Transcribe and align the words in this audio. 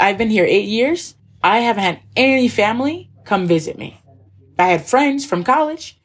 I've 0.00 0.18
been 0.18 0.30
here 0.30 0.44
eight 0.44 0.68
years. 0.68 1.14
I 1.42 1.60
haven't 1.60 1.84
had 1.84 2.00
any 2.16 2.48
family 2.48 3.10
come 3.24 3.46
visit 3.46 3.78
me. 3.78 4.00
I 4.58 4.68
had 4.68 4.86
friends 4.86 5.24
from 5.24 5.44
college. 5.44 5.98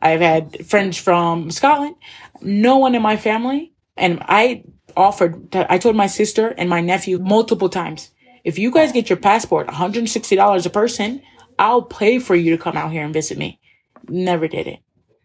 I've 0.00 0.20
had 0.20 0.66
friends 0.66 0.98
from 0.98 1.50
Scotland. 1.50 1.96
No 2.40 2.78
one 2.78 2.94
in 2.94 3.02
my 3.02 3.16
family. 3.16 3.72
And 3.96 4.18
I 4.22 4.64
offered, 4.96 5.54
I 5.54 5.78
told 5.78 5.96
my 5.96 6.06
sister 6.06 6.48
and 6.48 6.68
my 6.68 6.80
nephew 6.80 7.18
multiple 7.18 7.68
times, 7.68 8.10
if 8.44 8.58
you 8.58 8.70
guys 8.70 8.92
get 8.92 9.08
your 9.08 9.18
passport, 9.18 9.68
$160 9.68 10.66
a 10.66 10.70
person, 10.70 11.22
I'll 11.58 11.82
pay 11.82 12.18
for 12.18 12.34
you 12.34 12.56
to 12.56 12.62
come 12.62 12.76
out 12.76 12.90
here 12.90 13.04
and 13.04 13.14
visit 13.14 13.38
me. 13.38 13.60
Never 14.08 14.48
did 14.48 14.66
it. 14.66 14.80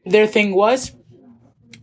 Their 0.06 0.28
thing 0.28 0.54
was, 0.54 0.92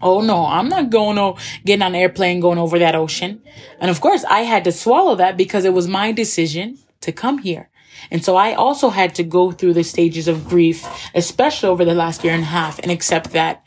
oh 0.00 0.20
no, 0.20 0.46
I'm 0.46 0.68
not 0.68 0.90
going 0.90 1.16
to 1.16 1.40
getting 1.64 1.82
on 1.82 1.94
an 1.94 2.00
airplane 2.00 2.40
going 2.40 2.58
over 2.58 2.78
that 2.78 2.94
ocean. 2.94 3.42
And 3.80 3.90
of 3.90 4.00
course, 4.00 4.24
I 4.24 4.40
had 4.40 4.64
to 4.64 4.72
swallow 4.72 5.14
that 5.16 5.36
because 5.36 5.64
it 5.64 5.72
was 5.72 5.88
my 5.88 6.12
decision 6.12 6.78
to 7.00 7.12
come 7.12 7.38
here. 7.38 7.70
And 8.10 8.24
so 8.24 8.36
I 8.36 8.54
also 8.54 8.90
had 8.90 9.14
to 9.16 9.22
go 9.22 9.52
through 9.52 9.74
the 9.74 9.84
stages 9.84 10.28
of 10.28 10.48
grief, 10.48 10.86
especially 11.14 11.68
over 11.68 11.84
the 11.84 11.94
last 11.94 12.24
year 12.24 12.34
and 12.34 12.42
a 12.42 12.46
half, 12.46 12.78
and 12.80 12.90
accept 12.90 13.30
that 13.32 13.66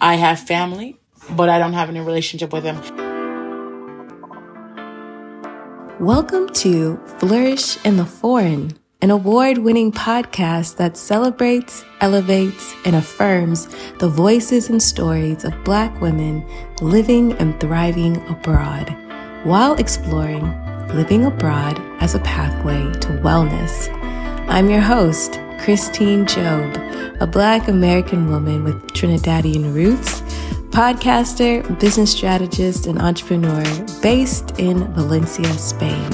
I 0.00 0.14
have 0.14 0.40
family, 0.40 0.98
but 1.30 1.48
I 1.48 1.58
don't 1.58 1.72
have 1.74 1.88
any 1.88 2.00
relationship 2.00 2.52
with 2.52 2.64
them. 2.64 2.80
Welcome 6.00 6.48
to 6.50 6.96
Flourish 7.18 7.84
in 7.84 7.96
the 7.96 8.06
Foreign, 8.06 8.78
an 9.00 9.12
award 9.12 9.58
winning 9.58 9.92
podcast 9.92 10.76
that 10.76 10.96
celebrates, 10.96 11.84
elevates, 12.00 12.74
and 12.84 12.96
affirms 12.96 13.68
the 14.00 14.08
voices 14.08 14.70
and 14.70 14.82
stories 14.82 15.44
of 15.44 15.64
Black 15.64 16.00
women 16.00 16.44
living 16.82 17.32
and 17.34 17.58
thriving 17.60 18.16
abroad 18.28 18.88
while 19.44 19.74
exploring 19.74 20.52
living 20.88 21.24
abroad 21.24 21.80
as 22.00 22.16
a 22.16 22.18
pathway 22.20 22.80
to 22.98 23.08
wellness. 23.22 23.88
I'm 24.48 24.68
your 24.68 24.80
host, 24.80 25.38
Christine 25.60 26.26
Job, 26.26 26.76
a 27.20 27.26
Black 27.26 27.68
American 27.68 28.28
woman 28.28 28.64
with 28.64 28.82
Trinidadian 28.94 29.74
roots 29.74 30.22
podcaster, 30.70 31.62
business 31.80 32.12
strategist, 32.12 32.86
and 32.86 33.00
entrepreneur 33.00 33.64
based 34.00 34.58
in 34.58 34.92
Valencia, 34.94 35.52
Spain. 35.54 36.12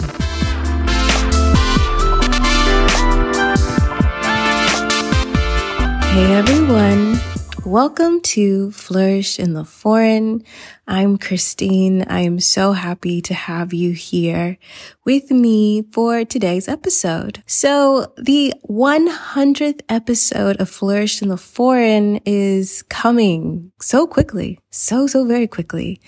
Hey 6.14 6.32
everyone, 6.34 7.18
Welcome 7.64 8.20
to 8.20 8.72
Flourish 8.72 9.38
in 9.38 9.54
the 9.54 9.64
Foreign. 9.64 10.44
I'm 10.86 11.16
Christine. 11.16 12.02
I 12.02 12.20
am 12.20 12.38
so 12.38 12.72
happy 12.72 13.22
to 13.22 13.32
have 13.32 13.72
you 13.72 13.92
here 13.92 14.58
with 15.06 15.30
me 15.30 15.84
for 15.90 16.26
today's 16.26 16.68
episode. 16.68 17.42
So 17.46 18.12
the 18.18 18.52
100th 18.68 19.80
episode 19.88 20.60
of 20.60 20.68
Flourish 20.68 21.22
in 21.22 21.30
the 21.30 21.38
Foreign 21.38 22.20
is 22.26 22.82
coming 22.82 23.72
so 23.80 24.06
quickly, 24.06 24.60
so, 24.70 25.06
so 25.06 25.24
very 25.24 25.46
quickly. 25.46 26.02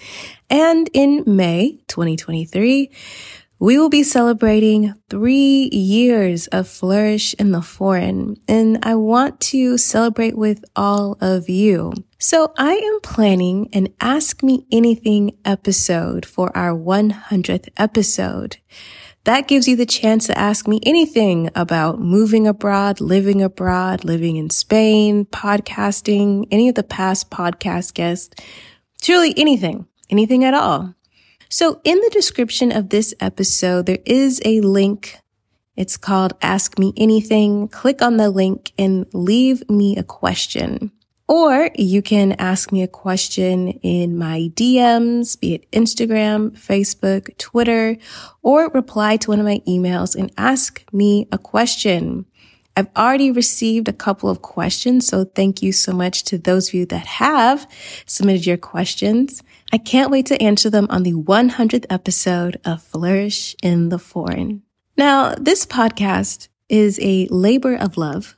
And 0.50 0.90
in 0.92 1.24
May 1.26 1.80
2023, 1.88 2.90
we 3.58 3.78
will 3.78 3.88
be 3.88 4.02
celebrating 4.02 4.94
three 5.08 5.70
years 5.72 6.46
of 6.48 6.68
Flourish 6.68 7.32
in 7.34 7.52
the 7.52 7.62
Foreign, 7.62 8.36
and 8.46 8.78
I 8.82 8.96
want 8.96 9.40
to 9.52 9.78
celebrate 9.78 10.36
with 10.36 10.62
all 10.74 11.16
of 11.22 11.48
you. 11.48 11.94
So 12.18 12.52
I 12.58 12.74
am 12.74 13.00
planning 13.00 13.70
an 13.72 13.88
Ask 13.98 14.42
Me 14.42 14.66
Anything 14.70 15.38
episode 15.44 16.26
for 16.26 16.54
our 16.56 16.76
100th 16.76 17.68
episode. 17.78 18.58
That 19.24 19.48
gives 19.48 19.66
you 19.66 19.74
the 19.74 19.86
chance 19.86 20.26
to 20.26 20.38
ask 20.38 20.68
me 20.68 20.78
anything 20.84 21.50
about 21.54 21.98
moving 21.98 22.46
abroad, 22.46 23.00
living 23.00 23.42
abroad, 23.42 24.04
living 24.04 24.36
in 24.36 24.50
Spain, 24.50 25.24
podcasting, 25.24 26.46
any 26.50 26.68
of 26.68 26.74
the 26.74 26.84
past 26.84 27.30
podcast 27.30 27.94
guests, 27.94 28.34
truly 29.00 29.34
anything, 29.36 29.86
anything 30.10 30.44
at 30.44 30.54
all. 30.54 30.94
So 31.48 31.80
in 31.84 32.00
the 32.00 32.10
description 32.10 32.72
of 32.72 32.88
this 32.88 33.14
episode, 33.20 33.86
there 33.86 33.98
is 34.04 34.40
a 34.44 34.60
link. 34.60 35.18
It's 35.76 35.96
called 35.96 36.34
Ask 36.42 36.78
Me 36.78 36.92
Anything. 36.96 37.68
Click 37.68 38.02
on 38.02 38.16
the 38.16 38.30
link 38.30 38.72
and 38.78 39.06
leave 39.12 39.68
me 39.70 39.96
a 39.96 40.02
question. 40.02 40.90
Or 41.28 41.70
you 41.74 42.02
can 42.02 42.32
ask 42.38 42.70
me 42.70 42.82
a 42.82 42.88
question 42.88 43.70
in 43.82 44.16
my 44.16 44.50
DMs, 44.54 45.38
be 45.38 45.54
it 45.54 45.70
Instagram, 45.72 46.52
Facebook, 46.52 47.36
Twitter, 47.36 47.96
or 48.42 48.68
reply 48.68 49.16
to 49.16 49.30
one 49.30 49.40
of 49.40 49.44
my 49.44 49.60
emails 49.66 50.14
and 50.14 50.32
ask 50.38 50.84
me 50.92 51.26
a 51.32 51.38
question. 51.38 52.26
I've 52.76 52.90
already 52.96 53.30
received 53.30 53.88
a 53.88 53.92
couple 53.92 54.28
of 54.28 54.42
questions, 54.42 55.06
so 55.06 55.24
thank 55.24 55.62
you 55.62 55.72
so 55.72 55.92
much 55.92 56.22
to 56.24 56.38
those 56.38 56.68
of 56.68 56.74
you 56.74 56.86
that 56.86 57.06
have 57.06 57.68
submitted 58.04 58.46
your 58.46 58.58
questions. 58.58 59.42
I 59.72 59.78
can't 59.78 60.10
wait 60.10 60.26
to 60.26 60.40
answer 60.40 60.70
them 60.70 60.86
on 60.90 61.02
the 61.02 61.12
100th 61.12 61.86
episode 61.90 62.60
of 62.64 62.82
Flourish 62.82 63.56
in 63.62 63.88
the 63.88 63.98
Foreign. 63.98 64.62
Now, 64.96 65.34
this 65.34 65.66
podcast 65.66 66.48
is 66.68 66.98
a 67.02 67.26
labor 67.30 67.74
of 67.74 67.96
love, 67.96 68.36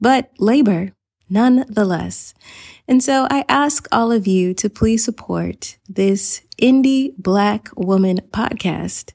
but 0.00 0.30
labor 0.38 0.92
nonetheless. 1.30 2.34
And 2.86 3.02
so 3.02 3.26
I 3.30 3.46
ask 3.48 3.88
all 3.90 4.12
of 4.12 4.26
you 4.26 4.52
to 4.54 4.68
please 4.68 5.04
support 5.04 5.78
this 5.88 6.42
indie 6.60 7.14
black 7.16 7.70
woman 7.76 8.18
podcast. 8.30 9.12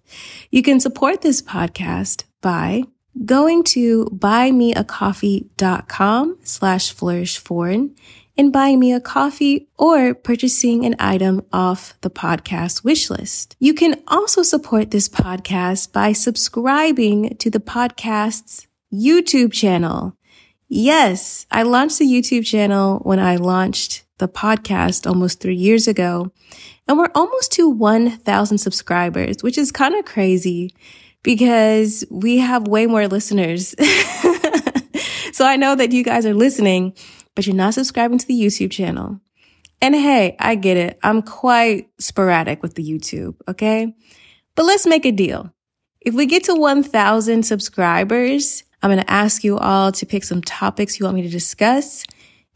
You 0.50 0.64
can 0.64 0.80
support 0.80 1.22
this 1.22 1.42
podcast 1.42 2.24
by 2.42 2.84
going 3.25 3.64
to 3.66 4.06
buymeacoffee.com 4.06 6.38
slash 6.44 6.92
flourish 6.92 7.38
foreign 7.38 7.96
and 8.39 8.53
buying 8.53 8.79
me 8.79 8.94
a 8.94 9.01
coffee 9.01 9.67
or 9.77 10.13
purchasing 10.13 10.85
an 10.85 10.95
item 10.97 11.45
off 11.51 11.94
the 12.00 12.09
podcast 12.09 12.85
wish 12.85 13.09
list. 13.09 13.57
You 13.59 13.73
can 13.73 14.01
also 14.07 14.44
support 14.44 14.91
this 14.91 15.09
podcast 15.09 15.91
by 15.91 16.13
subscribing 16.13 17.35
to 17.35 17.50
the 17.50 17.59
podcast's 17.59 18.66
YouTube 18.94 19.51
channel. 19.51 20.16
Yes, 20.69 21.47
I 21.51 21.63
launched 21.63 22.00
the 22.00 22.05
YouTube 22.05 22.45
channel 22.45 23.00
when 23.00 23.19
I 23.19 23.35
launched 23.35 24.05
the 24.19 24.29
podcast 24.29 25.06
almost 25.06 25.41
three 25.41 25.56
years 25.56 25.89
ago, 25.89 26.31
and 26.88 26.97
we're 26.97 27.11
almost 27.13 27.51
to 27.53 27.69
1,000 27.69 28.57
subscribers, 28.57 29.44
which 29.44 29.57
is 29.57 29.73
kind 29.73 29.95
of 29.95 30.06
crazy 30.06 30.73
because 31.23 32.06
we 32.09 32.38
have 32.38 32.69
way 32.69 32.85
more 32.85 33.06
listeners. 33.09 33.75
so 35.33 35.45
I 35.45 35.57
know 35.57 35.75
that 35.75 35.91
you 35.91 36.06
guys 36.06 36.25
are 36.25 36.33
listening, 36.33 36.94
but 37.39 37.47
you're 37.47 37.55
not 37.55 37.73
subscribing 37.73 38.17
to 38.17 38.27
the 38.27 38.38
YouTube 38.38 38.69
channel. 38.69 39.22
And 39.81 39.95
hey, 39.95 40.35
I 40.39 40.55
get 40.55 40.75
it. 40.75 41.00
I'm 41.03 41.22
quite 41.22 41.89
sporadic 41.97 42.61
with 42.61 42.75
the 42.75 42.83
YouTube. 42.83 43.35
Okay. 43.47 43.95
But 44.55 44.66
let's 44.66 44.85
make 44.85 45.05
a 45.05 45.11
deal. 45.13 45.50
If 46.01 46.13
we 46.13 46.25
get 46.25 46.44
to 46.44 46.53
1000 46.53 47.44
subscribers, 47.44 48.66
I'm 48.83 48.89
going 48.89 49.01
to 49.01 49.09
ask 49.09 49.45
you 49.45 49.57
all 49.57 49.94
to 49.94 50.05
pick 50.05 50.25
some 50.25 50.41
topics 50.41 51.00
you 51.00 51.05
want 51.05 51.16
me 51.16 51.22
to 51.22 51.29
discuss 51.29 52.03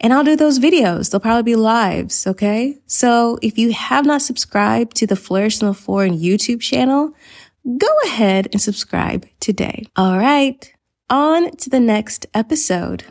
and 0.02 0.12
I'll 0.12 0.26
do 0.26 0.36
those 0.36 0.60
videos. 0.60 1.10
They'll 1.10 1.22
probably 1.22 1.44
be 1.44 1.56
lives. 1.56 2.28
Okay. 2.28 2.78
So 2.86 3.40
if 3.42 3.58
you 3.58 3.72
have 3.72 4.06
not 4.06 4.22
subscribed 4.22 4.98
to 4.98 5.08
the 5.08 5.16
Flourish 5.16 5.62
in 5.62 5.68
the 5.70 5.74
Foreign 5.74 6.20
YouTube 6.20 6.60
channel, 6.60 7.14
go 7.78 7.88
ahead 8.04 8.50
and 8.52 8.62
subscribe 8.62 9.26
today. 9.40 9.86
All 9.96 10.18
right. 10.18 10.74
On 11.10 11.56
to 11.56 11.70
the 11.70 11.80
next 11.80 12.26
episode. 12.34 13.06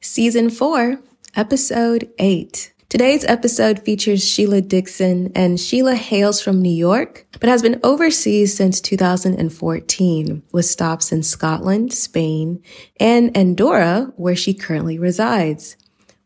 Season 0.00 0.48
4, 0.48 1.00
Episode 1.34 2.08
8. 2.20 2.72
Today's 2.88 3.24
episode 3.24 3.80
features 3.80 4.24
Sheila 4.24 4.60
Dixon, 4.60 5.32
and 5.34 5.58
Sheila 5.58 5.96
hails 5.96 6.40
from 6.40 6.62
New 6.62 6.72
York, 6.72 7.26
but 7.40 7.48
has 7.48 7.62
been 7.62 7.80
overseas 7.82 8.56
since 8.56 8.80
2014, 8.80 10.42
with 10.52 10.66
stops 10.66 11.10
in 11.10 11.24
Scotland, 11.24 11.92
Spain, 11.92 12.62
and 13.00 13.36
Andorra, 13.36 14.12
where 14.14 14.36
she 14.36 14.54
currently 14.54 15.00
resides. 15.00 15.76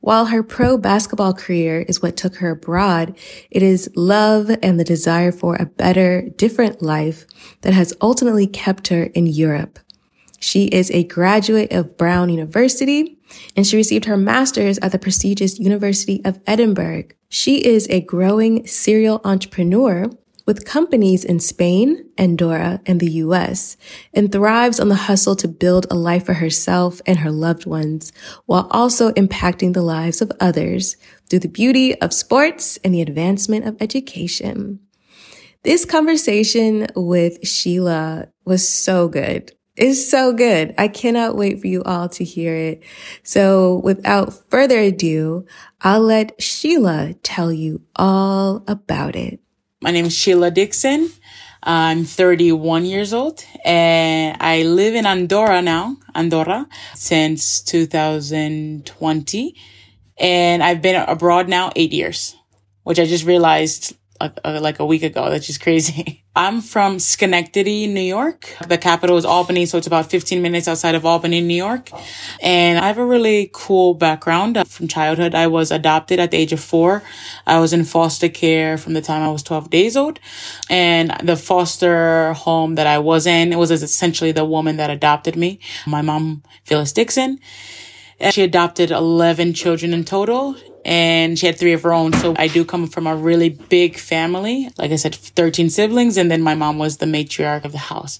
While 0.00 0.26
her 0.26 0.42
pro 0.42 0.76
basketball 0.76 1.32
career 1.32 1.80
is 1.88 2.02
what 2.02 2.16
took 2.16 2.36
her 2.36 2.50
abroad, 2.50 3.16
it 3.50 3.62
is 3.62 3.90
love 3.96 4.50
and 4.62 4.78
the 4.78 4.84
desire 4.84 5.32
for 5.32 5.56
a 5.56 5.66
better, 5.66 6.28
different 6.36 6.82
life 6.82 7.24
that 7.62 7.72
has 7.72 7.94
ultimately 8.02 8.46
kept 8.46 8.88
her 8.88 9.04
in 9.04 9.26
Europe. 9.26 9.78
She 10.38 10.66
is 10.66 10.90
a 10.90 11.04
graduate 11.04 11.72
of 11.72 11.96
Brown 11.96 12.28
University 12.28 13.16
and 13.56 13.66
she 13.66 13.76
received 13.76 14.06
her 14.06 14.16
master's 14.16 14.78
at 14.78 14.92
the 14.92 14.98
prestigious 14.98 15.58
University 15.58 16.20
of 16.24 16.40
Edinburgh. 16.46 17.04
She 17.28 17.64
is 17.64 17.86
a 17.88 18.00
growing 18.00 18.66
serial 18.66 19.20
entrepreneur 19.24 20.10
with 20.46 20.64
companies 20.64 21.24
in 21.24 21.38
Spain, 21.38 22.04
Andorra, 22.18 22.80
and 22.86 23.00
the 23.00 23.10
US, 23.12 23.76
and 24.12 24.30
thrives 24.30 24.80
on 24.80 24.88
the 24.88 24.94
hustle 24.94 25.36
to 25.36 25.48
build 25.48 25.86
a 25.90 25.94
life 25.94 26.26
for 26.26 26.34
herself 26.34 27.00
and 27.06 27.20
her 27.20 27.30
loved 27.30 27.66
ones, 27.66 28.12
while 28.46 28.66
also 28.70 29.12
impacting 29.12 29.72
the 29.72 29.82
lives 29.82 30.20
of 30.20 30.32
others 30.40 30.96
through 31.28 31.40
the 31.40 31.48
beauty 31.48 31.98
of 32.00 32.12
sports 32.12 32.78
and 32.84 32.92
the 32.92 33.02
advancement 33.02 33.66
of 33.66 33.80
education. 33.80 34.80
This 35.62 35.84
conversation 35.84 36.88
with 36.96 37.46
Sheila 37.46 38.28
was 38.44 38.68
so 38.68 39.08
good. 39.08 39.52
It's 39.74 40.06
so 40.06 40.34
good. 40.34 40.74
I 40.76 40.88
cannot 40.88 41.34
wait 41.34 41.60
for 41.60 41.66
you 41.66 41.82
all 41.84 42.10
to 42.10 42.24
hear 42.24 42.54
it. 42.54 42.82
So 43.22 43.80
without 43.82 44.50
further 44.50 44.78
ado, 44.78 45.46
I'll 45.80 46.02
let 46.02 46.40
Sheila 46.42 47.14
tell 47.22 47.50
you 47.50 47.80
all 47.96 48.64
about 48.68 49.16
it. 49.16 49.40
My 49.80 49.90
name 49.90 50.04
is 50.04 50.12
Sheila 50.14 50.50
Dixon. 50.50 51.10
I'm 51.62 52.04
31 52.04 52.84
years 52.84 53.14
old 53.14 53.46
and 53.64 54.36
I 54.40 54.62
live 54.64 54.94
in 54.94 55.06
Andorra 55.06 55.62
now, 55.62 55.96
Andorra, 56.14 56.68
since 56.94 57.62
2020. 57.62 59.56
And 60.18 60.62
I've 60.62 60.82
been 60.82 60.96
abroad 61.08 61.48
now 61.48 61.72
eight 61.76 61.92
years, 61.92 62.36
which 62.82 62.98
I 62.98 63.06
just 63.06 63.24
realized 63.24 63.96
like, 64.22 64.38
uh, 64.44 64.60
like 64.60 64.78
a 64.78 64.86
week 64.86 65.02
ago. 65.02 65.28
That's 65.30 65.46
just 65.46 65.60
crazy. 65.60 66.24
I'm 66.36 66.62
from 66.62 66.98
Schenectady, 66.98 67.86
New 67.86 68.00
York. 68.00 68.56
The 68.66 68.78
capital 68.78 69.18
is 69.18 69.24
Albany, 69.24 69.66
so 69.66 69.76
it's 69.76 69.86
about 69.86 70.08
15 70.08 70.40
minutes 70.40 70.66
outside 70.66 70.94
of 70.94 71.04
Albany, 71.04 71.40
New 71.42 71.56
York. 71.56 71.90
And 72.40 72.78
I 72.78 72.86
have 72.86 72.96
a 72.96 73.04
really 73.04 73.50
cool 73.52 73.92
background 73.92 74.56
from 74.66 74.88
childhood. 74.88 75.34
I 75.34 75.48
was 75.48 75.70
adopted 75.70 76.20
at 76.20 76.30
the 76.30 76.38
age 76.38 76.52
of 76.52 76.60
four. 76.60 77.02
I 77.46 77.58
was 77.58 77.74
in 77.74 77.84
foster 77.84 78.30
care 78.30 78.78
from 78.78 78.94
the 78.94 79.02
time 79.02 79.22
I 79.22 79.30
was 79.30 79.42
12 79.42 79.68
days 79.68 79.96
old. 79.96 80.20
And 80.70 81.14
the 81.22 81.36
foster 81.36 82.32
home 82.32 82.76
that 82.76 82.86
I 82.86 82.98
was 82.98 83.26
in, 83.26 83.52
it 83.52 83.56
was 83.56 83.70
essentially 83.70 84.32
the 84.32 84.46
woman 84.46 84.78
that 84.78 84.88
adopted 84.88 85.36
me. 85.36 85.58
My 85.86 86.00
mom, 86.00 86.44
Phyllis 86.64 86.92
Dixon. 86.92 87.40
She 88.30 88.42
adopted 88.42 88.92
11 88.92 89.52
children 89.52 89.92
in 89.92 90.04
total 90.04 90.56
and 90.84 91.38
she 91.38 91.46
had 91.46 91.58
three 91.58 91.72
of 91.72 91.82
her 91.82 91.92
own. 91.92 92.12
So 92.14 92.34
I 92.36 92.48
do 92.48 92.64
come 92.64 92.86
from 92.86 93.06
a 93.06 93.14
really 93.14 93.48
big 93.48 93.96
family. 93.96 94.68
Like 94.78 94.90
I 94.90 94.96
said, 94.96 95.14
13 95.14 95.70
siblings. 95.70 96.16
And 96.16 96.30
then 96.30 96.42
my 96.42 96.54
mom 96.54 96.78
was 96.78 96.96
the 96.96 97.06
matriarch 97.06 97.64
of 97.64 97.72
the 97.72 97.78
house. 97.78 98.18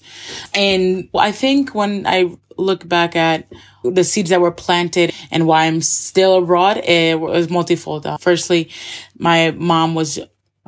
And 0.53 1.09
I 1.13 1.31
think 1.31 1.75
when 1.75 2.05
I 2.07 2.35
look 2.57 2.87
back 2.87 3.15
at 3.15 3.51
the 3.83 4.03
seeds 4.03 4.29
that 4.29 4.39
were 4.39 4.51
planted 4.51 5.13
and 5.31 5.47
why 5.47 5.65
I'm 5.65 5.81
still 5.81 6.37
abroad, 6.37 6.77
it 6.77 7.19
was 7.19 7.49
multifold. 7.49 8.07
Firstly, 8.19 8.69
my 9.17 9.51
mom 9.51 9.95
was 9.95 10.19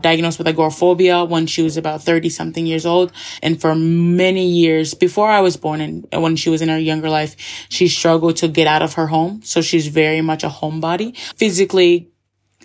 diagnosed 0.01 0.37
with 0.37 0.47
agoraphobia 0.47 1.23
when 1.23 1.47
she 1.47 1.61
was 1.61 1.77
about 1.77 2.01
30 2.01 2.29
something 2.29 2.65
years 2.65 2.85
old. 2.85 3.11
And 3.41 3.59
for 3.59 3.75
many 3.75 4.47
years 4.47 4.93
before 4.93 5.29
I 5.29 5.39
was 5.39 5.57
born 5.57 5.81
and 5.81 6.05
when 6.11 6.35
she 6.35 6.49
was 6.49 6.61
in 6.61 6.69
her 6.69 6.77
younger 6.79 7.09
life, 7.09 7.35
she 7.69 7.87
struggled 7.87 8.37
to 8.37 8.47
get 8.47 8.67
out 8.67 8.81
of 8.81 8.93
her 8.93 9.07
home. 9.07 9.41
So 9.43 9.61
she's 9.61 9.87
very 9.87 10.21
much 10.21 10.43
a 10.43 10.49
homebody. 10.49 11.17
Physically 11.37 12.11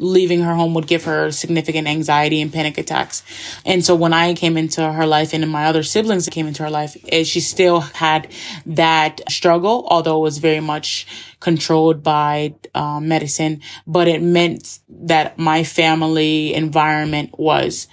leaving 0.00 0.40
her 0.40 0.54
home 0.54 0.74
would 0.74 0.86
give 0.86 1.04
her 1.04 1.30
significant 1.30 1.86
anxiety 1.86 2.40
and 2.40 2.52
panic 2.52 2.78
attacks. 2.78 3.22
And 3.64 3.84
so 3.84 3.94
when 3.94 4.12
I 4.12 4.34
came 4.34 4.56
into 4.56 4.90
her 4.90 5.06
life 5.06 5.32
and 5.34 5.48
my 5.50 5.66
other 5.66 5.82
siblings 5.82 6.28
came 6.28 6.46
into 6.46 6.62
her 6.62 6.70
life, 6.70 6.96
eh, 7.08 7.22
she 7.22 7.40
still 7.40 7.80
had 7.80 8.32
that 8.66 9.20
struggle, 9.30 9.86
although 9.88 10.18
it 10.18 10.22
was 10.22 10.38
very 10.38 10.60
much 10.60 11.06
controlled 11.38 12.02
by 12.02 12.54
uh, 12.74 12.98
medicine. 13.00 13.60
But 13.86 14.08
it 14.08 14.22
meant 14.22 14.80
that 14.88 15.38
my 15.38 15.64
family 15.64 16.54
environment 16.54 17.38
was 17.38 17.86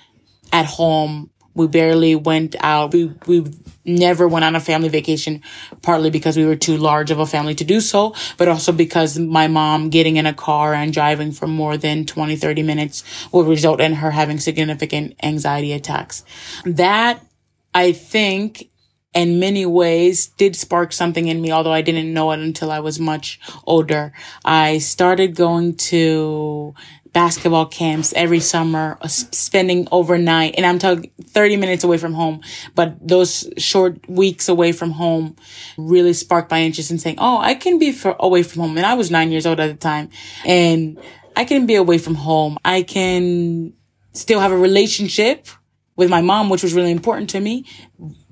at 0.52 0.66
home. 0.66 1.30
We 1.58 1.68
barely 1.68 2.16
went 2.16 2.56
out. 2.60 2.94
We, 2.94 3.12
we 3.26 3.46
never 3.84 4.28
went 4.28 4.46
on 4.46 4.56
a 4.56 4.60
family 4.60 4.90
vacation, 4.90 5.42
partly 5.82 6.12
because 6.12 6.38
we 6.38 6.46
were 6.46 6.56
too 6.56 6.78
large 6.78 7.10
of 7.10 7.20
a 7.20 7.26
family 7.26 7.56
to 7.56 7.64
do 7.64 7.82
so, 7.82 8.14
but 8.38 8.48
also 8.48 8.72
because 8.72 9.18
my 9.18 9.48
mom 9.48 9.90
getting 9.90 10.18
in 10.18 10.26
a 10.26 10.34
car 10.34 10.74
and 10.74 10.94
driving 10.94 11.32
for 11.32 11.48
more 11.48 11.78
than 11.78 12.06
20, 12.06 12.36
30 12.36 12.64
minutes 12.64 13.04
would 13.32 13.48
result 13.48 13.82
in 13.82 13.94
her 13.94 14.12
having 14.12 14.40
significant 14.40 15.16
anxiety 15.24 15.74
attacks. 15.74 16.24
That, 16.64 17.26
I 17.74 17.92
think, 17.92 18.70
in 19.18 19.40
many 19.40 19.66
ways 19.66 20.28
did 20.28 20.56
spark 20.56 20.94
something 20.94 21.28
in 21.28 21.42
me, 21.42 21.52
although 21.52 21.74
I 21.74 21.82
didn't 21.82 22.14
know 22.14 22.32
it 22.32 22.40
until 22.40 22.70
I 22.70 22.82
was 22.82 23.00
much 23.00 23.40
older. 23.66 24.14
I 24.46 24.78
started 24.78 25.36
going 25.36 25.76
to 25.90 26.76
basketball 27.18 27.66
camps 27.66 28.14
every 28.16 28.40
summer, 28.40 28.96
uh, 29.02 29.08
spending 29.08 29.88
overnight, 29.92 30.54
and 30.56 30.68
I'm 30.68 30.78
talking 30.78 31.10
30 31.24 31.58
minutes 31.58 31.84
away 31.84 31.98
from 31.98 32.14
home. 32.14 32.42
But 32.76 32.96
those 33.02 33.50
short 33.58 34.08
weeks 34.08 34.48
away 34.48 34.72
from 34.72 34.92
home 34.92 35.36
really 35.78 36.14
sparked 36.14 36.52
my 36.52 36.62
interest 36.62 36.92
in 36.92 37.00
saying, 37.00 37.16
"Oh, 37.18 37.40
I 37.40 37.56
can 37.56 37.80
be 37.80 37.92
for, 37.92 38.16
away 38.20 38.44
from 38.44 38.62
home." 38.62 38.78
And 38.78 38.86
I 38.86 38.94
was 38.94 39.10
nine 39.10 39.32
years 39.32 39.48
old 39.48 39.60
at 39.60 39.66
the 39.66 39.82
time, 39.92 40.10
and 40.46 41.00
I 41.36 41.44
can 41.44 41.66
be 41.66 41.74
away 41.74 41.98
from 41.98 42.14
home. 42.14 42.60
I 42.64 42.84
can 42.84 43.74
still 44.14 44.40
have 44.40 44.52
a 44.52 44.58
relationship 44.70 45.48
with 45.96 46.12
my 46.12 46.22
mom, 46.22 46.50
which 46.50 46.62
was 46.62 46.76
really 46.76 46.92
important 46.92 47.32
to 47.32 47.40
me, 47.40 47.66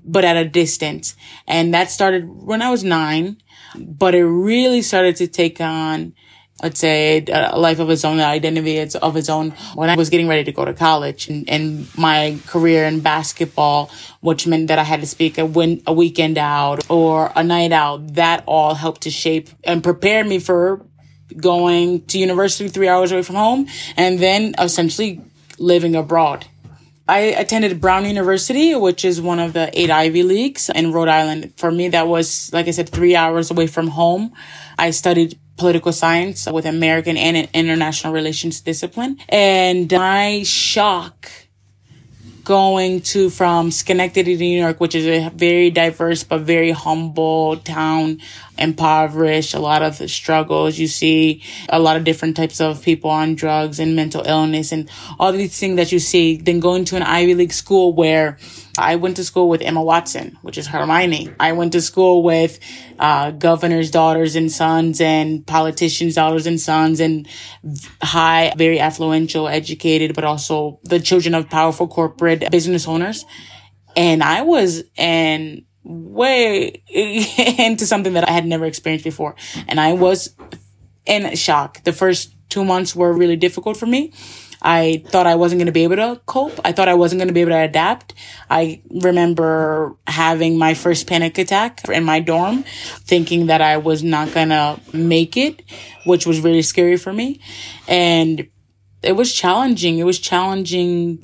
but 0.05 0.23
at 0.23 0.37
a 0.37 0.45
distance. 0.47 1.15
And 1.47 1.73
that 1.73 1.89
started 1.89 2.29
when 2.29 2.61
I 2.61 2.69
was 2.69 2.83
nine, 2.83 3.37
but 3.75 4.13
it 4.13 4.25
really 4.25 4.83
started 4.83 5.15
to 5.15 5.27
take 5.27 5.59
on 5.59 6.13
I'd 6.61 6.77
say 6.77 7.25
a 7.27 7.59
life 7.59 7.79
of 7.79 7.89
its 7.89 8.05
own, 8.05 8.19
identity 8.19 8.79
of 8.79 9.17
its 9.17 9.29
own 9.29 9.51
when 9.75 9.89
I 9.89 9.95
was 9.95 10.09
getting 10.09 10.27
ready 10.27 10.45
to 10.45 10.53
go 10.53 10.63
to 10.63 10.73
college 10.73 11.27
and, 11.27 11.49
and 11.49 11.87
my 11.97 12.37
career 12.47 12.85
in 12.85 13.01
basketball, 13.01 13.91
which 14.21 14.47
meant 14.47 14.69
that 14.69 14.79
I 14.79 14.83
had 14.83 15.01
to 15.01 15.07
speak 15.07 15.37
a, 15.37 15.45
win, 15.45 15.83
a 15.85 15.91
weekend 15.93 16.37
out 16.37 16.89
or 16.89 17.31
a 17.35 17.43
night 17.43 17.73
out. 17.73 18.15
That 18.15 18.45
all 18.47 18.73
helped 18.73 19.01
to 19.01 19.11
shape 19.11 19.49
and 19.65 19.83
prepare 19.83 20.23
me 20.23 20.39
for 20.39 20.81
going 21.35 22.05
to 22.05 22.17
university 22.17 22.69
three 22.69 22.87
hours 22.87 23.11
away 23.11 23.23
from 23.23 23.35
home 23.35 23.67
and 23.97 24.19
then 24.19 24.55
essentially 24.57 25.21
living 25.59 25.95
abroad. 25.95 26.45
I 27.07 27.19
attended 27.19 27.81
Brown 27.81 28.05
University, 28.05 28.73
which 28.73 29.05
is 29.05 29.21
one 29.21 29.39
of 29.39 29.53
the 29.53 29.69
eight 29.79 29.91
Ivy 29.91 30.23
Leagues 30.23 30.69
in 30.69 30.91
Rhode 30.91 31.09
Island. 31.09 31.53
For 31.57 31.69
me, 31.69 31.89
that 31.89 32.07
was, 32.07 32.51
like 32.51 32.67
I 32.67 32.71
said, 32.71 32.89
three 32.89 33.15
hours 33.15 33.51
away 33.51 33.67
from 33.67 33.89
home. 33.89 34.33
I 34.79 34.89
studied 34.89 35.37
political 35.57 35.91
science 35.91 36.47
with 36.51 36.65
American 36.65 37.17
and 37.17 37.49
international 37.53 38.13
relations 38.13 38.61
discipline. 38.61 39.17
And 39.29 39.91
my 39.91 40.43
shock 40.43 41.29
going 42.45 43.01
to 43.01 43.29
from 43.29 43.71
Schenectady 43.71 44.37
to 44.37 44.43
New 44.43 44.61
York, 44.61 44.79
which 44.79 44.95
is 44.95 45.05
a 45.07 45.29
very 45.29 45.71
diverse 45.71 46.23
but 46.23 46.41
very 46.41 46.71
humble 46.71 47.57
town, 47.57 48.21
impoverished, 48.57 49.53
a 49.53 49.59
lot 49.59 49.81
of 49.81 49.95
struggles. 50.09 50.77
You 50.77 50.87
see 50.87 51.43
a 51.69 51.79
lot 51.79 51.97
of 51.97 52.03
different 52.03 52.35
types 52.35 52.61
of 52.61 52.81
people 52.81 53.09
on 53.09 53.35
drugs 53.35 53.79
and 53.79 53.95
mental 53.95 54.23
illness 54.25 54.71
and 54.71 54.89
all 55.19 55.31
these 55.31 55.59
things 55.59 55.77
that 55.77 55.91
you 55.91 55.99
see. 55.99 56.37
Then 56.37 56.59
going 56.59 56.85
to 56.85 56.95
an 56.95 57.03
Ivy 57.03 57.35
League 57.35 57.53
school 57.53 57.93
where 57.93 58.37
I 58.77 58.95
went 58.97 59.15
to 59.17 59.23
school 59.23 59.47
with 59.47 59.61
Emma 59.61 59.81
Watson, 59.81 60.37
which 60.41 60.57
is 60.57 60.67
Hermione. 60.67 61.33
I 61.39 61.53
went 61.53 61.71
to 61.73 61.81
school 61.81 62.23
with 62.23 62.59
uh, 62.99 63.31
governors' 63.31 63.91
daughters 63.91 64.35
and 64.35 64.51
sons 64.51 64.99
and 64.99 65.45
politicians' 65.45 66.15
daughters 66.15 66.45
and 66.45 66.59
sons 66.59 66.99
and 66.99 67.27
high, 68.01 68.53
very 68.57 68.77
affluential, 68.77 69.51
educated, 69.51 70.13
but 70.13 70.23
also 70.23 70.79
the 70.83 70.99
children 70.99 71.35
of 71.35 71.49
powerful 71.49 71.87
corporate 71.87 72.51
business 72.51 72.87
owners. 72.87 73.25
And 73.95 74.21
I 74.21 74.41
was 74.41 74.83
in 74.97 75.65
way 75.85 76.81
into 76.89 77.85
something 77.85 78.13
that 78.13 78.27
I 78.27 78.31
had 78.31 78.45
never 78.45 78.65
experienced 78.65 79.05
before. 79.05 79.35
And 79.67 79.79
I 79.79 79.93
was 79.93 80.35
in 81.05 81.35
shock. 81.35 81.83
The 81.83 81.93
first 81.93 82.35
two 82.49 82.65
months 82.65 82.95
were 82.95 83.13
really 83.13 83.35
difficult 83.35 83.77
for 83.77 83.85
me. 83.85 84.11
I 84.61 85.03
thought 85.07 85.27
I 85.27 85.35
wasn't 85.35 85.59
going 85.59 85.67
to 85.67 85.71
be 85.71 85.83
able 85.83 85.97
to 85.97 86.19
cope. 86.25 86.59
I 86.65 86.71
thought 86.71 86.87
I 86.87 86.95
wasn't 86.95 87.19
going 87.19 87.27
to 87.27 87.33
be 87.33 87.41
able 87.41 87.51
to 87.51 87.59
adapt. 87.59 88.15
I 88.49 88.81
remember 88.89 89.95
having 90.07 90.57
my 90.57 90.73
first 90.73 91.05
panic 91.05 91.37
attack 91.37 91.87
in 91.87 92.03
my 92.03 92.19
dorm, 92.19 92.63
thinking 92.63 93.45
that 93.47 93.61
I 93.61 93.77
was 93.77 94.01
not 94.01 94.33
going 94.33 94.49
to 94.49 94.79
make 94.91 95.37
it, 95.37 95.61
which 96.05 96.25
was 96.25 96.41
really 96.41 96.63
scary 96.63 96.97
for 96.97 97.13
me. 97.13 97.41
And 97.87 98.47
it 99.03 99.11
was 99.11 99.31
challenging. 99.31 99.99
It 99.99 100.05
was 100.05 100.17
challenging 100.17 101.23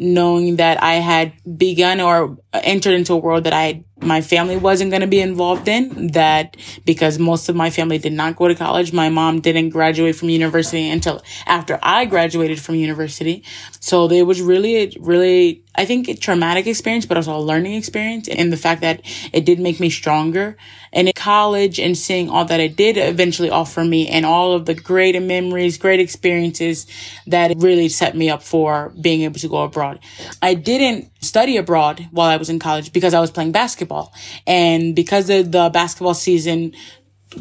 knowing 0.00 0.56
that 0.56 0.82
I 0.82 0.94
had 0.94 1.34
begun 1.58 2.00
or 2.00 2.38
entered 2.54 2.94
into 2.94 3.12
a 3.12 3.18
world 3.18 3.44
that 3.44 3.52
I 3.52 3.84
my 4.00 4.22
family 4.22 4.56
wasn't 4.56 4.90
going 4.90 5.02
to 5.02 5.06
be 5.06 5.20
involved 5.20 5.68
in 5.68 6.08
that 6.12 6.56
because 6.86 7.18
most 7.18 7.50
of 7.50 7.54
my 7.54 7.68
family 7.68 7.98
did 7.98 8.14
not 8.14 8.34
go 8.34 8.48
to 8.48 8.54
college. 8.54 8.94
My 8.94 9.10
mom 9.10 9.40
didn't 9.40 9.68
graduate 9.68 10.16
from 10.16 10.30
university 10.30 10.88
until 10.88 11.22
after 11.44 11.78
I 11.82 12.06
graduated 12.06 12.58
from 12.58 12.76
university. 12.76 13.44
So 13.78 14.10
it 14.10 14.22
was 14.22 14.40
really, 14.40 14.96
really, 15.00 15.62
I 15.74 15.84
think 15.84 16.08
a 16.08 16.14
traumatic 16.14 16.66
experience, 16.66 17.06
but 17.06 17.16
also 17.16 17.36
a 17.36 17.38
learning 17.38 17.74
experience 17.74 18.28
and 18.28 18.52
the 18.52 18.56
fact 18.56 18.80
that 18.80 19.02
it 19.32 19.44
did 19.44 19.60
make 19.60 19.78
me 19.78 19.88
stronger. 19.88 20.56
And 20.92 21.06
in 21.06 21.14
college 21.14 21.78
and 21.78 21.96
seeing 21.96 22.28
all 22.28 22.44
that 22.46 22.60
it 22.60 22.76
did 22.76 22.96
eventually 22.96 23.50
offer 23.50 23.84
me 23.84 24.08
and 24.08 24.26
all 24.26 24.52
of 24.52 24.66
the 24.66 24.74
great 24.74 25.20
memories, 25.22 25.78
great 25.78 26.00
experiences 26.00 26.86
that 27.28 27.52
really 27.56 27.88
set 27.88 28.16
me 28.16 28.28
up 28.28 28.42
for 28.42 28.92
being 29.00 29.22
able 29.22 29.38
to 29.38 29.48
go 29.48 29.62
abroad. 29.62 30.00
I 30.42 30.54
didn't 30.54 31.10
study 31.22 31.56
abroad 31.56 32.08
while 32.10 32.28
I 32.28 32.36
was 32.36 32.50
in 32.50 32.58
college 32.58 32.92
because 32.92 33.14
I 33.14 33.20
was 33.20 33.30
playing 33.30 33.52
basketball. 33.52 34.12
And 34.46 34.96
because 34.96 35.28
the, 35.28 35.42
the 35.42 35.70
basketball 35.72 36.14
season 36.14 36.72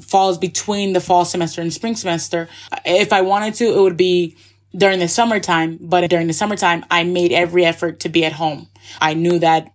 falls 0.01 0.37
between 0.37 0.93
the 0.93 1.01
fall 1.01 1.25
semester 1.25 1.61
and 1.61 1.73
spring 1.73 1.95
semester. 1.95 2.47
If 2.85 3.11
I 3.11 3.21
wanted 3.21 3.55
to, 3.55 3.65
it 3.65 3.81
would 3.81 3.97
be 3.97 4.37
during 4.75 4.99
the 4.99 5.07
summertime, 5.07 5.77
but 5.81 6.09
during 6.09 6.27
the 6.27 6.33
summertime, 6.33 6.85
I 6.89 7.03
made 7.03 7.31
every 7.31 7.65
effort 7.65 8.01
to 8.01 8.09
be 8.09 8.25
at 8.25 8.33
home. 8.33 8.67
I 9.01 9.13
knew 9.13 9.39
that 9.39 9.73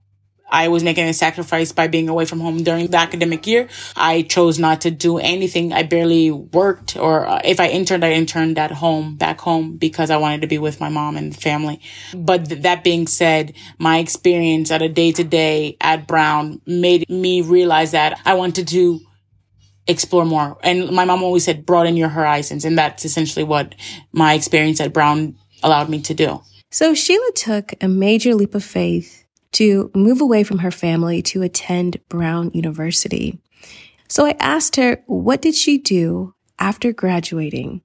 I 0.54 0.68
was 0.68 0.84
making 0.84 1.08
a 1.08 1.12
sacrifice 1.12 1.72
by 1.72 1.88
being 1.88 2.08
away 2.08 2.26
from 2.26 2.40
home 2.40 2.62
during 2.62 2.86
the 2.86 2.98
academic 2.98 3.46
year. 3.46 3.68
I 3.96 4.22
chose 4.22 4.58
not 4.58 4.82
to 4.82 4.90
do 4.90 5.18
anything. 5.18 5.72
I 5.72 5.82
barely 5.82 6.30
worked 6.30 6.96
or 6.96 7.26
uh, 7.26 7.40
if 7.44 7.58
I 7.58 7.68
interned, 7.68 8.04
I 8.04 8.12
interned 8.12 8.58
at 8.58 8.70
home, 8.70 9.16
back 9.16 9.40
home 9.40 9.76
because 9.76 10.10
I 10.10 10.16
wanted 10.16 10.42
to 10.42 10.46
be 10.46 10.58
with 10.58 10.80
my 10.80 10.88
mom 10.88 11.16
and 11.16 11.34
family. 11.34 11.80
But 12.14 12.48
th- 12.48 12.62
that 12.62 12.84
being 12.84 13.06
said, 13.06 13.54
my 13.78 13.98
experience 13.98 14.70
at 14.70 14.82
a 14.82 14.88
day 14.88 15.12
to 15.12 15.24
day 15.24 15.76
at 15.80 16.06
Brown 16.06 16.60
made 16.66 17.08
me 17.08 17.40
realize 17.40 17.90
that 17.92 18.20
I 18.24 18.34
wanted 18.34 18.68
to 18.68 19.00
explore 19.86 20.24
more. 20.24 20.58
And 20.62 20.90
my 20.90 21.04
mom 21.04 21.22
always 21.22 21.44
said, 21.44 21.66
broaden 21.66 21.96
your 21.96 22.08
horizons. 22.08 22.64
And 22.64 22.78
that's 22.78 23.04
essentially 23.04 23.44
what 23.44 23.74
my 24.12 24.34
experience 24.34 24.80
at 24.80 24.92
Brown 24.92 25.36
allowed 25.62 25.88
me 25.88 26.00
to 26.02 26.14
do. 26.14 26.42
So 26.70 26.94
Sheila 26.94 27.32
took 27.34 27.72
a 27.80 27.88
major 27.88 28.34
leap 28.34 28.54
of 28.54 28.64
faith 28.64 29.24
to 29.52 29.90
move 29.94 30.20
away 30.20 30.42
from 30.42 30.58
her 30.58 30.70
family 30.70 31.22
to 31.22 31.42
attend 31.42 32.00
Brown 32.08 32.50
University. 32.52 33.38
So 34.08 34.26
I 34.26 34.34
asked 34.40 34.76
her, 34.76 35.02
what 35.06 35.40
did 35.40 35.54
she 35.54 35.78
do 35.78 36.34
after 36.58 36.92
graduating? 36.92 37.82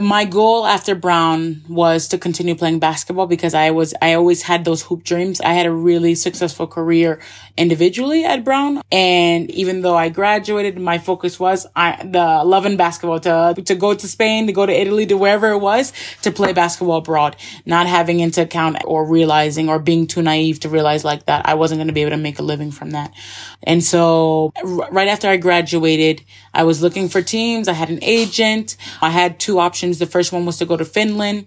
My 0.00 0.24
goal 0.24 0.66
after 0.66 0.96
Brown 0.96 1.62
was 1.68 2.08
to 2.08 2.18
continue 2.18 2.56
playing 2.56 2.80
basketball 2.80 3.28
because 3.28 3.54
I 3.54 3.70
was, 3.70 3.94
I 4.02 4.14
always 4.14 4.42
had 4.42 4.64
those 4.64 4.82
hoop 4.82 5.04
dreams. 5.04 5.40
I 5.40 5.52
had 5.52 5.66
a 5.66 5.72
really 5.72 6.16
successful 6.16 6.66
career 6.66 7.20
individually 7.56 8.24
at 8.24 8.44
Brown. 8.44 8.82
And 8.90 9.50
even 9.50 9.82
though 9.82 9.96
I 9.96 10.08
graduated, 10.08 10.78
my 10.78 10.98
focus 10.98 11.38
was 11.38 11.66
I, 11.74 12.02
the 12.04 12.42
love 12.44 12.66
in 12.66 12.76
basketball 12.76 13.20
to, 13.20 13.54
to 13.64 13.74
go 13.74 13.94
to 13.94 14.08
Spain, 14.08 14.46
to 14.46 14.52
go 14.52 14.66
to 14.66 14.72
Italy, 14.72 15.06
to 15.06 15.16
wherever 15.16 15.50
it 15.50 15.58
was 15.58 15.92
to 16.22 16.30
play 16.30 16.52
basketball 16.52 16.98
abroad, 16.98 17.36
not 17.64 17.86
having 17.86 18.20
into 18.20 18.42
account 18.42 18.78
or 18.84 19.04
realizing 19.04 19.68
or 19.68 19.78
being 19.78 20.06
too 20.06 20.22
naive 20.22 20.60
to 20.60 20.68
realize 20.68 21.04
like 21.04 21.26
that 21.26 21.46
I 21.46 21.54
wasn't 21.54 21.78
going 21.78 21.88
to 21.88 21.94
be 21.94 22.02
able 22.02 22.12
to 22.12 22.16
make 22.16 22.38
a 22.38 22.42
living 22.42 22.70
from 22.70 22.90
that. 22.90 23.12
And 23.62 23.82
so 23.82 24.52
right 24.90 25.08
after 25.08 25.28
I 25.28 25.36
graduated, 25.36 26.22
I 26.52 26.64
was 26.64 26.82
looking 26.82 27.08
for 27.08 27.22
teams. 27.22 27.68
I 27.68 27.72
had 27.72 27.90
an 27.90 28.02
agent. 28.02 28.76
I 29.00 29.10
had 29.10 29.38
two 29.38 29.58
options. 29.58 29.98
The 29.98 30.06
first 30.06 30.32
one 30.32 30.44
was 30.44 30.58
to 30.58 30.66
go 30.66 30.76
to 30.76 30.84
Finland 30.84 31.46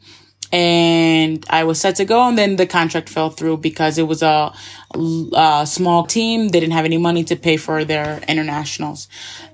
and 0.51 1.45
I 1.49 1.63
was 1.63 1.79
set 1.79 1.97
to 1.97 2.05
go. 2.05 2.27
And 2.27 2.37
then 2.37 2.55
the 2.55 2.65
contract 2.65 3.09
fell 3.09 3.29
through 3.29 3.57
because 3.57 3.97
it 3.97 4.07
was 4.07 4.23
a, 4.23 4.53
a, 4.93 5.65
small 5.67 6.05
team. 6.05 6.49
They 6.49 6.59
didn't 6.59 6.73
have 6.73 6.85
any 6.85 6.97
money 6.97 7.23
to 7.25 7.35
pay 7.35 7.57
for 7.57 7.83
their 7.83 8.21
internationals. 8.27 9.07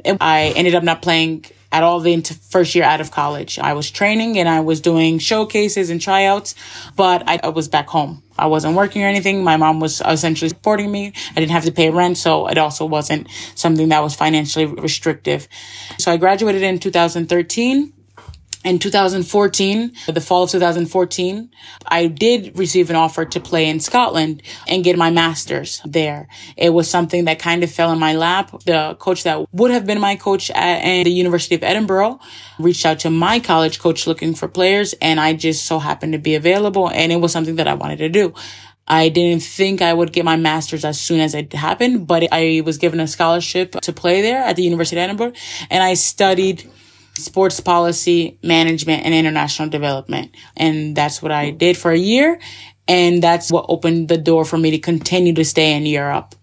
I 0.06 0.54
ended 0.56 0.76
up 0.76 0.84
not 0.84 1.02
playing 1.02 1.46
at 1.72 1.82
all 1.82 2.00
the 2.00 2.22
first 2.50 2.76
year 2.76 2.84
out 2.84 3.02
of 3.02 3.10
college. 3.10 3.58
I 3.58 3.74
was 3.74 3.90
training 3.90 4.38
and 4.38 4.48
I 4.48 4.60
was 4.60 4.80
doing 4.80 5.18
showcases 5.18 5.90
and 5.90 6.00
tryouts, 6.00 6.54
but 6.96 7.28
I, 7.28 7.40
I 7.44 7.50
was 7.50 7.68
back 7.68 7.88
home. 7.88 8.22
I 8.38 8.46
wasn't 8.46 8.76
working 8.76 9.04
or 9.04 9.08
anything. 9.08 9.44
My 9.44 9.58
mom 9.58 9.80
was 9.80 10.02
essentially 10.06 10.50
supporting 10.50 10.92
me. 10.92 11.14
I 11.32 11.40
didn't 11.40 11.52
have 11.52 11.66
to 11.66 11.72
pay 11.72 11.90
rent, 11.90 12.18
so 12.18 12.48
it 12.48 12.60
also 12.60 12.86
wasn't 12.86 13.28
something 13.56 13.90
that 13.90 14.04
was 14.04 14.14
financially 14.14 14.66
restrictive. 14.66 15.48
So 15.98 16.12
I 16.12 16.18
graduated 16.18 16.62
in 16.62 16.78
2013 16.78 17.92
in 18.64 18.80
2014, 18.80 19.92
the 20.08 20.22
fall 20.22 20.44
of 20.44 20.52
2014, 20.52 21.50
I 21.88 22.08
did 22.08 22.58
receive 22.58 22.90
an 22.90 22.96
offer 22.96 23.26
to 23.26 23.40
play 23.40 23.68
in 23.68 23.80
Scotland 23.80 24.42
and 24.68 24.84
get 24.84 24.98
my 24.98 25.10
master's 25.10 25.82
there. 25.86 26.28
It 26.56 26.70
was 26.70 26.90
something 26.90 27.26
that 27.26 27.40
kind 27.40 27.64
of 27.64 27.72
fell 27.72 27.92
in 27.92 28.00
my 28.00 28.16
lap. 28.16 28.52
The 28.66 28.96
coach 29.00 29.24
that 29.24 29.54
would 29.54 29.72
have 29.72 29.86
been 29.86 30.00
my 30.00 30.16
coach 30.16 30.50
at, 30.52 31.04
the 31.04 31.12
University 31.12 31.56
of 31.56 31.64
Edinburgh 31.64 32.20
reached 32.60 32.86
out 32.86 33.00
to 33.00 33.10
my 33.10 33.40
college 33.40 33.80
coach 33.80 34.08
looking 34.08 34.34
for 34.34 34.48
players 34.48 34.94
and 35.02 35.20
I 35.20 35.34
just 35.34 35.66
so 35.66 35.80
happened 35.80 36.14
to 36.14 36.20
be 36.20 36.36
available 36.36 36.90
and 36.90 37.12
it 37.12 37.18
was 37.18 37.32
something 37.32 37.58
that 37.58 37.68
I 37.68 37.74
wanted 37.74 37.98
to 37.98 38.10
do. 38.10 38.34
I 38.88 39.10
didn't 39.10 39.44
think 39.44 39.82
I 39.82 39.94
would 39.94 40.12
get 40.12 40.26
my 40.26 40.36
master's 40.36 40.86
as 40.86 41.00
soon 41.00 41.20
as 41.20 41.34
it 41.34 41.54
happened, 41.54 42.06
but 42.06 42.28
I 42.32 42.62
was 42.66 42.78
given 42.78 43.00
a 43.00 43.08
scholarship 43.08 43.72
to 43.82 43.94
play 43.94 44.22
there 44.22 44.44
at 44.44 44.56
the 44.56 44.64
University 44.64 44.98
of 44.98 45.04
Edinburgh 45.04 45.34
and 45.70 45.84
I 45.84 45.96
studied 45.96 46.70
sports 47.16 47.60
policy, 47.60 48.40
management, 48.44 49.06
and 49.06 49.14
international 49.14 49.70
development. 49.70 50.36
And 50.58 50.96
that's 50.96 51.22
what 51.22 51.32
I 51.32 51.52
did 51.52 51.78
for 51.78 51.92
a 51.92 51.98
year. 51.98 52.40
And 52.88 53.24
that's 53.24 53.52
what 53.52 53.66
opened 53.70 54.10
the 54.10 54.18
door 54.18 54.46
for 54.46 54.58
me 54.58 54.72
to 54.72 54.80
continue 54.80 55.34
to 55.34 55.46
stay 55.46 55.74
in 55.74 55.86
Europe. 55.86 56.36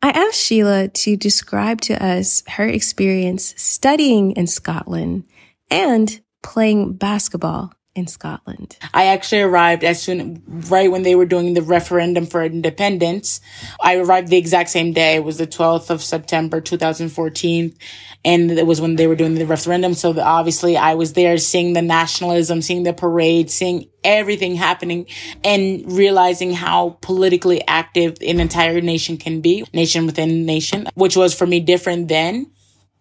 I 0.00 0.10
asked 0.10 0.40
Sheila 0.40 0.88
to 0.88 1.16
describe 1.16 1.80
to 1.82 2.04
us 2.04 2.44
her 2.48 2.66
experience 2.66 3.54
studying 3.56 4.32
in 4.32 4.46
Scotland 4.46 5.24
and 5.70 6.20
playing 6.42 6.94
basketball 6.94 7.72
in 7.98 8.06
Scotland. 8.06 8.76
I 8.94 9.06
actually 9.06 9.42
arrived 9.42 9.84
as 9.84 10.00
soon, 10.00 10.42
right 10.46 10.90
when 10.90 11.02
they 11.02 11.14
were 11.14 11.26
doing 11.26 11.54
the 11.54 11.62
referendum 11.62 12.26
for 12.26 12.42
independence. 12.44 13.40
I 13.80 13.96
arrived 13.96 14.28
the 14.28 14.36
exact 14.36 14.70
same 14.70 14.92
day. 14.92 15.16
It 15.16 15.24
was 15.24 15.38
the 15.38 15.46
12th 15.46 15.90
of 15.90 16.02
September, 16.02 16.60
2014 16.60 17.74
and 18.24 18.50
it 18.50 18.66
was 18.66 18.80
when 18.80 18.96
they 18.96 19.06
were 19.06 19.14
doing 19.14 19.34
the 19.34 19.46
referendum. 19.46 19.94
So 19.94 20.12
the, 20.12 20.24
obviously 20.24 20.76
I 20.76 20.94
was 20.94 21.12
there 21.12 21.38
seeing 21.38 21.72
the 21.72 21.82
nationalism, 21.82 22.62
seeing 22.62 22.82
the 22.82 22.92
parade, 22.92 23.50
seeing 23.50 23.88
everything 24.02 24.54
happening 24.54 25.06
and 25.44 25.90
realizing 25.90 26.52
how 26.52 26.98
politically 27.00 27.66
active 27.66 28.18
an 28.20 28.40
entire 28.40 28.80
nation 28.80 29.16
can 29.16 29.40
be, 29.40 29.64
nation 29.72 30.06
within 30.06 30.46
nation, 30.46 30.88
which 30.94 31.16
was 31.16 31.34
for 31.34 31.46
me 31.46 31.60
different 31.60 32.08
than 32.08 32.50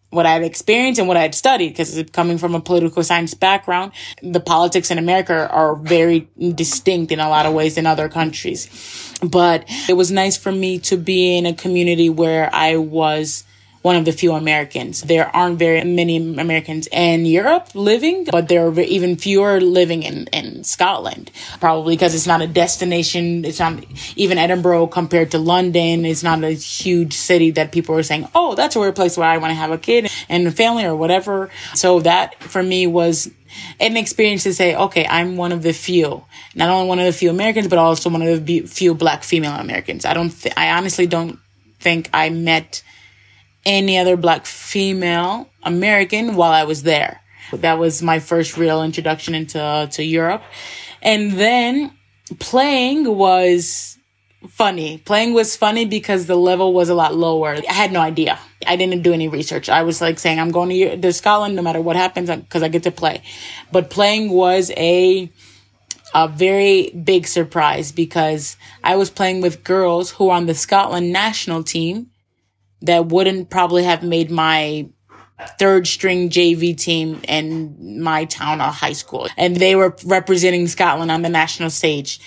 what 0.09 0.25
I've 0.25 0.43
experienced 0.43 0.99
and 0.99 1.07
what 1.07 1.17
I'd 1.17 1.35
studied 1.35 1.69
because 1.69 2.01
coming 2.13 2.37
from 2.37 2.55
a 2.55 2.61
political 2.61 3.03
science 3.03 3.33
background, 3.33 3.91
the 4.23 4.39
politics 4.39 4.89
in 4.89 4.97
America 4.97 5.49
are 5.49 5.75
very 5.75 6.29
distinct 6.55 7.11
in 7.11 7.19
a 7.19 7.29
lot 7.29 7.45
of 7.45 7.53
ways 7.53 7.77
in 7.77 7.85
other 7.85 8.07
countries. 8.07 9.13
But 9.21 9.65
it 9.89 9.93
was 9.93 10.11
nice 10.11 10.37
for 10.37 10.51
me 10.51 10.79
to 10.79 10.97
be 10.97 11.37
in 11.37 11.45
a 11.45 11.53
community 11.53 12.09
where 12.09 12.49
I 12.53 12.77
was 12.77 13.43
one 13.87 13.95
of 13.95 14.03
the 14.03 14.11
few 14.11 14.33
Americans. 14.33 15.01
There 15.01 15.33
aren't 15.33 15.57
very 15.59 15.81
many 15.85 16.17
Americans 16.17 16.89
in 16.91 17.25
Europe 17.25 17.73
living, 17.73 18.25
but 18.29 18.49
there 18.49 18.67
are 18.67 18.79
even 18.81 19.15
fewer 19.15 19.61
living 19.61 20.03
in, 20.03 20.27
in 20.33 20.65
Scotland, 20.65 21.31
probably 21.61 21.95
because 21.95 22.13
it's 22.13 22.27
not 22.27 22.41
a 22.41 22.47
destination. 22.47 23.45
It's 23.45 23.59
not 23.59 23.81
even 24.17 24.37
Edinburgh 24.37 24.87
compared 24.87 25.31
to 25.31 25.37
London. 25.37 26.03
It's 26.03 26.21
not 26.21 26.43
a 26.43 26.51
huge 26.51 27.13
city 27.13 27.51
that 27.51 27.71
people 27.71 27.95
are 27.95 28.03
saying, 28.03 28.27
oh, 28.35 28.55
that's 28.55 28.75
a 28.75 28.79
weird 28.81 28.97
place 28.97 29.15
where 29.15 29.29
I 29.29 29.37
want 29.37 29.51
to 29.51 29.55
have 29.63 29.71
a 29.71 29.77
kid 29.77 30.11
and 30.27 30.45
a 30.45 30.51
family 30.51 30.83
or 30.83 30.95
whatever. 30.95 31.49
So 31.73 32.01
that 32.01 32.43
for 32.43 32.61
me 32.61 32.87
was 32.87 33.31
an 33.79 33.95
experience 33.95 34.43
to 34.43 34.53
say, 34.53 34.75
okay, 34.75 35.07
I'm 35.07 35.37
one 35.37 35.53
of 35.53 35.63
the 35.63 35.71
few, 35.71 36.25
not 36.55 36.69
only 36.69 36.89
one 36.89 36.99
of 36.99 37.05
the 37.05 37.13
few 37.13 37.29
Americans, 37.29 37.69
but 37.69 37.79
also 37.79 38.09
one 38.09 38.21
of 38.21 38.45
the 38.45 38.67
few 38.67 38.93
black 38.93 39.23
female 39.23 39.55
Americans. 39.55 40.03
I 40.03 40.13
don't, 40.13 40.29
th- 40.29 40.55
I 40.57 40.71
honestly 40.71 41.07
don't 41.07 41.39
think 41.79 42.09
I 42.13 42.29
met 42.29 42.83
any 43.67 43.97
other 43.97 44.15
black 44.15 44.45
female 44.45 45.49
American 45.61 46.35
while 46.35 46.53
I 46.53 46.63
was 46.63 46.83
there. 46.83 47.21
That 47.51 47.77
was 47.77 48.01
my 48.01 48.19
first 48.19 48.57
real 48.57 48.81
introduction 48.81 49.35
into 49.35 49.89
to 49.91 50.03
Europe. 50.03 50.41
And 51.01 51.33
then 51.33 51.91
playing 52.39 53.15
was 53.15 53.97
funny. 54.49 54.99
Playing 54.99 55.33
was 55.33 55.57
funny 55.57 55.85
because 55.85 56.25
the 56.27 56.35
level 56.35 56.73
was 56.73 56.89
a 56.89 56.95
lot 56.95 57.15
lower. 57.15 57.57
I 57.69 57.73
had 57.73 57.91
no 57.91 57.99
idea. 57.99 58.39
I 58.65 58.77
didn't 58.77 59.01
do 59.01 59.13
any 59.13 59.27
research. 59.27 59.67
I 59.69 59.83
was 59.83 60.01
like 60.01 60.17
saying, 60.17 60.39
I'm 60.39 60.51
going 60.51 60.69
to, 60.69 60.97
to 60.97 61.13
Scotland 61.13 61.55
no 61.55 61.61
matter 61.61 61.81
what 61.81 61.95
happens 61.95 62.29
because 62.29 62.63
I 62.63 62.69
get 62.69 62.83
to 62.83 62.91
play. 62.91 63.21
But 63.71 63.89
playing 63.89 64.29
was 64.29 64.71
a, 64.77 65.29
a 66.15 66.27
very 66.29 66.91
big 66.91 67.27
surprise 67.27 67.91
because 67.91 68.55
I 68.83 68.95
was 68.95 69.09
playing 69.09 69.41
with 69.41 69.63
girls 69.63 70.11
who 70.11 70.25
were 70.25 70.33
on 70.33 70.45
the 70.45 70.55
Scotland 70.55 71.11
national 71.11 71.63
team 71.63 72.11
that 72.81 73.07
wouldn't 73.07 73.49
probably 73.49 73.83
have 73.83 74.03
made 74.03 74.31
my 74.31 74.89
third 75.59 75.87
string 75.87 76.29
JV 76.29 76.75
team 76.75 77.21
in 77.27 78.01
my 78.01 78.25
town 78.25 78.59
or 78.59 78.65
high 78.65 78.93
school. 78.93 79.27
And 79.37 79.55
they 79.55 79.75
were 79.75 79.95
representing 80.05 80.67
Scotland 80.67 81.11
on 81.11 81.21
the 81.21 81.29
national 81.29 81.69
stage. 81.69 82.19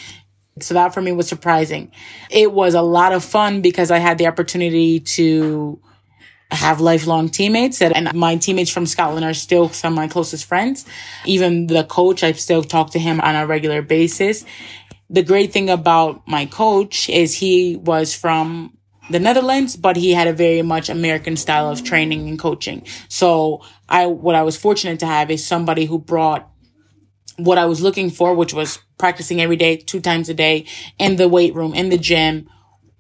So 0.60 0.74
that 0.74 0.94
for 0.94 1.00
me 1.00 1.12
was 1.12 1.28
surprising. 1.28 1.92
It 2.30 2.52
was 2.52 2.74
a 2.74 2.82
lot 2.82 3.12
of 3.12 3.24
fun 3.24 3.62
because 3.62 3.90
I 3.90 3.98
had 3.98 4.18
the 4.18 4.26
opportunity 4.26 5.00
to 5.00 5.80
have 6.52 6.80
lifelong 6.80 7.28
teammates 7.28 7.80
and 7.80 8.12
my 8.12 8.36
teammates 8.36 8.70
from 8.70 8.84
Scotland 8.84 9.24
are 9.24 9.34
still 9.34 9.68
some 9.68 9.92
of 9.92 9.96
my 9.96 10.08
closest 10.08 10.44
friends. 10.46 10.84
Even 11.24 11.68
the 11.68 11.84
coach, 11.84 12.24
I 12.24 12.32
still 12.32 12.62
talk 12.62 12.90
to 12.90 12.98
him 12.98 13.20
on 13.20 13.36
a 13.36 13.46
regular 13.46 13.82
basis. 13.82 14.44
The 15.08 15.22
great 15.22 15.52
thing 15.52 15.70
about 15.70 16.26
my 16.26 16.46
coach 16.46 17.08
is 17.08 17.34
he 17.34 17.76
was 17.76 18.14
from 18.14 18.76
the 19.10 19.20
Netherlands, 19.20 19.76
but 19.76 19.96
he 19.96 20.12
had 20.12 20.28
a 20.28 20.32
very 20.32 20.62
much 20.62 20.88
American 20.88 21.36
style 21.36 21.68
of 21.68 21.82
training 21.84 22.28
and 22.28 22.38
coaching. 22.38 22.86
So 23.08 23.62
I, 23.88 24.06
what 24.06 24.34
I 24.34 24.42
was 24.42 24.56
fortunate 24.56 25.00
to 25.00 25.06
have 25.06 25.30
is 25.30 25.44
somebody 25.44 25.84
who 25.84 25.98
brought 25.98 26.48
what 27.36 27.58
I 27.58 27.66
was 27.66 27.80
looking 27.80 28.10
for, 28.10 28.34
which 28.34 28.54
was 28.54 28.78
practicing 28.98 29.40
every 29.40 29.56
day, 29.56 29.76
two 29.76 30.00
times 30.00 30.28
a 30.28 30.34
day 30.34 30.66
in 30.98 31.16
the 31.16 31.28
weight 31.28 31.54
room, 31.54 31.74
in 31.74 31.88
the 31.88 31.98
gym, 31.98 32.48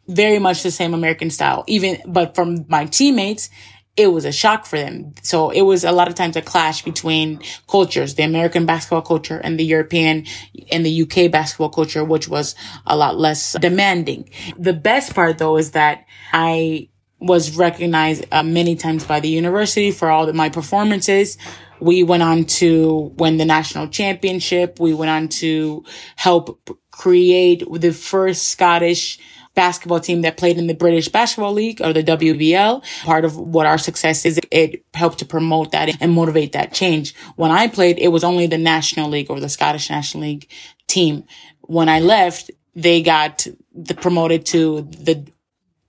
very 0.08 0.38
much 0.38 0.62
the 0.62 0.70
same 0.70 0.94
American 0.94 1.30
style, 1.30 1.64
even, 1.66 1.98
but 2.06 2.34
from 2.34 2.64
my 2.68 2.86
teammates, 2.86 3.50
it 3.96 4.12
was 4.12 4.24
a 4.24 4.32
shock 4.32 4.66
for 4.66 4.78
them. 4.78 5.14
So 5.22 5.50
it 5.50 5.62
was 5.62 5.84
a 5.84 5.92
lot 5.92 6.08
of 6.08 6.14
times 6.14 6.36
a 6.36 6.42
clash 6.42 6.82
between 6.82 7.40
cultures, 7.68 8.14
the 8.14 8.22
American 8.22 8.64
basketball 8.64 9.02
culture 9.02 9.38
and 9.38 9.58
the 9.58 9.64
European 9.64 10.26
and 10.70 10.86
the 10.86 11.02
UK 11.02 11.30
basketball 11.30 11.70
culture, 11.70 12.04
which 12.04 12.28
was 12.28 12.54
a 12.86 12.96
lot 12.96 13.18
less 13.18 13.54
demanding. 13.60 14.30
The 14.56 14.72
best 14.72 15.14
part 15.14 15.38
though 15.38 15.56
is 15.56 15.72
that 15.72 16.06
I 16.32 16.88
was 17.18 17.56
recognized 17.56 18.24
uh, 18.32 18.42
many 18.42 18.76
times 18.76 19.04
by 19.04 19.20
the 19.20 19.28
university 19.28 19.90
for 19.90 20.10
all 20.10 20.32
my 20.32 20.48
performances. 20.48 21.36
We 21.80 22.02
went 22.02 22.22
on 22.22 22.44
to 22.44 23.12
win 23.16 23.36
the 23.36 23.44
national 23.44 23.88
championship. 23.88 24.78
We 24.80 24.94
went 24.94 25.10
on 25.10 25.28
to 25.40 25.84
help 26.16 26.58
create 26.90 27.64
the 27.70 27.92
first 27.92 28.48
Scottish 28.48 29.18
basketball 29.54 30.00
team 30.00 30.22
that 30.22 30.36
played 30.36 30.58
in 30.58 30.66
the 30.66 30.74
British 30.74 31.08
Basketball 31.08 31.52
League 31.52 31.80
or 31.80 31.92
the 31.92 32.02
WBL. 32.02 32.82
Part 33.04 33.24
of 33.24 33.36
what 33.36 33.66
our 33.66 33.78
success 33.78 34.24
is, 34.24 34.38
it 34.50 34.84
helped 34.94 35.18
to 35.18 35.24
promote 35.24 35.72
that 35.72 36.00
and 36.00 36.12
motivate 36.12 36.52
that 36.52 36.72
change. 36.72 37.14
When 37.36 37.50
I 37.50 37.68
played, 37.68 37.98
it 37.98 38.08
was 38.08 38.24
only 38.24 38.46
the 38.46 38.58
National 38.58 39.08
League 39.08 39.30
or 39.30 39.40
the 39.40 39.48
Scottish 39.48 39.90
National 39.90 40.22
League 40.24 40.48
team. 40.86 41.24
When 41.62 41.88
I 41.88 42.00
left, 42.00 42.50
they 42.74 43.02
got 43.02 43.46
the, 43.74 43.94
promoted 43.94 44.46
to 44.46 44.82
the 44.82 45.26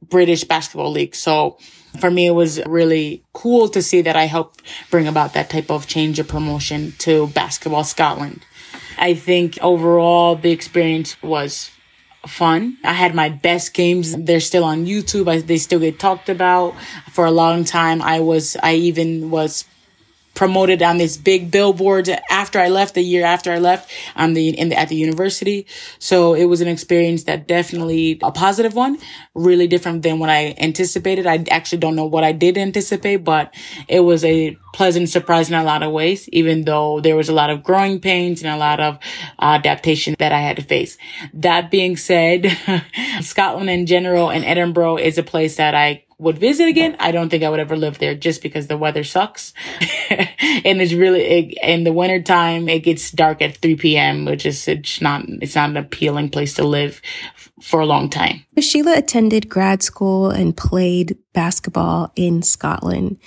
British 0.01 0.43
Basketball 0.43 0.91
League. 0.91 1.15
So 1.15 1.57
for 1.99 2.09
me, 2.09 2.27
it 2.27 2.31
was 2.31 2.63
really 2.65 3.23
cool 3.33 3.69
to 3.69 3.81
see 3.81 4.01
that 4.01 4.15
I 4.15 4.25
helped 4.25 4.61
bring 4.89 5.07
about 5.07 5.33
that 5.33 5.49
type 5.49 5.69
of 5.69 5.87
change 5.87 6.19
of 6.19 6.27
promotion 6.27 6.93
to 6.99 7.27
basketball 7.27 7.83
Scotland. 7.83 8.43
I 8.97 9.13
think 9.13 9.57
overall 9.61 10.35
the 10.35 10.51
experience 10.51 11.21
was 11.21 11.71
fun. 12.25 12.77
I 12.83 12.93
had 12.93 13.15
my 13.15 13.29
best 13.29 13.73
games. 13.73 14.15
They're 14.15 14.39
still 14.39 14.63
on 14.63 14.85
YouTube. 14.85 15.27
I, 15.29 15.39
they 15.39 15.57
still 15.57 15.79
get 15.79 15.99
talked 15.99 16.29
about 16.29 16.75
for 17.11 17.25
a 17.25 17.31
long 17.31 17.63
time. 17.63 18.01
I 18.01 18.19
was, 18.19 18.55
I 18.61 18.75
even 18.75 19.31
was 19.31 19.65
promoted 20.33 20.81
on 20.81 20.97
this 20.97 21.17
big 21.17 21.51
billboard 21.51 22.09
after 22.29 22.59
I 22.59 22.69
left 22.69 22.95
the 22.95 23.01
year 23.01 23.25
after 23.25 23.51
I 23.51 23.59
left 23.59 23.91
on 24.15 24.33
the, 24.33 24.49
in 24.49 24.69
the, 24.69 24.79
at 24.79 24.89
the 24.89 24.95
university. 24.95 25.65
So 25.99 26.33
it 26.33 26.45
was 26.45 26.61
an 26.61 26.67
experience 26.67 27.25
that 27.25 27.47
definitely 27.47 28.19
a 28.21 28.31
positive 28.31 28.73
one, 28.73 28.97
really 29.35 29.67
different 29.67 30.03
than 30.03 30.19
what 30.19 30.29
I 30.29 30.55
anticipated. 30.57 31.27
I 31.27 31.43
actually 31.51 31.79
don't 31.79 31.95
know 31.95 32.05
what 32.05 32.23
I 32.23 32.31
did 32.31 32.57
anticipate, 32.57 33.17
but 33.17 33.53
it 33.87 34.01
was 34.01 34.23
a 34.23 34.57
pleasant 34.73 35.09
surprise 35.09 35.49
in 35.49 35.55
a 35.55 35.63
lot 35.63 35.83
of 35.83 35.91
ways, 35.91 36.29
even 36.29 36.63
though 36.63 37.01
there 37.01 37.15
was 37.15 37.29
a 37.29 37.33
lot 37.33 37.49
of 37.49 37.63
growing 37.63 37.99
pains 37.99 38.41
and 38.41 38.51
a 38.51 38.57
lot 38.57 38.79
of 38.79 38.95
uh, 39.39 39.59
adaptation 39.59 40.15
that 40.19 40.31
I 40.31 40.39
had 40.39 40.55
to 40.55 40.63
face. 40.63 40.97
That 41.33 41.69
being 41.69 41.97
said, 41.97 42.57
Scotland 43.21 43.69
in 43.69 43.85
general 43.85 44.29
and 44.29 44.45
Edinburgh 44.45 44.97
is 44.97 45.17
a 45.17 45.23
place 45.23 45.57
that 45.57 45.75
I 45.75 46.05
would 46.21 46.37
visit 46.37 46.67
again, 46.67 46.95
I 46.99 47.11
don't 47.11 47.29
think 47.29 47.43
I 47.43 47.49
would 47.49 47.59
ever 47.59 47.75
live 47.75 47.97
there 47.97 48.13
just 48.13 48.43
because 48.43 48.67
the 48.67 48.77
weather 48.77 49.03
sucks. 49.03 49.53
and 50.11 50.79
it's 50.79 50.93
really, 50.93 51.21
it, 51.21 51.57
in 51.63 51.83
the 51.83 51.91
winter 51.91 52.21
time, 52.21 52.69
it 52.69 52.83
gets 52.83 53.09
dark 53.09 53.41
at 53.41 53.57
3 53.57 53.75
p.m., 53.75 54.25
which 54.25 54.45
is, 54.45 54.67
it's 54.67 55.01
not, 55.01 55.23
it's 55.27 55.55
not 55.55 55.71
an 55.71 55.77
appealing 55.77 56.29
place 56.29 56.53
to 56.53 56.63
live 56.63 57.01
for 57.59 57.79
a 57.79 57.87
long 57.87 58.07
time. 58.07 58.45
Sheila 58.59 58.97
attended 58.97 59.49
grad 59.49 59.81
school 59.81 60.29
and 60.29 60.55
played 60.55 61.17
basketball 61.33 62.13
in 62.15 62.43
Scotland. 62.43 63.17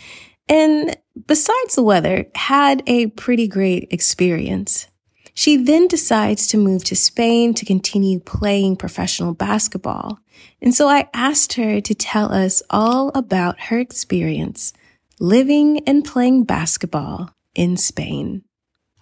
And 0.49 0.97
besides 1.27 1.75
the 1.75 1.83
weather, 1.83 2.27
had 2.37 2.85
a 2.87 3.09
pretty 3.09 3.49
great 3.49 3.89
experience. 3.91 4.87
She 5.35 5.57
then 5.57 5.89
decides 5.89 6.47
to 6.49 6.57
move 6.57 6.85
to 6.85 6.97
Spain 6.97 7.55
to 7.55 7.65
continue 7.65 8.21
playing 8.21 8.77
professional 8.77 9.35
basketball. 9.35 10.21
And 10.63 10.73
so 10.73 10.89
I 10.89 11.09
asked 11.13 11.55
her 11.55 11.81
to 11.81 11.95
tell 11.95 12.33
us 12.33 12.63
all 12.71 13.11
about 13.15 13.61
her 13.63 13.79
experience 13.79 14.73
living 15.21 15.81
and 15.87 16.05
playing 16.05 16.45
basketball 16.45 17.31
in 17.55 17.77
Spain. 17.77 18.43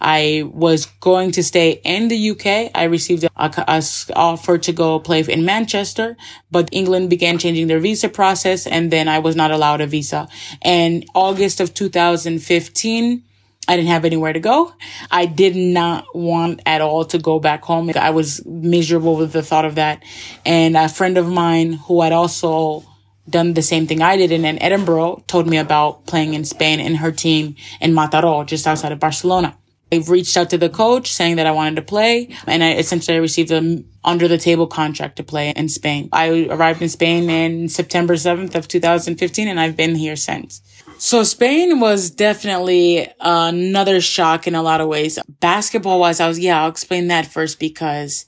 I 0.01 0.51
was 0.53 0.87
going 1.01 1.31
to 1.33 1.45
stay 1.45 1.81
in 1.85 2.09
the 2.09 2.31
UK. 2.31 2.73
I 2.75 2.85
received 2.85 3.25
a, 3.25 3.31
a, 3.37 3.83
offer 4.17 4.59
to 4.59 4.73
go 4.73 4.99
play 4.99 5.25
in 5.29 5.45
Manchester, 5.45 6.17
but 6.51 6.69
England 6.73 7.09
began 7.09 7.39
changing 7.39 7.69
their 7.69 7.79
visa 7.79 8.09
process 8.09 8.67
and 8.67 8.91
then 8.91 9.07
I 9.09 9.21
was 9.21 9.37
not 9.37 9.53
allowed 9.53 9.81
a 9.81 9.87
visa. 9.87 10.29
And 10.61 11.05
August 11.15 11.61
of 11.61 11.73
2015, 11.73 13.23
I 13.73 13.77
didn't 13.77 13.89
have 13.89 14.05
anywhere 14.05 14.35
to 14.35 14.41
go. 14.41 14.75
I 15.11 15.25
did 15.25 15.57
not 15.57 16.15
want 16.15 16.61
at 16.67 16.83
all 16.83 17.07
to 17.07 17.19
go 17.19 17.41
back 17.41 17.63
home. 17.63 17.91
I 17.97 18.11
was 18.11 18.45
miserable 18.45 19.17
with 19.17 19.33
the 19.33 19.43
thought 19.43 19.65
of 19.65 19.77
that. 19.77 20.03
And 20.45 20.77
a 20.77 20.91
friend 20.91 21.17
of 21.17 21.27
mine 21.27 21.73
who 21.73 22.03
had 22.03 22.13
also 22.13 22.85
done 23.31 23.55
the 23.55 23.63
same 23.63 23.87
thing 23.87 24.03
I 24.03 24.19
did 24.19 24.31
in 24.31 24.45
Edinburgh 24.45 25.25
told 25.27 25.47
me 25.47 25.57
about 25.57 26.05
playing 26.07 26.35
in 26.35 26.45
Spain 26.45 26.81
and 26.81 26.99
her 26.99 27.11
team 27.13 27.57
in 27.81 27.93
Mataró, 27.95 28.45
just 28.45 28.67
outside 28.67 28.93
of 28.93 29.01
Barcelona. 29.01 29.57
I 29.91 29.97
reached 30.07 30.37
out 30.37 30.51
to 30.51 30.59
the 30.59 30.69
coach 30.69 31.11
saying 31.11 31.37
that 31.37 31.47
I 31.47 31.53
wanted 31.53 31.77
to 31.77 31.83
play 31.83 32.29
and 32.47 32.63
I 32.65 32.73
essentially 32.75 33.21
received 33.21 33.51
a 33.53 33.85
under 34.05 34.27
the 34.27 34.39
table 34.39 34.67
contract 34.67 35.17
to 35.17 35.23
play 35.23 35.51
in 35.51 35.69
Spain. 35.69 36.09
I 36.13 36.47
arrived 36.51 36.83
in 36.83 36.89
Spain 36.89 37.31
in 37.31 37.69
September 37.69 38.15
7th 38.15 38.55
of 38.55 38.69
2015 38.69 39.49
and 39.49 39.61
I've 39.61 39.77
been 39.77 39.95
here 39.95 40.17
since. 40.17 40.63
So 41.05 41.25
Spain 41.25 41.81
was 41.81 42.11
definitely 42.11 43.13
another 43.19 44.01
shock 44.01 44.47
in 44.47 44.55
a 44.55 44.63
lot 44.63 44.81
of 44.81 44.87
ways. 44.87 45.19
Basketball 45.41 45.99
wise, 45.99 46.21
I 46.21 46.29
was, 46.29 46.39
yeah, 46.39 46.63
I'll 46.63 46.71
explain 46.71 47.09
that 47.09 47.27
first 47.27 47.59
because 47.59 48.25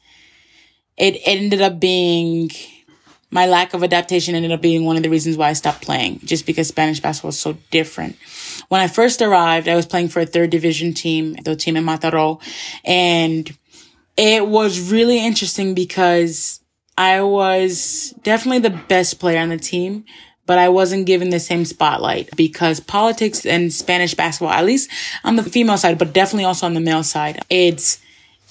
it 0.97 1.21
ended 1.25 1.63
up 1.63 1.79
being 1.79 2.51
my 3.31 3.47
lack 3.47 3.75
of 3.75 3.85
adaptation 3.85 4.35
ended 4.35 4.51
up 4.51 4.61
being 4.61 4.85
one 4.85 4.97
of 4.97 5.05
the 5.05 5.09
reasons 5.09 5.37
why 5.37 5.51
I 5.51 5.53
stopped 5.53 5.83
playing, 5.83 6.19
just 6.25 6.47
because 6.47 6.67
Spanish 6.67 6.99
basketball 6.99 7.29
is 7.29 7.39
so 7.39 7.57
different. 7.71 8.17
When 8.71 8.81
I 8.81 8.89
first 8.89 9.23
arrived, 9.23 9.69
I 9.69 9.77
was 9.77 9.87
playing 9.87 10.09
for 10.09 10.19
a 10.19 10.27
third 10.27 10.51
division 10.51 10.95
team, 10.95 11.35
the 11.45 11.55
team 11.55 11.77
in 11.77 11.85
Mataró, 11.85 12.43
and 12.85 13.57
it 14.17 14.49
was 14.49 14.91
really 14.91 15.25
interesting 15.25 15.75
because 15.75 16.59
I 16.99 17.23
was 17.23 18.13
definitely 18.25 18.69
the 18.69 18.83
best 18.89 19.21
player 19.21 19.39
on 19.39 19.51
the 19.51 19.59
team, 19.59 20.07
but 20.47 20.59
I 20.59 20.69
wasn't 20.69 21.07
given 21.07 21.31
the 21.31 21.41
same 21.41 21.65
spotlight 21.65 22.35
because 22.37 22.81
politics 22.81 23.47
and 23.47 23.73
Spanish 23.73 24.15
basketball, 24.15 24.53
at 24.53 24.65
least 24.65 24.91
on 25.25 25.37
the 25.37 25.43
female 25.43 25.79
side, 25.79 25.99
but 25.99 26.13
definitely 26.13 26.45
also 26.45 26.67
on 26.67 26.75
the 26.75 26.81
male 26.81 27.03
side, 27.03 27.41
it's 27.49 28.01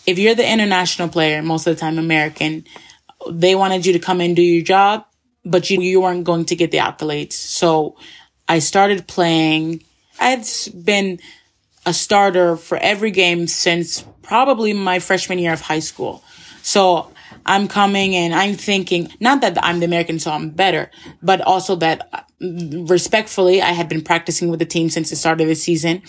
if 0.05 0.19
you're 0.19 0.35
the 0.35 0.49
international 0.49 1.07
player, 1.07 1.41
most 1.41 1.67
of 1.67 1.75
the 1.75 1.79
time 1.79 1.97
American, 1.97 2.65
they 3.29 3.55
wanted 3.55 3.85
you 3.85 3.93
to 3.93 3.99
come 3.99 4.21
and 4.21 4.35
do 4.35 4.41
your 4.41 4.63
job, 4.63 5.05
but 5.45 5.69
you, 5.69 5.81
you 5.81 6.01
weren't 6.01 6.23
going 6.23 6.45
to 6.45 6.55
get 6.55 6.71
the 6.71 6.79
accolades. 6.79 7.33
So 7.33 7.95
I 8.47 8.59
started 8.59 9.07
playing. 9.07 9.83
I'd 10.19 10.45
been 10.83 11.19
a 11.85 11.93
starter 11.93 12.57
for 12.57 12.77
every 12.77 13.11
game 13.11 13.47
since 13.47 14.03
probably 14.21 14.73
my 14.73 14.99
freshman 14.99 15.39
year 15.39 15.53
of 15.53 15.61
high 15.61 15.79
school. 15.79 16.23
So 16.61 17.12
I'm 17.45 17.67
coming 17.67 18.15
and 18.15 18.33
I'm 18.33 18.55
thinking, 18.55 19.11
not 19.19 19.41
that 19.41 19.57
I'm 19.63 19.79
the 19.79 19.85
American, 19.85 20.19
so 20.19 20.31
I'm 20.31 20.49
better, 20.49 20.91
but 21.21 21.41
also 21.41 21.75
that 21.77 22.09
uh, 22.13 22.21
respectfully, 22.87 23.61
I 23.61 23.71
had 23.71 23.89
been 23.89 24.01
practicing 24.01 24.49
with 24.49 24.59
the 24.59 24.65
team 24.65 24.89
since 24.89 25.09
the 25.09 25.15
start 25.15 25.41
of 25.41 25.47
the 25.47 25.55
season 25.55 26.03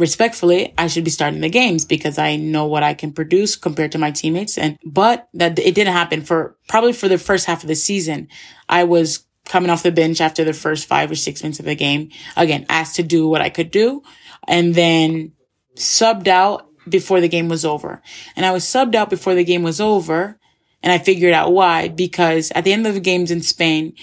respectfully, 0.00 0.72
I 0.78 0.86
should 0.86 1.04
be 1.04 1.10
starting 1.10 1.40
the 1.40 1.50
games 1.50 1.84
because 1.84 2.18
I 2.18 2.36
know 2.36 2.64
what 2.64 2.82
I 2.82 2.94
can 2.94 3.12
produce 3.12 3.54
compared 3.54 3.92
to 3.92 3.98
my 3.98 4.10
teammates. 4.10 4.56
And, 4.58 4.78
but 4.84 5.28
that 5.34 5.58
it 5.58 5.74
didn't 5.74 5.92
happen 5.92 6.22
for 6.22 6.56
probably 6.68 6.92
for 6.92 7.06
the 7.06 7.18
first 7.18 7.46
half 7.46 7.62
of 7.62 7.68
the 7.68 7.74
season. 7.74 8.28
I 8.68 8.84
was 8.84 9.26
coming 9.44 9.70
off 9.70 9.82
the 9.82 9.92
bench 9.92 10.20
after 10.20 10.42
the 10.42 10.52
first 10.52 10.86
five 10.86 11.10
or 11.10 11.16
six 11.16 11.42
minutes 11.42 11.60
of 11.60 11.66
the 11.66 11.74
game. 11.74 12.10
Again, 12.36 12.66
asked 12.68 12.96
to 12.96 13.02
do 13.02 13.28
what 13.28 13.42
I 13.42 13.50
could 13.50 13.70
do 13.70 14.02
and 14.48 14.74
then 14.74 15.32
subbed 15.76 16.28
out 16.28 16.68
before 16.88 17.20
the 17.20 17.28
game 17.28 17.48
was 17.48 17.64
over. 17.64 18.00
And 18.36 18.46
I 18.46 18.52
was 18.52 18.64
subbed 18.64 18.94
out 18.94 19.10
before 19.10 19.34
the 19.34 19.44
game 19.44 19.62
was 19.62 19.80
over. 19.80 20.38
And 20.82 20.92
I 20.92 20.98
figured 20.98 21.34
out 21.34 21.52
why, 21.52 21.88
because 21.88 22.50
at 22.54 22.64
the 22.64 22.72
end 22.72 22.86
of 22.86 22.94
the 22.94 23.00
games 23.00 23.30
in 23.30 23.42
Spain, 23.42 23.94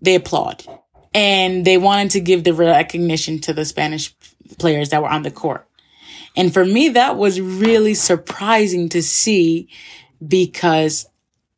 they 0.00 0.14
applaud 0.14 0.64
and 1.14 1.64
they 1.64 1.78
wanted 1.78 2.10
to 2.12 2.20
give 2.20 2.44
the 2.44 2.52
recognition 2.52 3.40
to 3.40 3.52
the 3.52 3.64
Spanish 3.64 4.14
players 4.58 4.90
that 4.90 5.02
were 5.02 5.08
on 5.08 5.22
the 5.22 5.30
court. 5.30 5.66
And 6.36 6.52
for 6.52 6.64
me, 6.64 6.90
that 6.90 7.16
was 7.16 7.40
really 7.40 7.94
surprising 7.94 8.88
to 8.90 9.02
see 9.02 9.68
because 10.26 11.06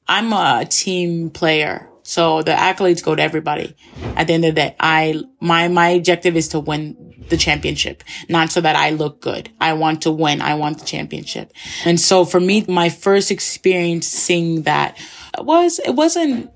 I'm 0.08 0.32
a 0.32 0.64
team 0.64 1.30
player. 1.30 1.89
So 2.02 2.42
the 2.42 2.52
accolades 2.52 3.02
go 3.02 3.14
to 3.14 3.22
everybody. 3.22 3.76
At 4.16 4.26
the 4.26 4.34
end 4.34 4.44
of 4.44 4.54
the 4.54 4.60
day, 4.60 4.76
I, 4.80 5.22
my, 5.40 5.68
my 5.68 5.88
objective 5.90 6.36
is 6.36 6.48
to 6.48 6.60
win 6.60 6.96
the 7.28 7.36
championship, 7.36 8.02
not 8.28 8.50
so 8.50 8.60
that 8.60 8.76
I 8.76 8.90
look 8.90 9.20
good. 9.20 9.50
I 9.60 9.74
want 9.74 10.02
to 10.02 10.10
win. 10.10 10.40
I 10.40 10.54
want 10.54 10.78
the 10.80 10.84
championship. 10.84 11.52
And 11.84 12.00
so 12.00 12.24
for 12.24 12.40
me, 12.40 12.64
my 12.68 12.88
first 12.88 13.30
experience 13.30 14.06
seeing 14.08 14.62
that 14.62 14.98
was, 15.38 15.78
it 15.78 15.92
wasn't, 15.92 16.50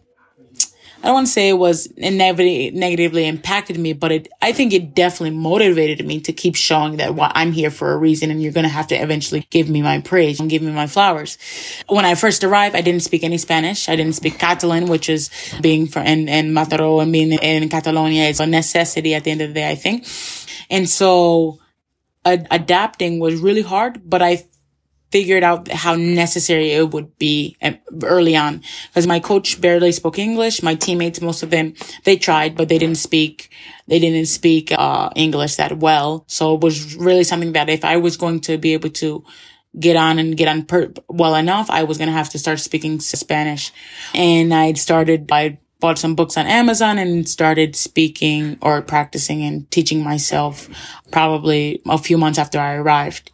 I 1.05 1.09
don't 1.09 1.17
want 1.17 1.27
to 1.27 1.33
say 1.35 1.51
it 1.51 1.59
was 1.59 1.93
negatively, 1.99 2.71
negatively 2.71 3.27
impacted 3.27 3.79
me, 3.79 3.93
but 3.93 4.11
it, 4.11 4.29
I 4.41 4.53
think 4.53 4.73
it 4.73 4.95
definitely 4.95 5.37
motivated 5.37 6.07
me 6.07 6.19
to 6.21 6.33
keep 6.33 6.57
showing 6.57 6.97
that 6.97 7.15
well, 7.15 7.31
I'm 7.35 7.53
here 7.53 7.71
for 7.71 7.93
a 7.93 7.97
reason 7.99 8.31
and 8.31 8.43
you're 8.43 8.53
going 8.53 8.65
to 8.65 8.71
have 8.71 8.87
to 8.87 8.95
eventually 8.95 9.47
give 9.51 9.69
me 9.69 9.83
my 9.83 10.01
praise 10.01 10.41
and 10.41 10.49
give 10.49 10.63
me 10.63 10.73
my 10.73 10.87
flowers. 10.87 11.37
When 11.89 12.07
I 12.07 12.15
first 12.15 12.43
arrived, 12.43 12.75
I 12.75 12.81
didn't 12.81 13.03
speak 13.03 13.23
any 13.23 13.37
Spanish. 13.37 13.91
I 13.91 13.97
didn't 13.97 14.15
speak 14.15 14.39
Catalan, 14.39 14.87
which 14.87 15.11
is 15.11 15.29
being 15.61 15.89
for, 15.89 15.99
and 15.99 16.27
in 16.27 16.53
Mataró 16.53 17.03
and 17.03 17.13
being 17.13 17.33
in 17.33 17.69
Catalonia 17.69 18.25
is 18.25 18.41
a 18.41 18.47
necessity 18.47 19.15
at 19.15 19.25
the 19.25 19.31
end 19.31 19.43
of 19.43 19.49
the 19.49 19.55
day, 19.55 19.71
I 19.71 19.75
think. 19.75 20.07
And 20.71 20.89
so, 20.89 21.59
adapting 22.25 23.21
was 23.21 23.39
really 23.41 23.61
hard, 23.61 24.01
but 24.09 24.23
I 24.23 24.47
figured 25.15 25.45
out 25.45 25.71
how 25.71 25.95
necessary 25.95 26.73
it 26.73 26.91
would 26.91 27.17
be 27.21 27.57
early 28.03 28.35
on 28.35 28.61
because 28.89 29.07
my 29.07 29.21
coach 29.21 29.61
barely 29.61 29.93
spoke 29.93 30.19
English. 30.19 30.61
My 30.61 30.75
teammates, 30.75 31.21
most 31.21 31.45
of 31.45 31.51
them, 31.51 31.75
they 32.03 32.17
tried, 32.17 32.57
but 32.57 32.69
they 32.69 32.79
didn't 32.79 32.97
speak, 32.99 33.49
they 33.87 34.01
didn't 34.01 34.27
speak, 34.27 34.73
uh, 34.73 35.11
English 35.15 35.55
that 35.55 35.79
well. 35.79 36.25
So 36.27 36.57
it 36.57 36.63
was 36.63 36.97
really 36.97 37.23
something 37.23 37.53
that 37.53 37.69
if 37.69 37.85
I 37.85 37.97
was 37.97 38.17
going 38.17 38.41
to 38.41 38.59
be 38.59 38.73
able 38.73 38.91
to 39.05 39.23
get 39.79 39.95
on 39.95 40.19
and 40.19 40.37
get 40.37 40.49
on 40.49 40.65
per- 40.65 40.93
well 41.09 41.37
enough, 41.37 41.71
I 41.71 41.85
was 41.85 41.97
going 41.97 42.09
to 42.09 42.19
have 42.21 42.31
to 42.31 42.39
start 42.41 42.59
speaking 42.59 42.99
Spanish. 42.99 43.71
And 44.15 44.53
I 44.53 44.73
started, 44.73 45.31
I 45.31 45.59
bought 45.79 45.99
some 46.01 46.17
books 46.17 46.37
on 46.37 46.47
Amazon 46.47 46.99
and 46.99 47.29
started 47.29 47.77
speaking 47.77 48.59
or 48.61 48.83
practicing 48.83 49.45
and 49.45 49.71
teaching 49.71 50.03
myself 50.03 50.69
probably 51.13 51.81
a 51.87 51.99
few 51.99 52.19
months 52.19 52.41
after 52.41 52.59
I 52.59 52.75
arrived. 52.75 53.31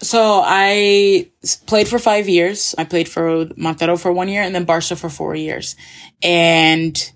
So 0.00 0.42
I 0.44 1.30
played 1.66 1.88
for 1.88 1.98
five 1.98 2.28
years. 2.28 2.74
I 2.76 2.84
played 2.84 3.08
for 3.08 3.46
Mataró 3.46 3.98
for 4.00 4.12
one 4.12 4.28
year 4.28 4.42
and 4.42 4.54
then 4.54 4.64
Barca 4.64 4.96
for 4.96 5.08
four 5.08 5.34
years. 5.34 5.76
And 6.22 7.12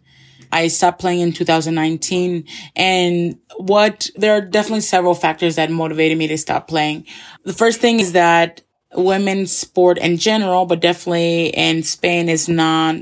I 0.51 0.69
stopped 0.69 1.01
playing 1.01 1.21
in 1.21 1.33
2019. 1.33 2.47
And 2.77 3.39
what, 3.57 4.09
there 4.17 4.37
are 4.37 4.41
definitely 4.41 4.81
several 4.81 5.15
factors 5.15 5.57
that 5.57 5.71
motivated 5.71 6.17
me 6.17 6.29
to 6.29 6.39
stop 6.39 6.69
playing. 6.69 7.07
The 7.45 7.53
first 7.53 7.81
thing 7.81 8.01
is 8.01 8.13
that 8.13 8.63
women's 8.95 9.53
sport 9.53 9.99
in 9.99 10.17
general, 10.17 10.65
but 10.67 10.81
definitely 10.81 11.49
in 11.49 11.83
Spain 11.83 12.29
is 12.29 12.49
not 12.49 12.97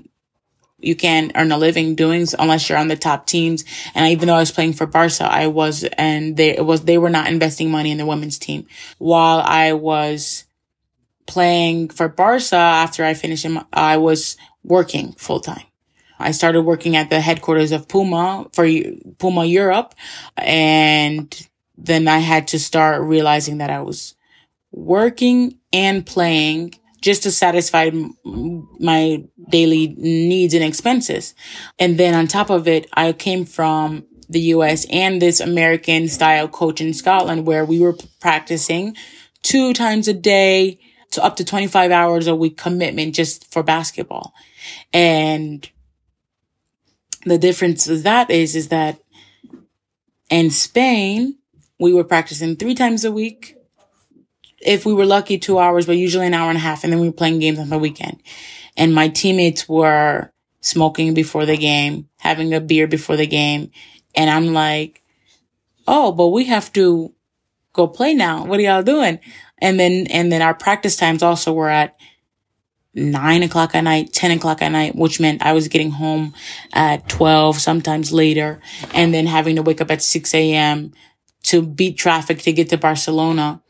you 0.79 0.95
can't 0.95 1.33
earn 1.35 1.53
a 1.53 1.59
living 1.59 1.95
doing 1.95 2.27
unless 2.39 2.69
you're 2.69 2.79
on 2.79 2.89
the 2.89 2.97
top 2.97 3.27
teams. 3.27 3.65
And 3.95 4.13
even 4.13 4.29
though 4.29 4.35
I 4.35 4.41
was 4.41 4.53
playing 4.53 4.75
for 4.75 4.87
Barca, 4.87 5.25
I 5.25 5.47
was, 5.47 5.85
and 5.97 6.37
they, 6.37 6.57
it 6.57 6.65
was, 6.65 6.83
they 6.83 6.99
were 6.99 7.11
not 7.11 7.29
investing 7.29 7.71
money 7.71 7.91
in 7.91 7.99
the 7.99 8.07
women's 8.07 8.39
team 8.39 8.67
while 8.99 9.41
I 9.41 9.73
was 9.73 10.45
playing 11.27 11.89
for 11.89 12.09
Barca 12.09 12.57
after 12.57 13.05
I 13.05 13.15
finished, 13.15 13.47
um, 13.47 13.67
I 13.73 13.97
was 13.97 14.37
working 14.63 15.13
full 15.13 15.41
time. 15.41 15.65
I 16.19 16.31
started 16.31 16.63
working 16.63 16.97
at 16.97 17.11
the 17.11 17.21
headquarters 17.21 17.73
of 17.73 17.89
Puma 17.89 18.49
for 18.53 18.67
Puma 19.19 19.45
Europe. 19.45 19.95
And 20.37 21.49
then 21.77 22.09
I 22.09 22.19
had 22.19 22.49
to 22.49 22.59
start 22.59 23.03
realizing 23.03 23.59
that 23.59 23.71
I 23.71 23.81
was 23.81 24.15
working 24.73 25.59
and 25.73 26.07
playing 26.07 26.75
just 27.01 27.23
to 27.23 27.31
satisfy 27.31 27.91
my 28.25 29.25
daily 29.51 29.95
needs 29.99 30.55
and 30.55 30.65
expenses. 30.65 31.35
And 31.79 31.99
then 31.99 32.15
on 32.15 32.27
top 32.27 32.51
of 32.51 32.67
it, 32.67 32.89
I 32.95 33.13
came 33.13 33.45
from 33.45 34.07
the 34.29 34.41
US 34.41 34.87
and 34.91 35.23
this 35.23 35.41
American 35.41 36.09
style 36.09 36.49
coach 36.49 36.81
in 36.81 36.93
Scotland 36.95 37.47
where 37.47 37.65
we 37.65 37.79
were 37.79 37.97
practicing 38.21 38.97
two 39.43 39.73
times 39.73 40.09
a 40.09 40.15
day 40.15 40.81
to 41.13 41.23
up 41.23 41.37
to 41.37 41.45
25 41.45 41.91
hours 41.91 42.27
a 42.27 42.35
week 42.35 42.57
commitment 42.57 43.15
just 43.15 43.51
for 43.53 43.63
basketball. 43.63 44.35
And 44.93 45.69
the 47.25 47.39
difference 47.39 47.87
with 47.87 48.03
that 48.03 48.31
is, 48.31 48.57
is 48.57 48.69
that 48.69 48.99
in 50.31 50.51
Spain, 50.51 51.39
we 51.79 51.93
were 51.93 52.05
practicing 52.05 52.57
three 52.57 52.75
times 52.75 53.05
a 53.05 53.13
week 53.13 53.56
if 54.67 54.85
we 54.85 54.93
were 54.93 55.07
lucky, 55.07 55.39
two 55.39 55.59
hours, 55.59 55.87
but 55.87 55.97
usually 55.97 56.27
an 56.27 56.35
hour 56.35 56.49
and 56.49 56.59
a 56.59 56.61
half. 56.61 56.85
And 56.85 56.93
then 56.93 57.01
we 57.01 57.09
were 57.09 57.15
playing 57.15 57.39
games 57.39 57.59
on 57.59 57.69
the 57.69 57.79
weekend. 57.79 58.21
And 58.77 58.95
my 58.95 59.09
teammates 59.09 59.69
were 59.69 60.33
smoking 60.61 61.15
before 61.15 61.47
the 61.47 61.57
game, 61.57 62.09
having 62.19 62.53
a 62.53 62.61
beer 62.61 62.87
before 62.87 63.17
the 63.17 63.27
game. 63.27 63.71
And 64.15 64.29
I'm 64.29 64.53
like, 64.53 65.03
Oh, 65.89 66.11
but 66.11 66.29
we 66.29 66.47
have 66.47 66.73
to 66.73 67.15
go 67.73 67.87
play 67.87 68.13
now. 68.13 68.45
What 68.45 68.59
are 68.59 68.63
y'all 68.63 68.83
doing? 68.83 69.21
And 69.59 69.79
then, 69.79 70.09
and 70.11 70.33
then 70.33 70.43
our 70.43 70.55
practice 70.55 70.97
times 70.97 71.23
also 71.23 71.53
were 71.53 71.69
at 71.69 71.97
nine 72.93 73.43
o'clock 73.43 73.75
at 73.75 73.83
night, 73.83 74.13
10 74.13 74.33
o'clock 74.33 74.63
at 74.63 74.71
night, 74.71 74.97
which 74.97 75.21
meant 75.21 75.43
I 75.43 75.53
was 75.53 75.69
getting 75.69 75.91
home 75.91 76.35
at 76.73 77.09
12, 77.09 77.59
sometimes 77.59 78.13
later, 78.13 78.61
and 78.95 79.15
then 79.15 79.27
having 79.27 79.57
to 79.57 79.63
wake 79.63 79.81
up 79.81 79.91
at 79.91 80.03
6 80.03 80.35
a.m. 80.35 80.93
to 81.45 81.63
beat 81.63 81.97
traffic 81.99 82.41
to 82.41 82.53
get 82.53 82.71
to 82.71 82.79
Barcelona 82.79 83.63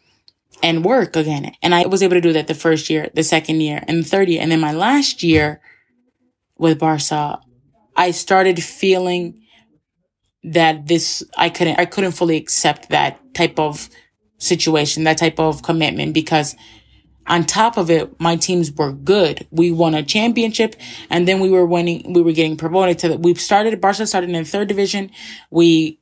and 0.63 0.85
work 0.85 1.17
again. 1.17 1.53
And 1.63 1.75
I 1.75 1.87
was 1.87 2.03
able 2.03 2.15
to 2.15 2.21
do 2.21 2.33
that 2.33 2.47
the 2.47 2.55
first 2.55 2.91
year, 2.91 3.11
the 3.15 3.23
second 3.23 3.61
year, 3.61 3.83
and 3.87 4.05
the 4.05 4.09
third 4.09 4.29
year. 4.29 4.41
And 4.43 4.51
then 4.51 4.61
my 4.61 4.73
last 4.73 5.23
year 5.23 5.61
with 6.59 6.79
Barca, 6.79 7.41
I 7.97 8.11
started 8.11 8.63
feeling 8.63 9.43
that 10.45 10.87
this, 10.87 11.25
I 11.37 11.49
couldn't, 11.49 11.79
I 11.79 11.87
couldn't 11.87 12.13
fully 12.13 12.37
accept 12.37 12.91
that 12.91 13.35
type 13.35 13.59
of 13.59 13.89
situation, 14.39 15.05
that 15.05 15.19
type 15.19 15.41
of 15.41 15.63
commitment 15.63 16.15
because 16.15 16.55
on 17.27 17.45
top 17.45 17.77
of 17.77 17.91
it, 17.91 18.21
my 18.21 18.37
teams 18.37 18.71
were 18.71 18.93
good. 18.93 19.47
We 19.51 19.73
won 19.73 19.95
a 19.95 20.03
championship 20.03 20.77
and 21.11 21.27
then 21.27 21.41
we 21.41 21.51
were 21.51 21.67
winning, 21.67 22.13
we 22.13 22.23
were 22.23 22.33
getting 22.33 22.57
promoted 22.57 22.99
to 23.01 23.09
the, 23.09 23.19
we 23.19 23.35
started, 23.35 23.81
Barca 23.81 24.07
started 24.07 24.31
in 24.31 24.45
third 24.45 24.69
division. 24.69 25.11
We 25.51 25.99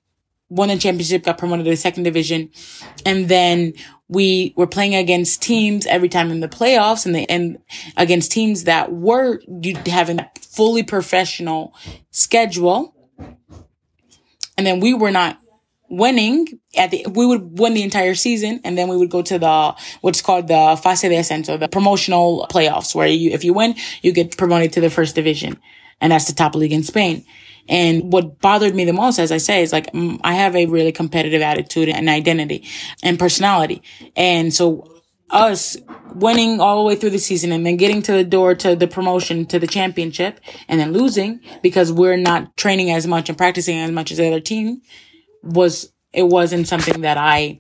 won 0.50 0.68
the 0.68 0.76
championship, 0.76 1.22
got 1.24 1.38
promoted 1.38 1.64
to 1.64 1.70
the 1.70 1.76
second 1.76 2.02
division. 2.02 2.50
And 3.06 3.28
then 3.28 3.72
we 4.08 4.52
were 4.56 4.66
playing 4.66 4.94
against 4.94 5.42
teams 5.42 5.86
every 5.86 6.08
time 6.08 6.30
in 6.30 6.40
the 6.40 6.48
playoffs 6.48 7.06
and 7.06 7.14
the, 7.14 7.28
and 7.30 7.58
against 7.96 8.32
teams 8.32 8.64
that 8.64 8.92
were 8.92 9.40
having 9.86 10.20
a 10.20 10.30
fully 10.40 10.82
professional 10.82 11.74
schedule. 12.10 12.94
And 14.56 14.66
then 14.66 14.80
we 14.80 14.94
were 14.94 15.10
not 15.10 15.38
winning 15.88 16.46
at 16.76 16.90
the, 16.90 17.06
we 17.10 17.26
would 17.26 17.58
win 17.58 17.74
the 17.74 17.82
entire 17.82 18.14
season 18.14 18.60
and 18.64 18.76
then 18.76 18.88
we 18.88 18.96
would 18.96 19.10
go 19.10 19.22
to 19.22 19.38
the, 19.38 19.74
what's 20.00 20.20
called 20.20 20.48
the 20.48 20.78
fase 20.82 21.02
de 21.02 21.16
ascenso, 21.16 21.58
the 21.58 21.68
promotional 21.68 22.46
playoffs 22.50 22.94
where 22.94 23.06
you, 23.06 23.30
if 23.30 23.42
you 23.42 23.54
win, 23.54 23.74
you 24.02 24.12
get 24.12 24.36
promoted 24.36 24.72
to 24.72 24.80
the 24.80 24.90
first 24.90 25.14
division. 25.14 25.58
And 26.00 26.12
that's 26.12 26.26
the 26.26 26.34
top 26.34 26.54
league 26.54 26.72
in 26.72 26.82
Spain. 26.82 27.24
And 27.68 28.12
what 28.12 28.40
bothered 28.40 28.74
me 28.74 28.84
the 28.84 28.92
most, 28.92 29.18
as 29.18 29.32
I 29.32 29.38
say, 29.38 29.62
is 29.62 29.72
like, 29.72 29.92
mm, 29.92 30.20
I 30.22 30.34
have 30.34 30.54
a 30.54 30.66
really 30.66 30.92
competitive 30.92 31.42
attitude 31.42 31.88
and 31.88 32.08
identity 32.08 32.66
and 33.02 33.18
personality. 33.18 33.82
And 34.16 34.52
so 34.52 34.90
us 35.30 35.76
winning 36.14 36.60
all 36.60 36.82
the 36.82 36.86
way 36.86 36.94
through 36.94 37.10
the 37.10 37.18
season 37.18 37.50
and 37.50 37.66
then 37.66 37.76
getting 37.76 38.02
to 38.02 38.12
the 38.12 38.24
door 38.24 38.54
to 38.54 38.76
the 38.76 38.86
promotion 38.86 39.46
to 39.46 39.58
the 39.58 39.66
championship 39.66 40.38
and 40.68 40.78
then 40.78 40.92
losing 40.92 41.40
because 41.62 41.90
we're 41.92 42.16
not 42.16 42.56
training 42.56 42.90
as 42.90 43.06
much 43.06 43.28
and 43.28 43.38
practicing 43.38 43.78
as 43.78 43.90
much 43.90 44.12
as 44.12 44.18
the 44.18 44.26
other 44.26 44.40
team 44.40 44.80
was, 45.42 45.92
it 46.12 46.24
wasn't 46.24 46.68
something 46.68 47.00
that 47.00 47.18
I 47.18 47.58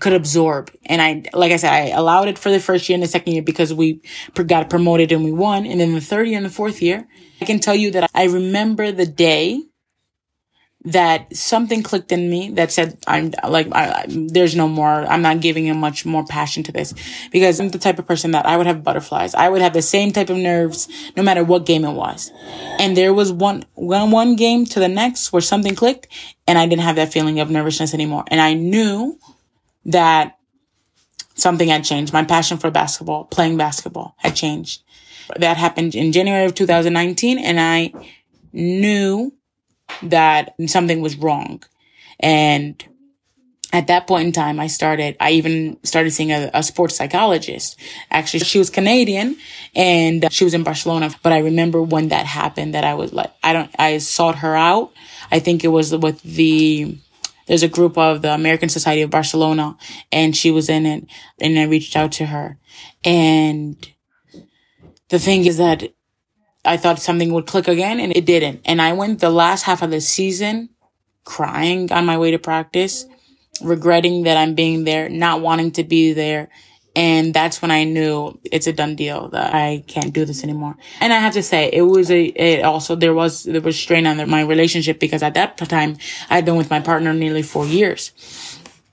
could 0.00 0.12
absorb. 0.12 0.70
And 0.86 1.00
I, 1.00 1.24
like 1.32 1.52
I 1.52 1.56
said, 1.56 1.72
I 1.72 1.88
allowed 1.88 2.28
it 2.28 2.38
for 2.38 2.50
the 2.50 2.60
first 2.60 2.88
year 2.88 2.94
and 2.94 3.02
the 3.02 3.08
second 3.08 3.32
year 3.32 3.42
because 3.42 3.72
we 3.72 4.00
got 4.46 4.70
promoted 4.70 5.12
and 5.12 5.24
we 5.24 5.32
won. 5.32 5.66
And 5.66 5.80
then 5.80 5.94
the 5.94 6.00
third 6.00 6.28
year 6.28 6.36
and 6.36 6.46
the 6.46 6.50
fourth 6.50 6.82
year, 6.82 7.06
I 7.40 7.44
can 7.44 7.60
tell 7.60 7.74
you 7.74 7.90
that 7.92 8.10
I 8.14 8.24
remember 8.24 8.92
the 8.92 9.06
day 9.06 9.62
that 10.86 11.34
something 11.34 11.82
clicked 11.82 12.12
in 12.12 12.28
me 12.28 12.50
that 12.50 12.70
said, 12.70 12.98
I'm 13.06 13.32
like, 13.48 13.68
I, 13.72 14.04
there's 14.06 14.54
no 14.54 14.68
more, 14.68 15.06
I'm 15.06 15.22
not 15.22 15.40
giving 15.40 15.66
him 15.66 15.78
much 15.78 16.04
more 16.04 16.26
passion 16.26 16.62
to 16.64 16.72
this 16.72 16.92
because 17.32 17.58
I'm 17.58 17.70
the 17.70 17.78
type 17.78 17.98
of 17.98 18.06
person 18.06 18.32
that 18.32 18.44
I 18.44 18.58
would 18.58 18.66
have 18.66 18.84
butterflies. 18.84 19.34
I 19.34 19.48
would 19.48 19.62
have 19.62 19.72
the 19.72 19.80
same 19.80 20.12
type 20.12 20.28
of 20.28 20.36
nerves 20.36 20.88
no 21.16 21.22
matter 21.22 21.42
what 21.42 21.64
game 21.64 21.86
it 21.86 21.92
was. 21.92 22.30
And 22.78 22.96
there 22.96 23.14
was 23.14 23.32
one, 23.32 23.64
one, 23.74 24.10
one 24.10 24.36
game 24.36 24.66
to 24.66 24.80
the 24.80 24.88
next 24.88 25.32
where 25.32 25.40
something 25.40 25.74
clicked 25.74 26.08
and 26.46 26.58
I 26.58 26.66
didn't 26.66 26.82
have 26.82 26.96
that 26.96 27.12
feeling 27.12 27.40
of 27.40 27.50
nervousness 27.50 27.94
anymore. 27.94 28.24
And 28.28 28.40
I 28.40 28.52
knew 28.52 29.18
that 29.86 30.38
something 31.34 31.68
had 31.68 31.84
changed. 31.84 32.12
My 32.12 32.24
passion 32.24 32.58
for 32.58 32.70
basketball, 32.70 33.24
playing 33.24 33.56
basketball 33.56 34.14
had 34.18 34.34
changed. 34.36 34.82
That 35.36 35.56
happened 35.56 35.94
in 35.94 36.12
January 36.12 36.44
of 36.44 36.54
2019 36.54 37.38
and 37.38 37.58
I 37.58 37.92
knew 38.52 39.32
that 40.02 40.54
something 40.66 41.00
was 41.00 41.16
wrong. 41.16 41.62
And 42.20 42.82
at 43.72 43.88
that 43.88 44.06
point 44.06 44.26
in 44.26 44.32
time, 44.32 44.60
I 44.60 44.68
started, 44.68 45.16
I 45.18 45.32
even 45.32 45.78
started 45.82 46.12
seeing 46.12 46.30
a, 46.30 46.50
a, 46.54 46.62
sports 46.62 46.94
psychologist. 46.94 47.76
Actually, 48.10 48.40
she 48.40 48.58
was 48.58 48.70
Canadian 48.70 49.36
and 49.74 50.32
she 50.32 50.44
was 50.44 50.54
in 50.54 50.62
Barcelona. 50.62 51.10
But 51.24 51.32
I 51.32 51.38
remember 51.38 51.82
when 51.82 52.08
that 52.08 52.24
happened 52.24 52.74
that 52.74 52.84
I 52.84 52.94
was 52.94 53.12
like, 53.12 53.32
I 53.42 53.52
don't, 53.52 53.70
I 53.76 53.98
sought 53.98 54.36
her 54.36 54.54
out. 54.54 54.92
I 55.32 55.40
think 55.40 55.64
it 55.64 55.68
was 55.68 55.94
with 55.94 56.22
the, 56.22 56.96
there's 57.46 57.62
a 57.62 57.68
group 57.68 57.98
of 57.98 58.22
the 58.22 58.32
American 58.32 58.68
Society 58.68 59.02
of 59.02 59.10
Barcelona 59.10 59.76
and 60.10 60.36
she 60.36 60.50
was 60.50 60.68
in 60.68 60.86
it 60.86 61.06
and 61.40 61.58
I 61.58 61.64
reached 61.64 61.96
out 61.96 62.12
to 62.12 62.26
her. 62.26 62.58
And 63.04 63.76
the 65.08 65.18
thing 65.18 65.44
is 65.46 65.58
that 65.58 65.92
I 66.64 66.76
thought 66.76 66.98
something 66.98 67.32
would 67.32 67.46
click 67.46 67.68
again 67.68 68.00
and 68.00 68.16
it 68.16 68.24
didn't. 68.24 68.62
And 68.64 68.80
I 68.80 68.94
went 68.94 69.20
the 69.20 69.30
last 69.30 69.62
half 69.62 69.82
of 69.82 69.90
the 69.90 70.00
season 70.00 70.70
crying 71.24 71.92
on 71.92 72.06
my 72.06 72.18
way 72.18 72.30
to 72.30 72.38
practice, 72.38 73.06
regretting 73.62 74.24
that 74.24 74.36
I'm 74.36 74.54
being 74.54 74.84
there, 74.84 75.08
not 75.08 75.40
wanting 75.40 75.72
to 75.72 75.84
be 75.84 76.12
there. 76.12 76.48
And 76.96 77.34
that's 77.34 77.60
when 77.60 77.72
I 77.72 77.84
knew 77.84 78.38
it's 78.44 78.68
a 78.68 78.72
done 78.72 78.94
deal 78.94 79.28
that 79.30 79.52
I 79.52 79.82
can't 79.88 80.12
do 80.12 80.24
this 80.24 80.44
anymore. 80.44 80.76
And 81.00 81.12
I 81.12 81.18
have 81.18 81.32
to 81.32 81.42
say, 81.42 81.68
it 81.72 81.82
was 81.82 82.10
a, 82.10 82.24
it 82.24 82.62
also, 82.62 82.94
there 82.94 83.14
was, 83.14 83.42
there 83.42 83.60
was 83.60 83.78
strain 83.78 84.06
on 84.06 84.30
my 84.30 84.42
relationship 84.42 85.00
because 85.00 85.22
at 85.22 85.34
that 85.34 85.56
time 85.56 85.96
I 86.30 86.36
had 86.36 86.44
been 86.44 86.56
with 86.56 86.70
my 86.70 86.80
partner 86.80 87.12
nearly 87.12 87.42
four 87.42 87.66
years. 87.66 88.12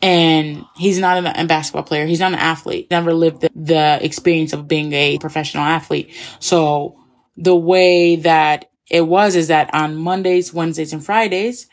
And 0.01 0.65
he's 0.75 0.97
not 0.97 1.23
a 1.23 1.45
basketball 1.45 1.83
player. 1.83 2.07
He's 2.07 2.19
not 2.19 2.33
an 2.33 2.39
athlete. 2.39 2.89
Never 2.89 3.13
lived 3.13 3.41
the, 3.41 3.51
the 3.55 3.99
experience 4.03 4.51
of 4.51 4.67
being 4.67 4.93
a 4.93 5.19
professional 5.19 5.63
athlete. 5.63 6.11
So 6.39 6.97
the 7.37 7.55
way 7.55 8.15
that 8.15 8.71
it 8.89 9.07
was 9.07 9.35
is 9.35 9.49
that 9.49 9.69
on 9.75 9.95
Mondays, 9.95 10.51
Wednesdays, 10.51 10.91
and 10.91 11.05
Fridays, 11.05 11.67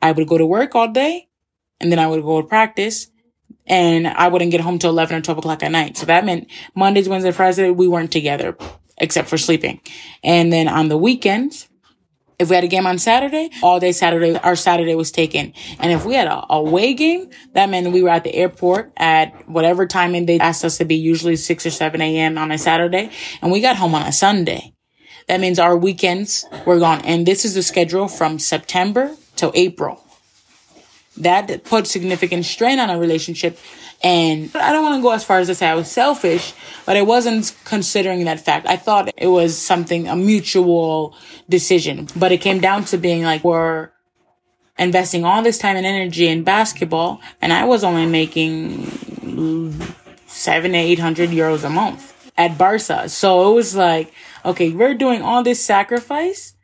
I 0.00 0.12
would 0.12 0.28
go 0.28 0.38
to 0.38 0.46
work 0.46 0.76
all 0.76 0.86
day 0.86 1.28
and 1.80 1.90
then 1.90 1.98
I 1.98 2.06
would 2.06 2.22
go 2.22 2.40
to 2.40 2.46
practice 2.46 3.08
and 3.68 4.06
I 4.06 4.28
wouldn't 4.28 4.50
get 4.50 4.60
home 4.60 4.78
till 4.78 4.90
11 4.90 5.16
or 5.16 5.20
12 5.20 5.38
o'clock 5.38 5.62
at 5.62 5.70
night. 5.70 5.96
So 5.96 6.06
that 6.06 6.24
meant 6.24 6.50
Mondays, 6.74 7.08
Wednesdays, 7.08 7.36
Fridays, 7.36 7.72
we 7.72 7.88
weren't 7.88 8.12
together 8.12 8.56
except 8.98 9.28
for 9.28 9.38
sleeping. 9.38 9.80
And 10.24 10.52
then 10.52 10.68
on 10.68 10.88
the 10.88 10.96
weekends, 10.96 11.68
if 12.38 12.50
we 12.50 12.54
had 12.54 12.64
a 12.64 12.68
game 12.68 12.86
on 12.86 12.98
Saturday, 12.98 13.50
all 13.62 13.80
day 13.80 13.90
Saturday, 13.90 14.36
our 14.38 14.54
Saturday 14.54 14.94
was 14.94 15.10
taken. 15.10 15.52
And 15.80 15.90
if 15.90 16.04
we 16.04 16.14
had 16.14 16.28
a 16.28 16.44
away 16.50 16.94
game, 16.94 17.30
that 17.54 17.68
meant 17.68 17.92
we 17.92 18.02
were 18.02 18.10
at 18.10 18.22
the 18.22 18.34
airport 18.34 18.92
at 18.96 19.48
whatever 19.48 19.86
time 19.86 20.14
and 20.14 20.28
they 20.28 20.38
asked 20.38 20.64
us 20.64 20.78
to 20.78 20.84
be, 20.84 20.94
usually 20.94 21.34
6 21.34 21.66
or 21.66 21.70
7 21.70 22.00
a.m. 22.00 22.38
on 22.38 22.52
a 22.52 22.58
Saturday. 22.58 23.10
And 23.42 23.50
we 23.50 23.60
got 23.60 23.76
home 23.76 23.94
on 23.94 24.02
a 24.02 24.12
Sunday. 24.12 24.72
That 25.26 25.40
means 25.40 25.58
our 25.58 25.76
weekends 25.76 26.46
were 26.64 26.78
gone. 26.78 27.00
And 27.04 27.26
this 27.26 27.44
is 27.44 27.54
the 27.54 27.62
schedule 27.62 28.06
from 28.06 28.38
September 28.38 29.16
till 29.34 29.52
April. 29.54 30.07
That 31.18 31.64
put 31.64 31.86
significant 31.86 32.44
strain 32.44 32.78
on 32.78 32.90
our 32.90 32.98
relationship. 32.98 33.58
And 34.02 34.54
I 34.54 34.72
don't 34.72 34.84
want 34.84 34.96
to 34.98 35.02
go 35.02 35.10
as 35.10 35.24
far 35.24 35.40
as 35.40 35.48
to 35.48 35.54
say 35.54 35.66
I 35.66 35.74
was 35.74 35.90
selfish, 35.90 36.54
but 36.86 36.96
I 36.96 37.02
wasn't 37.02 37.54
considering 37.64 38.24
that 38.26 38.38
fact. 38.38 38.66
I 38.68 38.76
thought 38.76 39.10
it 39.16 39.26
was 39.26 39.58
something, 39.58 40.06
a 40.06 40.14
mutual 40.14 41.16
decision, 41.48 42.06
but 42.14 42.30
it 42.30 42.38
came 42.38 42.60
down 42.60 42.84
to 42.86 42.98
being 42.98 43.24
like, 43.24 43.42
we're 43.42 43.90
investing 44.78 45.24
all 45.24 45.42
this 45.42 45.58
time 45.58 45.76
and 45.76 45.84
energy 45.84 46.28
in 46.28 46.44
basketball, 46.44 47.20
and 47.42 47.52
I 47.52 47.64
was 47.64 47.82
only 47.82 48.06
making 48.06 48.86
seven, 50.28 50.76
eight 50.76 51.00
hundred 51.00 51.30
euros 51.30 51.64
a 51.64 51.70
month 51.70 52.30
at 52.36 52.56
Barca. 52.56 53.08
So 53.08 53.50
it 53.50 53.54
was 53.54 53.74
like, 53.74 54.12
okay, 54.44 54.70
we're 54.70 54.94
doing 54.94 55.22
all 55.22 55.42
this 55.42 55.64
sacrifice 55.64 56.54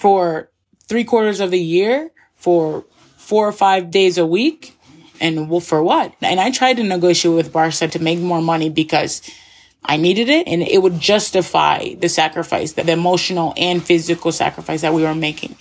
for 0.00 0.50
three 0.88 1.04
quarters 1.04 1.38
of 1.38 1.52
the 1.52 1.60
year 1.60 2.10
for 2.34 2.84
four 3.28 3.46
or 3.46 3.52
five 3.52 3.90
days 3.90 4.16
a 4.16 4.24
week. 4.24 4.74
And 5.20 5.62
for 5.62 5.82
what? 5.82 6.14
And 6.22 6.40
I 6.40 6.50
tried 6.50 6.78
to 6.78 6.82
negotiate 6.82 7.34
with 7.34 7.52
Barca 7.52 7.88
to 7.88 7.98
make 7.98 8.18
more 8.20 8.40
money 8.40 8.70
because 8.70 9.20
I 9.84 9.98
needed 9.98 10.30
it 10.30 10.48
and 10.48 10.62
it 10.62 10.80
would 10.80 10.98
justify 10.98 11.94
the 11.94 12.08
sacrifice, 12.08 12.72
the, 12.72 12.90
emotional 12.90 13.52
and 13.58 13.84
physical 13.84 14.32
sacrifice 14.32 14.80
that 14.80 14.94
we 14.94 15.02
were 15.02 15.14
making. 15.14 15.56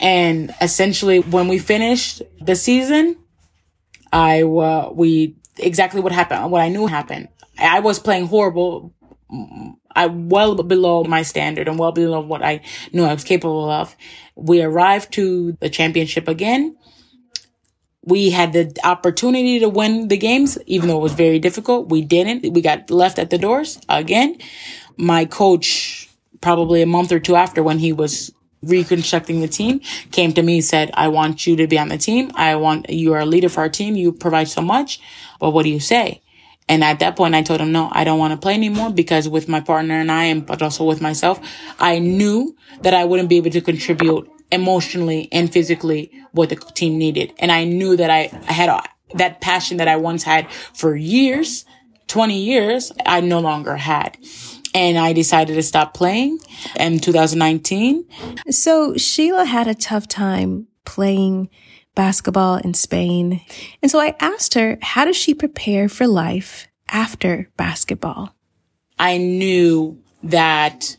And 0.00 0.52
essentially 0.60 1.20
when 1.20 1.46
we 1.46 1.58
finished 1.58 2.22
the 2.40 2.56
season, 2.56 3.16
I, 4.12 4.42
uh, 4.42 4.90
we, 4.92 5.36
exactly 5.58 6.00
what 6.00 6.10
happened, 6.10 6.50
what 6.50 6.60
I 6.60 6.70
knew 6.70 6.88
happened. 6.88 7.28
I 7.56 7.80
was 7.80 8.00
playing 8.00 8.26
horrible. 8.26 8.94
I 9.94 10.06
well 10.06 10.56
below 10.56 11.04
my 11.04 11.22
standard 11.22 11.68
and 11.68 11.78
well 11.78 11.92
below 11.92 12.20
what 12.20 12.42
I 12.42 12.62
knew 12.92 13.04
I 13.04 13.14
was 13.14 13.24
capable 13.24 13.70
of. 13.70 13.94
We 14.34 14.60
arrived 14.60 15.12
to 15.14 15.52
the 15.60 15.70
championship 15.70 16.26
again 16.26 16.76
we 18.04 18.30
had 18.30 18.52
the 18.52 18.74
opportunity 18.84 19.60
to 19.60 19.68
win 19.68 20.08
the 20.08 20.16
games, 20.16 20.58
even 20.66 20.88
though 20.88 20.98
it 20.98 21.02
was 21.02 21.12
very 21.12 21.38
difficult. 21.38 21.88
We 21.88 22.02
didn't. 22.02 22.52
We 22.52 22.60
got 22.60 22.90
left 22.90 23.18
at 23.18 23.30
the 23.30 23.38
doors 23.38 23.78
again. 23.88 24.38
My 24.96 25.24
coach, 25.24 26.08
probably 26.40 26.82
a 26.82 26.86
month 26.86 27.12
or 27.12 27.20
two 27.20 27.36
after 27.36 27.62
when 27.62 27.78
he 27.78 27.92
was 27.92 28.32
reconstructing 28.62 29.40
the 29.40 29.48
team, 29.48 29.80
came 30.10 30.32
to 30.32 30.42
me 30.42 30.60
said, 30.60 30.90
I 30.94 31.08
want 31.08 31.46
you 31.46 31.56
to 31.56 31.66
be 31.66 31.78
on 31.78 31.88
the 31.88 31.98
team. 31.98 32.30
I 32.34 32.56
want, 32.56 32.90
you 32.90 33.12
are 33.12 33.20
a 33.20 33.26
leader 33.26 33.48
for 33.48 33.60
our 33.60 33.68
team. 33.68 33.96
You 33.96 34.12
provide 34.12 34.48
so 34.48 34.62
much. 34.62 35.00
But 35.38 35.50
what 35.50 35.64
do 35.64 35.70
you 35.70 35.80
say? 35.80 36.22
And 36.68 36.82
at 36.84 37.00
that 37.00 37.16
point, 37.16 37.34
I 37.34 37.42
told 37.42 37.60
him, 37.60 37.72
no, 37.72 37.88
I 37.92 38.04
don't 38.04 38.18
want 38.18 38.32
to 38.32 38.36
play 38.36 38.54
anymore 38.54 38.90
because 38.90 39.28
with 39.28 39.48
my 39.48 39.60
partner 39.60 39.94
and 39.94 40.10
I, 40.10 40.24
and 40.24 40.46
but 40.46 40.62
also 40.62 40.84
with 40.84 41.00
myself, 41.00 41.40
I 41.78 41.98
knew 41.98 42.56
that 42.82 42.94
I 42.94 43.04
wouldn't 43.04 43.28
be 43.28 43.36
able 43.36 43.50
to 43.50 43.60
contribute 43.60 44.30
emotionally 44.52 45.28
and 45.32 45.52
physically 45.52 46.12
what 46.32 46.50
the 46.50 46.56
team 46.56 46.98
needed. 46.98 47.32
And 47.38 47.50
I 47.50 47.64
knew 47.64 47.96
that 47.96 48.10
I, 48.10 48.30
I 48.48 48.52
had 48.52 48.68
a, 48.68 48.82
that 49.14 49.40
passion 49.40 49.78
that 49.78 49.88
I 49.88 49.96
once 49.96 50.22
had 50.22 50.50
for 50.50 50.94
years, 50.94 51.64
20 52.08 52.38
years, 52.38 52.92
I 53.06 53.20
no 53.20 53.40
longer 53.40 53.76
had. 53.76 54.16
And 54.74 54.98
I 54.98 55.12
decided 55.12 55.54
to 55.54 55.62
stop 55.62 55.92
playing 55.94 56.38
in 56.76 56.98
2019. 56.98 58.06
So 58.50 58.96
Sheila 58.96 59.44
had 59.44 59.66
a 59.68 59.74
tough 59.74 60.08
time 60.08 60.68
playing 60.84 61.50
basketball 61.94 62.56
in 62.56 62.74
Spain. 62.74 63.42
And 63.82 63.90
so 63.90 64.00
I 64.00 64.16
asked 64.20 64.54
her, 64.54 64.78
how 64.80 65.04
does 65.04 65.16
she 65.16 65.34
prepare 65.34 65.88
for 65.88 66.06
life 66.06 66.68
after 66.88 67.50
basketball? 67.56 68.34
I 68.98 69.18
knew 69.18 70.02
that 70.22 70.96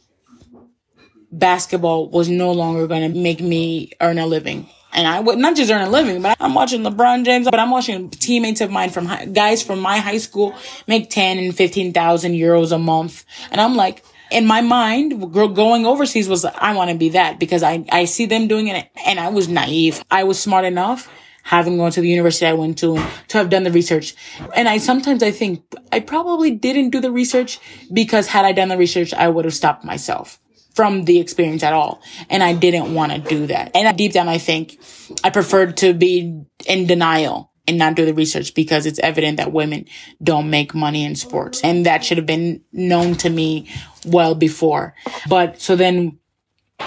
basketball 1.39 2.09
was 2.09 2.29
no 2.29 2.51
longer 2.51 2.87
going 2.87 3.11
to 3.11 3.19
make 3.19 3.41
me 3.41 3.91
earn 3.99 4.19
a 4.19 4.25
living. 4.25 4.67
And 4.93 5.07
I 5.07 5.19
would 5.19 5.39
not 5.39 5.55
just 5.55 5.71
earn 5.71 5.81
a 5.81 5.89
living, 5.89 6.21
but 6.21 6.37
I'm 6.39 6.53
watching 6.53 6.83
LeBron 6.83 7.25
James, 7.25 7.49
but 7.49 7.59
I'm 7.59 7.71
watching 7.71 8.09
teammates 8.11 8.61
of 8.61 8.69
mine 8.69 8.91
from 8.91 9.05
high, 9.05 9.25
guys 9.25 9.63
from 9.63 9.79
my 9.79 9.97
high 9.97 10.19
school 10.19 10.55
make 10.87 11.09
10 11.09 11.39
and 11.39 11.55
15,000 11.55 12.33
euros 12.33 12.71
a 12.71 12.77
month. 12.77 13.25
And 13.49 13.59
I'm 13.59 13.75
like, 13.75 14.05
in 14.31 14.45
my 14.45 14.61
mind, 14.61 15.33
going 15.33 15.85
overseas 15.85 16.29
was, 16.29 16.45
I 16.45 16.75
want 16.75 16.91
to 16.91 16.97
be 16.97 17.09
that 17.09 17.39
because 17.39 17.63
I, 17.63 17.85
I 17.91 18.05
see 18.05 18.27
them 18.27 18.47
doing 18.47 18.67
it 18.67 18.89
and 19.05 19.19
I 19.19 19.29
was 19.29 19.47
naive. 19.47 20.03
I 20.11 20.23
was 20.25 20.39
smart 20.39 20.65
enough 20.65 21.09
having 21.43 21.77
gone 21.77 21.91
to 21.91 22.01
the 22.01 22.07
university 22.07 22.45
I 22.45 22.53
went 22.53 22.77
to 22.79 22.95
to 23.27 23.37
have 23.37 23.49
done 23.49 23.63
the 23.63 23.71
research. 23.71 24.15
And 24.55 24.69
I 24.69 24.77
sometimes 24.77 25.21
I 25.21 25.31
think 25.31 25.63
I 25.91 25.99
probably 25.99 26.51
didn't 26.51 26.91
do 26.91 27.01
the 27.01 27.11
research 27.11 27.59
because 27.91 28.27
had 28.27 28.45
I 28.45 28.53
done 28.53 28.69
the 28.69 28.77
research, 28.77 29.13
I 29.13 29.27
would 29.27 29.45
have 29.45 29.53
stopped 29.53 29.83
myself 29.83 30.39
from 30.73 31.05
the 31.05 31.19
experience 31.19 31.63
at 31.63 31.73
all. 31.73 32.01
And 32.29 32.43
I 32.43 32.53
didn't 32.53 32.93
want 32.93 33.11
to 33.11 33.19
do 33.19 33.47
that. 33.47 33.71
And 33.75 33.95
deep 33.97 34.13
down, 34.13 34.27
I 34.27 34.37
think 34.37 34.79
I 35.23 35.29
preferred 35.29 35.77
to 35.77 35.93
be 35.93 36.43
in 36.65 36.87
denial 36.87 37.51
and 37.67 37.77
not 37.77 37.95
do 37.95 38.05
the 38.05 38.13
research 38.13 38.53
because 38.53 38.85
it's 38.85 38.99
evident 38.99 39.37
that 39.37 39.53
women 39.53 39.85
don't 40.21 40.49
make 40.49 40.75
money 40.75 41.05
in 41.05 41.15
sports. 41.15 41.61
And 41.63 41.85
that 41.85 42.03
should 42.03 42.17
have 42.17 42.25
been 42.25 42.61
known 42.71 43.15
to 43.15 43.29
me 43.29 43.69
well 44.05 44.35
before. 44.35 44.95
But 45.29 45.61
so 45.61 45.75
then 45.75 46.19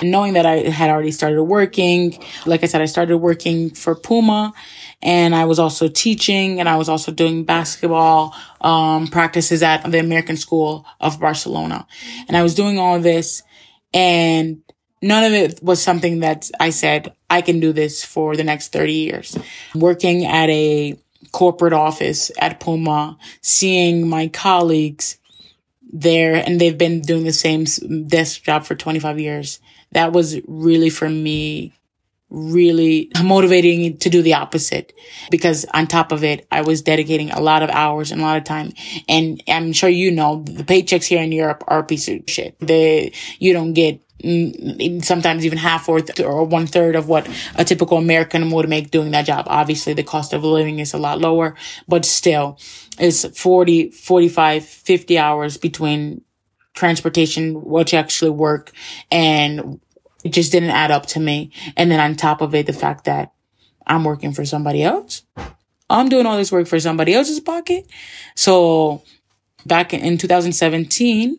knowing 0.03 0.35
that 0.35 0.45
I 0.45 0.69
had 0.69 0.91
already 0.91 1.13
started 1.13 1.43
working, 1.45 2.23
like 2.45 2.63
I 2.63 2.67
said, 2.67 2.83
I 2.83 2.87
started 2.87 3.19
working 3.19 3.71
for 3.71 3.95
Puma 3.95 4.53
and 5.03 5.35
I 5.35 5.45
was 5.45 5.59
also 5.59 5.89
teaching 5.89 6.61
and 6.61 6.69
I 6.69 6.77
was 6.77 6.89
also 6.89 7.13
doing 7.13 7.45
basketball, 7.45 8.35
um, 8.61 9.07
practices 9.07 9.63
at 9.63 9.91
the 9.91 9.99
American 9.99 10.37
School 10.37 10.85
of 11.01 11.21
Barcelona. 11.21 11.87
And 12.29 12.37
I 12.37 12.43
was 12.43 12.55
doing 12.55 12.79
all 12.79 13.01
this 13.01 13.43
and 13.97 14.61
none 15.01 15.25
of 15.25 15.33
it 15.33 15.63
was 15.63 15.83
something 15.83 16.21
that 16.21 16.51
I 16.61 16.69
said, 16.69 17.15
I 17.31 17.41
can 17.41 17.61
do 17.61 17.73
this 17.73 18.05
for 18.05 18.37
the 18.37 18.45
next 18.45 18.73
30 18.73 18.93
years. 18.93 19.39
Working 19.75 20.27
at 20.27 20.51
a 20.51 20.99
corporate 21.33 21.73
office 21.73 22.31
at 22.39 22.61
Puma, 22.61 23.17
seeing 23.41 24.07
my 24.07 24.29
colleagues 24.29 25.17
there 25.91 26.35
and 26.35 26.61
they've 26.61 26.77
been 26.77 27.01
doing 27.01 27.25
the 27.25 27.33
same 27.33 27.65
desk 28.07 28.43
job 28.43 28.65
for 28.65 28.75
25 28.75 29.19
years. 29.19 29.61
That 29.93 30.13
was 30.13 30.39
really 30.47 30.91
for 30.91 31.09
me 31.09 31.73
really 32.29 33.11
motivating 33.23 33.97
to 33.99 34.11
do 34.11 34.21
the 34.21 34.35
opposite 34.35 34.93
because 35.31 35.65
on 35.73 35.87
top 35.87 36.11
of 36.11 36.25
it, 36.25 36.47
I 36.51 36.63
was 36.63 36.83
dedicating 36.83 37.31
a 37.31 37.41
lot 37.41 37.63
of 37.63 37.71
hours 37.71 38.11
and 38.11 38.21
a 38.21 38.25
lot 38.25 38.37
of 38.37 38.45
time. 38.45 38.73
And 39.09 39.43
I'm 39.49 39.73
sure 39.73 39.89
you 39.89 40.11
know 40.11 40.43
the 40.43 40.65
paychecks 40.65 41.05
here 41.07 41.23
in 41.23 41.33
Europe 41.33 41.63
are 41.69 41.81
a 41.81 41.85
piece 41.85 42.09
of 42.09 42.23
shit. 42.27 42.57
They, 42.59 43.13
you 43.39 43.53
don't 43.53 43.75
get 43.75 44.01
mm, 44.19 45.05
sometimes 45.05 45.47
even 45.47 45.59
half 45.59 45.89
or, 45.89 46.01
th- 46.01 46.27
or 46.27 46.45
one 46.45 46.67
third 46.67 46.97
of 46.97 47.09
what 47.09 47.29
a 47.55 47.65
typical 47.65 47.99
American 47.99 48.51
would 48.51 48.69
make 48.69 48.91
doing 48.91 49.13
that 49.13 49.27
job. 49.27 49.47
Obviously, 49.49 49.95
the 49.95 50.03
cost 50.03 50.33
of 50.33 50.43
living 50.43 50.81
is 50.81 50.95
a 50.95 50.99
lot 50.99 51.21
lower, 51.21 51.55
but 51.87 52.05
still 52.05 52.59
it's 52.99 53.25
40, 53.39 53.91
45, 53.91 54.65
50 54.65 55.19
hours 55.19 55.57
between 55.59 56.23
transportation, 56.75 57.55
what 57.55 57.93
you 57.93 57.99
actually 57.99 58.31
work 58.31 58.73
and 59.11 59.81
it 60.27 60.33
just 60.33 60.51
didn't 60.51 60.71
add 60.71 60.91
up 60.91 61.07
to 61.07 61.21
me. 61.21 61.53
And 61.77 61.89
then 61.89 62.01
on 62.01 62.17
top 62.17 62.41
of 62.41 62.53
it, 62.55 62.67
the 62.67 62.73
fact 62.73 63.05
that 63.05 63.33
I'm 63.87 64.03
working 64.03 64.33
for 64.33 64.45
somebody 64.45 64.83
else. 64.83 65.23
I'm 65.89 66.09
doing 66.09 66.27
all 66.27 66.37
this 66.37 66.51
work 66.51 66.67
for 66.67 66.81
somebody 66.81 67.15
else's 67.15 67.39
pocket. 67.39 67.87
So 68.35 69.05
back 69.67 69.93
in 69.93 70.19
2017, 70.19 71.39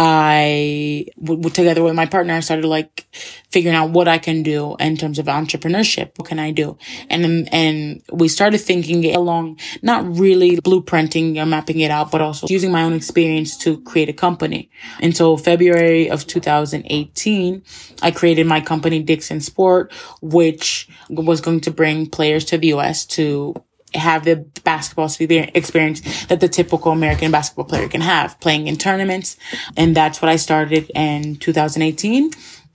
I, 0.00 1.06
together 1.52 1.82
with 1.82 1.94
my 1.96 2.06
partner, 2.06 2.34
I 2.34 2.40
started 2.40 2.66
like 2.66 3.08
figuring 3.50 3.74
out 3.74 3.90
what 3.90 4.06
I 4.06 4.18
can 4.18 4.44
do 4.44 4.76
in 4.78 4.96
terms 4.96 5.18
of 5.18 5.26
entrepreneurship. 5.26 6.16
What 6.16 6.28
can 6.28 6.38
I 6.38 6.52
do? 6.52 6.78
And, 7.10 7.24
um, 7.24 7.44
and 7.50 8.02
we 8.12 8.28
started 8.28 8.58
thinking 8.58 9.04
along, 9.12 9.58
not 9.82 10.06
really 10.16 10.56
blueprinting 10.58 11.36
or 11.36 11.46
mapping 11.46 11.80
it 11.80 11.90
out, 11.90 12.12
but 12.12 12.20
also 12.20 12.46
using 12.48 12.70
my 12.70 12.84
own 12.84 12.92
experience 12.92 13.56
to 13.58 13.80
create 13.82 14.08
a 14.08 14.12
company. 14.12 14.70
Until 15.02 15.36
February 15.36 16.08
of 16.08 16.28
2018, 16.28 17.62
I 18.00 18.10
created 18.12 18.46
my 18.46 18.60
company, 18.60 19.02
Dixon 19.02 19.40
Sport, 19.40 19.92
which 20.20 20.88
was 21.10 21.40
going 21.40 21.60
to 21.62 21.72
bring 21.72 22.08
players 22.08 22.44
to 22.46 22.58
the 22.58 22.68
U.S. 22.68 23.04
to 23.06 23.54
have 23.94 24.24
the 24.24 24.36
basketball 24.64 25.10
experience 25.18 26.26
that 26.26 26.40
the 26.40 26.48
typical 26.48 26.92
American 26.92 27.30
basketball 27.30 27.64
player 27.64 27.88
can 27.88 28.00
have 28.00 28.38
playing 28.40 28.66
in 28.66 28.76
tournaments. 28.76 29.36
And 29.76 29.96
that's 29.96 30.20
what 30.20 30.28
I 30.28 30.36
started 30.36 30.90
in 30.94 31.36
2018. 31.36 32.30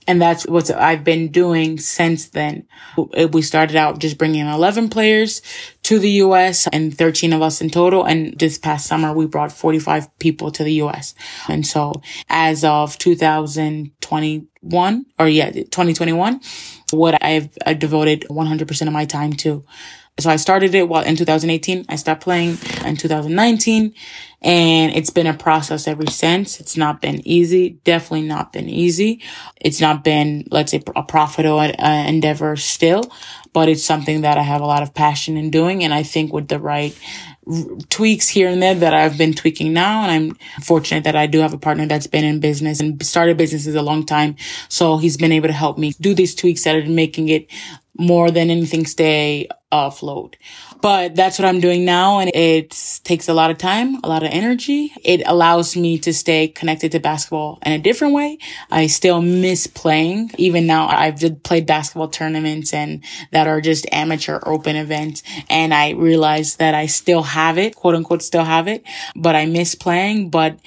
And 0.06 0.20
that's 0.20 0.46
what 0.46 0.70
I've 0.70 1.02
been 1.02 1.28
doing 1.28 1.78
since 1.78 2.28
then. 2.28 2.66
Uh, 2.98 3.26
we 3.32 3.40
started 3.42 3.76
out 3.76 4.00
just 4.00 4.18
bringing 4.18 4.46
11 4.46 4.90
players 4.90 5.40
to 5.84 5.98
the 5.98 6.10
US 6.10 6.66
and 6.68 6.94
13 6.96 7.32
of 7.32 7.40
us 7.40 7.62
in 7.62 7.70
total. 7.70 8.04
And 8.04 8.38
this 8.38 8.58
past 8.58 8.86
summer, 8.86 9.14
we 9.14 9.24
brought 9.26 9.50
45 9.50 10.18
people 10.18 10.50
to 10.50 10.62
the 10.62 10.74
US. 10.82 11.14
And 11.48 11.66
so 11.66 12.02
as 12.28 12.64
of 12.64 12.98
2021 12.98 15.06
or 15.18 15.28
yeah, 15.28 15.50
2021, 15.50 16.40
what 16.90 17.24
I've 17.24 17.54
devoted 17.78 18.26
100% 18.28 18.86
of 18.86 18.92
my 18.92 19.06
time 19.06 19.32
to 19.34 19.64
so 20.18 20.30
I 20.30 20.36
started 20.36 20.74
it 20.76 20.88
while 20.88 21.02
in 21.02 21.16
2018. 21.16 21.86
I 21.88 21.96
stopped 21.96 22.22
playing 22.22 22.58
in 22.84 22.96
2019 22.96 23.94
and 24.42 24.92
it's 24.94 25.10
been 25.10 25.26
a 25.26 25.34
process 25.34 25.88
ever 25.88 26.06
since. 26.06 26.60
It's 26.60 26.76
not 26.76 27.00
been 27.00 27.26
easy. 27.26 27.80
Definitely 27.82 28.28
not 28.28 28.52
been 28.52 28.68
easy. 28.68 29.22
It's 29.60 29.80
not 29.80 30.04
been, 30.04 30.46
let's 30.52 30.70
say, 30.70 30.82
a 30.94 31.02
profitable 31.02 31.58
uh, 31.58 32.04
endeavor 32.06 32.54
still, 32.54 33.10
but 33.52 33.68
it's 33.68 33.82
something 33.82 34.20
that 34.20 34.38
I 34.38 34.42
have 34.42 34.60
a 34.60 34.66
lot 34.66 34.84
of 34.84 34.94
passion 34.94 35.36
in 35.36 35.50
doing. 35.50 35.82
And 35.82 35.92
I 35.92 36.04
think 36.04 36.32
with 36.32 36.46
the 36.46 36.60
right 36.60 36.96
tweaks 37.90 38.28
here 38.28 38.48
and 38.48 38.62
there 38.62 38.74
that 38.74 38.94
I've 38.94 39.18
been 39.18 39.34
tweaking 39.34 39.72
now. 39.72 40.02
And 40.02 40.10
I'm 40.10 40.62
fortunate 40.62 41.04
that 41.04 41.16
I 41.16 41.26
do 41.26 41.40
have 41.40 41.52
a 41.52 41.58
partner 41.58 41.86
that's 41.86 42.06
been 42.06 42.24
in 42.24 42.40
business 42.40 42.80
and 42.80 43.04
started 43.04 43.36
businesses 43.36 43.74
a 43.74 43.82
long 43.82 44.06
time. 44.06 44.36
So 44.68 44.96
he's 44.96 45.16
been 45.16 45.32
able 45.32 45.48
to 45.48 45.54
help 45.54 45.78
me 45.78 45.92
do 46.00 46.14
these 46.14 46.34
tweaks 46.34 46.64
that 46.64 46.76
are 46.76 46.86
making 46.86 47.28
it 47.28 47.50
more 47.98 48.30
than 48.30 48.50
anything 48.50 48.86
stay 48.86 49.48
afloat. 49.70 50.36
But 50.84 51.16
that's 51.16 51.38
what 51.38 51.48
I'm 51.48 51.60
doing 51.60 51.86
now. 51.86 52.18
And 52.18 52.30
it 52.34 53.00
takes 53.04 53.26
a 53.30 53.32
lot 53.32 53.50
of 53.50 53.56
time, 53.56 54.00
a 54.04 54.06
lot 54.06 54.22
of 54.22 54.28
energy. 54.30 54.92
It 55.02 55.22
allows 55.24 55.78
me 55.78 55.96
to 56.00 56.12
stay 56.12 56.46
connected 56.46 56.92
to 56.92 57.00
basketball 57.00 57.58
in 57.64 57.72
a 57.72 57.78
different 57.78 58.12
way. 58.12 58.36
I 58.70 58.88
still 58.88 59.22
miss 59.22 59.66
playing. 59.66 60.32
Even 60.36 60.66
now, 60.66 60.86
I've 60.88 61.42
played 61.42 61.64
basketball 61.64 62.08
tournaments 62.08 62.74
and 62.74 63.02
that 63.30 63.46
are 63.46 63.62
just 63.62 63.86
amateur 63.92 64.40
open 64.44 64.76
events. 64.76 65.22
And 65.48 65.72
I 65.72 65.92
realize 65.92 66.56
that 66.56 66.74
I 66.74 66.84
still 66.84 67.22
have 67.22 67.56
it, 67.56 67.76
quote 67.76 67.94
unquote, 67.94 68.20
still 68.20 68.44
have 68.44 68.68
it, 68.68 68.84
but 69.16 69.34
I 69.34 69.46
miss 69.46 69.74
playing. 69.74 70.28
But 70.28 70.58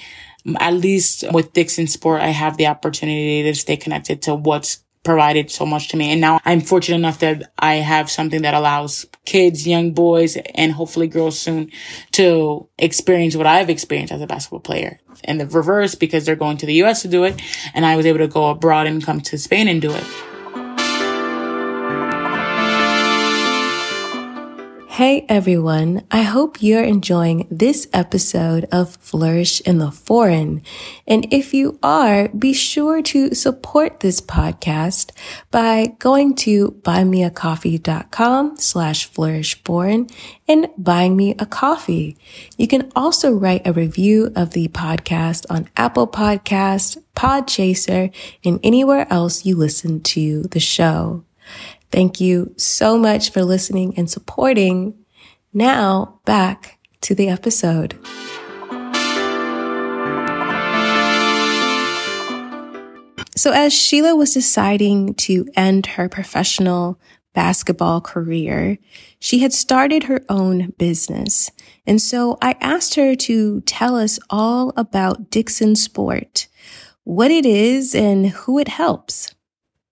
at 0.58 0.74
least 0.74 1.26
with 1.30 1.52
Dixon 1.52 1.86
Sport, 1.86 2.22
I 2.22 2.30
have 2.30 2.56
the 2.56 2.66
opportunity 2.66 3.44
to 3.44 3.54
stay 3.54 3.76
connected 3.76 4.22
to 4.22 4.34
what's 4.34 4.82
provided 5.04 5.50
so 5.50 5.64
much 5.64 5.88
to 5.88 5.96
me. 5.96 6.10
And 6.10 6.20
now 6.20 6.40
I'm 6.44 6.60
fortunate 6.60 6.96
enough 6.96 7.20
that 7.20 7.52
I 7.58 7.76
have 7.76 8.10
something 8.10 8.42
that 8.42 8.54
allows 8.54 9.06
kids, 9.28 9.66
young 9.66 9.92
boys, 9.92 10.38
and 10.54 10.72
hopefully 10.72 11.06
girls 11.06 11.38
soon 11.38 11.70
to 12.12 12.66
experience 12.78 13.36
what 13.36 13.46
I've 13.46 13.68
experienced 13.68 14.10
as 14.10 14.22
a 14.22 14.26
basketball 14.26 14.60
player. 14.60 15.00
And 15.22 15.38
the 15.38 15.46
reverse 15.46 15.94
because 15.94 16.24
they're 16.24 16.34
going 16.34 16.56
to 16.56 16.66
the 16.66 16.82
US 16.84 17.02
to 17.02 17.08
do 17.08 17.24
it. 17.24 17.38
And 17.74 17.84
I 17.84 17.96
was 17.96 18.06
able 18.06 18.20
to 18.20 18.28
go 18.28 18.48
abroad 18.48 18.86
and 18.86 19.04
come 19.04 19.20
to 19.20 19.36
Spain 19.36 19.68
and 19.68 19.82
do 19.82 19.92
it. 19.92 20.04
Hey 24.98 25.24
everyone, 25.28 26.04
I 26.10 26.22
hope 26.22 26.60
you're 26.60 26.82
enjoying 26.82 27.46
this 27.52 27.86
episode 27.92 28.64
of 28.72 28.96
Flourish 28.96 29.60
in 29.60 29.78
the 29.78 29.92
Foreign. 29.92 30.60
And 31.06 31.32
if 31.32 31.54
you 31.54 31.78
are, 31.84 32.26
be 32.30 32.52
sure 32.52 33.00
to 33.02 33.32
support 33.32 34.00
this 34.00 34.20
podcast 34.20 35.12
by 35.52 35.94
going 36.00 36.34
to 36.38 36.72
buymeacoffee.com 36.82 38.56
slash 38.56 39.04
flourish 39.04 39.62
foreign 39.62 40.08
and 40.48 40.68
buying 40.76 41.16
me 41.16 41.36
a 41.38 41.46
coffee. 41.46 42.18
You 42.56 42.66
can 42.66 42.90
also 42.96 43.30
write 43.30 43.64
a 43.64 43.72
review 43.72 44.32
of 44.34 44.50
the 44.50 44.66
podcast 44.66 45.46
on 45.48 45.68
Apple 45.76 46.08
Podcasts, 46.08 47.00
Podchaser, 47.14 48.12
and 48.44 48.58
anywhere 48.64 49.06
else 49.10 49.44
you 49.44 49.54
listen 49.54 50.00
to 50.00 50.42
the 50.50 50.58
show. 50.58 51.22
Thank 51.90 52.20
you 52.20 52.54
so 52.56 52.98
much 52.98 53.30
for 53.30 53.42
listening 53.42 53.94
and 53.96 54.10
supporting. 54.10 54.94
Now 55.52 56.20
back 56.24 56.78
to 57.02 57.14
the 57.14 57.28
episode. 57.28 57.98
So 63.36 63.52
as 63.52 63.72
Sheila 63.72 64.16
was 64.16 64.34
deciding 64.34 65.14
to 65.14 65.46
end 65.54 65.86
her 65.86 66.08
professional 66.08 67.00
basketball 67.34 68.00
career, 68.00 68.78
she 69.20 69.38
had 69.38 69.52
started 69.52 70.02
her 70.04 70.24
own 70.28 70.70
business. 70.76 71.50
And 71.86 72.02
so 72.02 72.36
I 72.42 72.56
asked 72.60 72.96
her 72.96 73.14
to 73.14 73.60
tell 73.60 73.94
us 73.94 74.18
all 74.28 74.72
about 74.76 75.30
Dixon 75.30 75.76
Sport, 75.76 76.48
what 77.04 77.30
it 77.30 77.46
is 77.46 77.94
and 77.94 78.26
who 78.26 78.58
it 78.58 78.68
helps. 78.68 79.32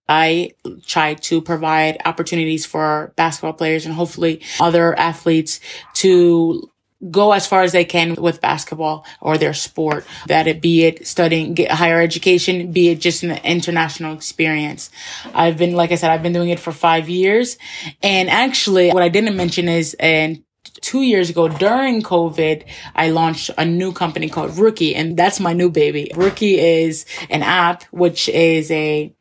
I 0.08 0.52
try 0.86 1.14
to 1.14 1.40
provide 1.40 1.98
opportunities 2.04 2.64
for 2.64 3.12
basketball 3.16 3.54
players 3.54 3.86
and 3.86 3.94
hopefully 3.94 4.42
other 4.60 4.98
athletes 4.98 5.60
to 5.94 6.70
go 7.10 7.32
as 7.32 7.46
far 7.46 7.62
as 7.62 7.72
they 7.72 7.84
can 7.84 8.14
with 8.14 8.40
basketball 8.40 9.04
or 9.20 9.36
their 9.36 9.52
sport, 9.52 10.06
that 10.28 10.46
it 10.46 10.62
be 10.62 10.84
it 10.84 11.06
studying, 11.06 11.54
get 11.54 11.70
higher 11.70 12.00
education, 12.00 12.72
be 12.72 12.88
it 12.88 13.00
just 13.00 13.22
an 13.22 13.32
international 13.44 14.14
experience. 14.14 14.90
I've 15.34 15.58
been, 15.58 15.74
like 15.74 15.92
I 15.92 15.96
said, 15.96 16.10
I've 16.10 16.22
been 16.22 16.32
doing 16.32 16.48
it 16.48 16.58
for 16.58 16.72
five 16.72 17.08
years. 17.08 17.58
And 18.02 18.30
actually 18.30 18.90
what 18.92 19.02
I 19.02 19.10
didn't 19.10 19.36
mention 19.36 19.68
is, 19.68 19.94
and 20.00 20.42
two 20.80 21.02
years 21.02 21.28
ago 21.30 21.48
during 21.48 22.02
COVID, 22.02 22.64
I 22.94 23.10
launched 23.10 23.50
a 23.58 23.64
new 23.64 23.92
company 23.92 24.28
called 24.28 24.56
Rookie, 24.56 24.94
and 24.94 25.16
that's 25.16 25.38
my 25.38 25.52
new 25.52 25.70
baby. 25.70 26.10
Rookie 26.14 26.58
is 26.58 27.04
an 27.28 27.42
app, 27.42 27.84
which 27.84 28.28
is 28.28 28.70
a 28.70 29.12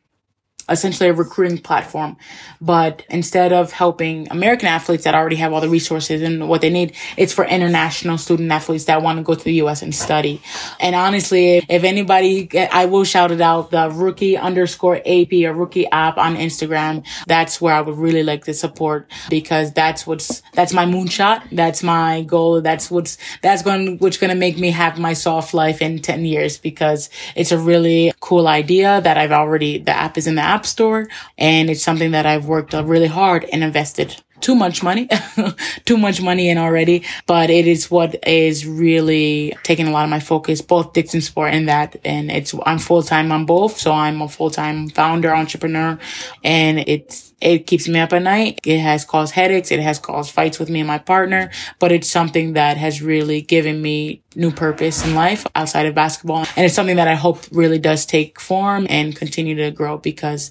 essentially 0.68 1.08
a 1.08 1.14
recruiting 1.14 1.58
platform. 1.58 2.16
But 2.60 3.04
instead 3.10 3.52
of 3.52 3.72
helping 3.72 4.28
American 4.30 4.68
athletes 4.68 5.04
that 5.04 5.14
already 5.14 5.36
have 5.36 5.52
all 5.52 5.60
the 5.60 5.68
resources 5.68 6.22
and 6.22 6.48
what 6.48 6.60
they 6.60 6.70
need, 6.70 6.94
it's 7.16 7.32
for 7.32 7.44
international 7.44 8.18
student 8.18 8.50
athletes 8.50 8.84
that 8.86 9.02
want 9.02 9.18
to 9.18 9.22
go 9.22 9.34
to 9.34 9.44
the 9.44 9.54
US 9.54 9.82
and 9.82 9.94
study. 9.94 10.42
And 10.80 10.96
honestly, 10.96 11.64
if 11.68 11.84
anybody, 11.84 12.48
I 12.58 12.86
will 12.86 13.04
shout 13.04 13.30
it 13.30 13.40
out, 13.40 13.70
the 13.70 13.90
rookie 13.90 14.36
underscore 14.36 14.96
AP 15.06 15.32
or 15.44 15.52
rookie 15.52 15.86
app 15.90 16.18
on 16.18 16.36
Instagram. 16.36 17.06
That's 17.26 17.60
where 17.60 17.74
I 17.74 17.80
would 17.80 17.98
really 17.98 18.22
like 18.22 18.44
to 18.44 18.54
support 18.54 19.10
because 19.30 19.72
that's 19.72 20.06
what's, 20.06 20.42
that's 20.52 20.72
my 20.72 20.84
moonshot. 20.84 21.42
That's 21.52 21.82
my 21.82 22.22
goal. 22.22 22.60
That's 22.60 22.90
what's, 22.90 23.18
that's 23.42 23.62
going, 23.62 23.98
what's 23.98 24.16
going 24.16 24.30
to 24.30 24.36
make 24.36 24.58
me 24.58 24.70
have 24.70 24.98
my 24.98 25.12
soft 25.12 25.54
life 25.54 25.80
in 25.80 26.00
10 26.00 26.24
years 26.24 26.58
because 26.58 27.10
it's 27.34 27.52
a 27.52 27.58
really 27.58 28.12
cool 28.20 28.48
idea 28.48 29.00
that 29.02 29.16
I've 29.16 29.32
already, 29.32 29.78
the 29.78 29.92
app 29.92 30.18
is 30.18 30.26
in 30.26 30.34
the 30.34 30.42
app 30.42 30.55
App 30.56 30.64
Store. 30.64 31.08
And 31.36 31.68
it's 31.68 31.82
something 31.82 32.12
that 32.12 32.24
I've 32.24 32.46
worked 32.46 32.72
really 32.72 33.08
hard 33.08 33.44
and 33.52 33.62
invested 33.62 34.22
too 34.46 34.54
much 34.54 34.80
money, 34.80 35.08
too 35.86 35.98
much 35.98 36.22
money 36.22 36.48
in 36.48 36.56
already, 36.56 37.02
but 37.26 37.50
it 37.50 37.66
is 37.66 37.90
what 37.90 38.14
is 38.28 38.64
really 38.64 39.52
taking 39.64 39.88
a 39.88 39.90
lot 39.90 40.04
of 40.04 40.10
my 40.10 40.20
focus, 40.20 40.62
both 40.62 40.92
Dixon 40.92 41.20
Sport 41.20 41.52
and 41.52 41.68
that. 41.68 41.96
And 42.04 42.30
it's, 42.30 42.54
I'm 42.64 42.78
full 42.78 43.02
time 43.02 43.32
on 43.32 43.44
both. 43.44 43.76
So 43.76 43.90
I'm 43.90 44.22
a 44.22 44.28
full 44.28 44.50
time 44.50 44.88
founder, 44.88 45.34
entrepreneur, 45.34 45.98
and 46.44 46.78
it's, 46.78 47.34
it 47.40 47.66
keeps 47.66 47.88
me 47.88 47.98
up 47.98 48.12
at 48.12 48.22
night. 48.22 48.60
It 48.64 48.78
has 48.78 49.04
caused 49.04 49.34
headaches. 49.34 49.72
It 49.72 49.80
has 49.80 49.98
caused 49.98 50.30
fights 50.30 50.60
with 50.60 50.70
me 50.70 50.78
and 50.80 50.86
my 50.86 50.98
partner, 50.98 51.50
but 51.80 51.90
it's 51.90 52.08
something 52.08 52.52
that 52.52 52.76
has 52.76 53.02
really 53.02 53.42
given 53.42 53.82
me 53.82 54.22
new 54.36 54.50
purpose 54.50 55.04
in 55.04 55.14
life 55.14 55.46
outside 55.54 55.86
of 55.86 55.94
basketball. 55.94 56.46
And 56.56 56.64
it's 56.66 56.74
something 56.74 56.96
that 56.96 57.08
I 57.08 57.14
hope 57.14 57.40
really 57.50 57.78
does 57.78 58.06
take 58.06 58.40
form 58.40 58.86
and 58.88 59.14
continue 59.14 59.56
to 59.56 59.70
grow 59.70 59.98
because 59.98 60.50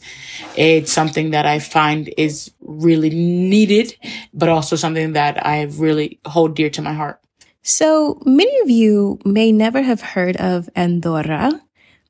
it's 0.55 0.91
something 0.91 1.31
that 1.31 1.45
I 1.45 1.59
find 1.59 2.13
is 2.17 2.51
really 2.65 3.09
needed, 3.09 3.95
but 4.33 4.49
also 4.49 4.75
something 4.75 5.13
that 5.13 5.45
I 5.45 5.63
really 5.63 6.19
hold 6.25 6.55
dear 6.55 6.69
to 6.71 6.81
my 6.81 6.93
heart. 6.93 7.21
So 7.61 8.21
many 8.25 8.59
of 8.59 8.69
you 8.69 9.19
may 9.25 9.51
never 9.51 9.81
have 9.81 10.01
heard 10.01 10.37
of 10.37 10.69
Andorra, 10.75 11.61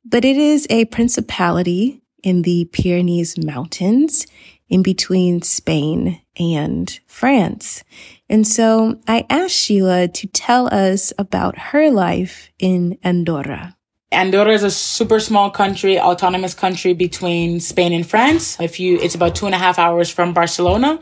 but 0.04 0.26
it 0.26 0.38
is 0.38 0.68
a 0.70 0.86
principality 0.86 2.02
in 2.24 2.42
the 2.42 2.66
Pyrenees 2.72 3.38
Mountains 3.38 4.26
in 4.68 4.82
between 4.82 5.42
Spain 5.42 6.22
and 6.38 7.00
France. 7.08 7.84
And 8.28 8.48
so 8.48 9.00
I 9.08 9.26
asked 9.30 9.56
Sheila 9.56 10.08
to 10.10 10.28
tell 10.28 10.74
us 10.74 11.14
about 11.18 11.58
her 11.58 11.92
life 11.92 12.50
in 12.60 12.98
Andorra. 13.04 13.78
Andorra 14.12 14.54
is 14.54 14.64
a 14.64 14.72
super 14.72 15.20
small 15.20 15.50
country, 15.50 16.00
autonomous 16.00 16.54
country 16.54 16.94
between 16.94 17.60
Spain 17.60 17.92
and 17.92 18.08
France. 18.08 18.60
If 18.60 18.80
you, 18.80 19.00
it's 19.00 19.16
about 19.16 19.36
two 19.36 19.46
and 19.46 19.56
a 19.56 19.58
half 19.58 19.78
hours 19.80 20.10
from 20.10 20.34
Barcelona. 20.34 21.00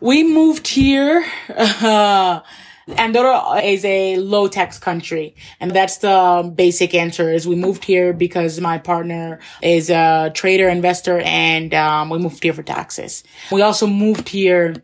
We 0.00 0.22
moved 0.22 0.68
here. 0.68 1.24
Uh, 1.80 2.40
Andorra 2.96 3.60
is 3.62 3.84
a 3.84 4.16
low 4.16 4.48
tax 4.48 4.78
country. 4.78 5.34
And 5.60 5.72
that's 5.72 5.98
the 5.98 6.50
basic 6.54 6.94
answer 6.94 7.32
is 7.32 7.46
we 7.46 7.56
moved 7.56 7.84
here 7.84 8.12
because 8.12 8.60
my 8.60 8.78
partner 8.78 9.40
is 9.62 9.90
a 9.90 10.30
trader 10.34 10.68
investor 10.68 11.20
and 11.20 11.74
um, 11.74 12.10
we 12.10 12.18
moved 12.18 12.42
here 12.42 12.52
for 12.52 12.62
taxes. 12.62 13.24
We 13.52 13.62
also 13.62 13.86
moved 13.86 14.28
here 14.28 14.82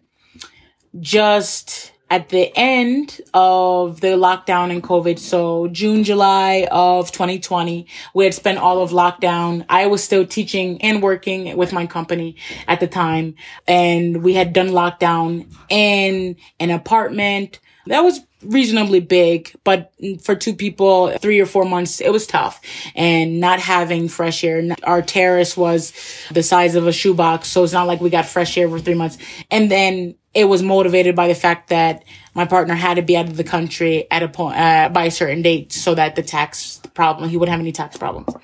just 1.01 1.93
at 2.15 2.29
the 2.29 2.53
end 2.57 3.21
of 3.35 4.01
the 4.01 4.15
lockdown 4.17 4.71
and 4.71 4.85
COVID. 4.85 5.19
So 5.19 5.67
June, 5.67 6.05
July 6.05 6.69
of 6.71 7.11
2020, 7.11 7.89
we 8.15 8.25
had 8.25 8.33
spent 8.33 8.59
all 8.59 8.81
of 8.81 8.93
lockdown. 8.93 9.67
I 9.69 9.87
was 9.87 10.05
still 10.05 10.25
teaching 10.25 10.81
and 10.81 11.03
working 11.03 11.57
with 11.57 11.73
my 11.73 11.89
company 11.89 12.37
at 12.69 12.79
the 12.79 12.87
time. 12.87 13.35
And 13.67 14.23
we 14.23 14.35
had 14.35 14.53
done 14.53 14.69
lockdown 14.69 15.53
in 15.69 16.37
an 16.61 16.71
apartment 16.71 17.59
that 17.87 18.03
was 18.05 18.21
reasonably 18.45 19.01
big, 19.01 19.53
but 19.65 19.93
for 20.23 20.35
two 20.35 20.55
people, 20.55 21.11
three 21.19 21.41
or 21.41 21.47
four 21.47 21.65
months, 21.65 22.01
it 22.01 22.11
was 22.11 22.27
tough. 22.27 22.61
And 22.95 23.41
not 23.41 23.61
having 23.61 24.09
fresh 24.09 24.45
air, 24.45 24.63
our 24.83 25.03
terrace 25.03 25.57
was 25.57 25.93
the 26.31 26.43
size 26.43 26.75
of 26.75 26.87
a 26.87 26.93
shoebox. 26.93 27.49
So 27.49 27.65
it's 27.65 27.73
not 27.73 27.87
like 27.87 28.01
we 28.01 28.11
got 28.11 28.27
fresh 28.27 28.57
air 28.57 28.69
for 28.69 28.79
three 28.79 28.95
months. 28.95 29.19
And 29.51 29.71
then 29.71 30.15
it 30.35 30.45
was 30.47 30.63
motivated 30.63 31.15
by 31.15 31.29
the 31.29 31.35
fact 31.35 31.69
that 31.69 32.05
my 32.35 32.45
partner 32.45 32.75
had 32.75 32.95
to 32.95 33.03
be 33.03 33.17
out 33.17 33.27
of 33.27 33.37
the 33.37 33.45
country 33.45 34.07
at 34.11 34.23
a 34.23 34.29
point, 34.29 34.57
uh, 34.57 34.89
by 34.89 35.05
a 35.05 35.11
certain 35.11 35.43
date 35.43 35.73
so 35.73 35.95
that 35.95 36.17
the 36.17 36.23
tax 36.23 36.81
problem, 36.95 37.31
he 37.31 37.37
wouldn't 37.37 37.53
have 37.53 37.61
any 37.61 37.73
tax 37.73 37.97
problems. 37.97 38.35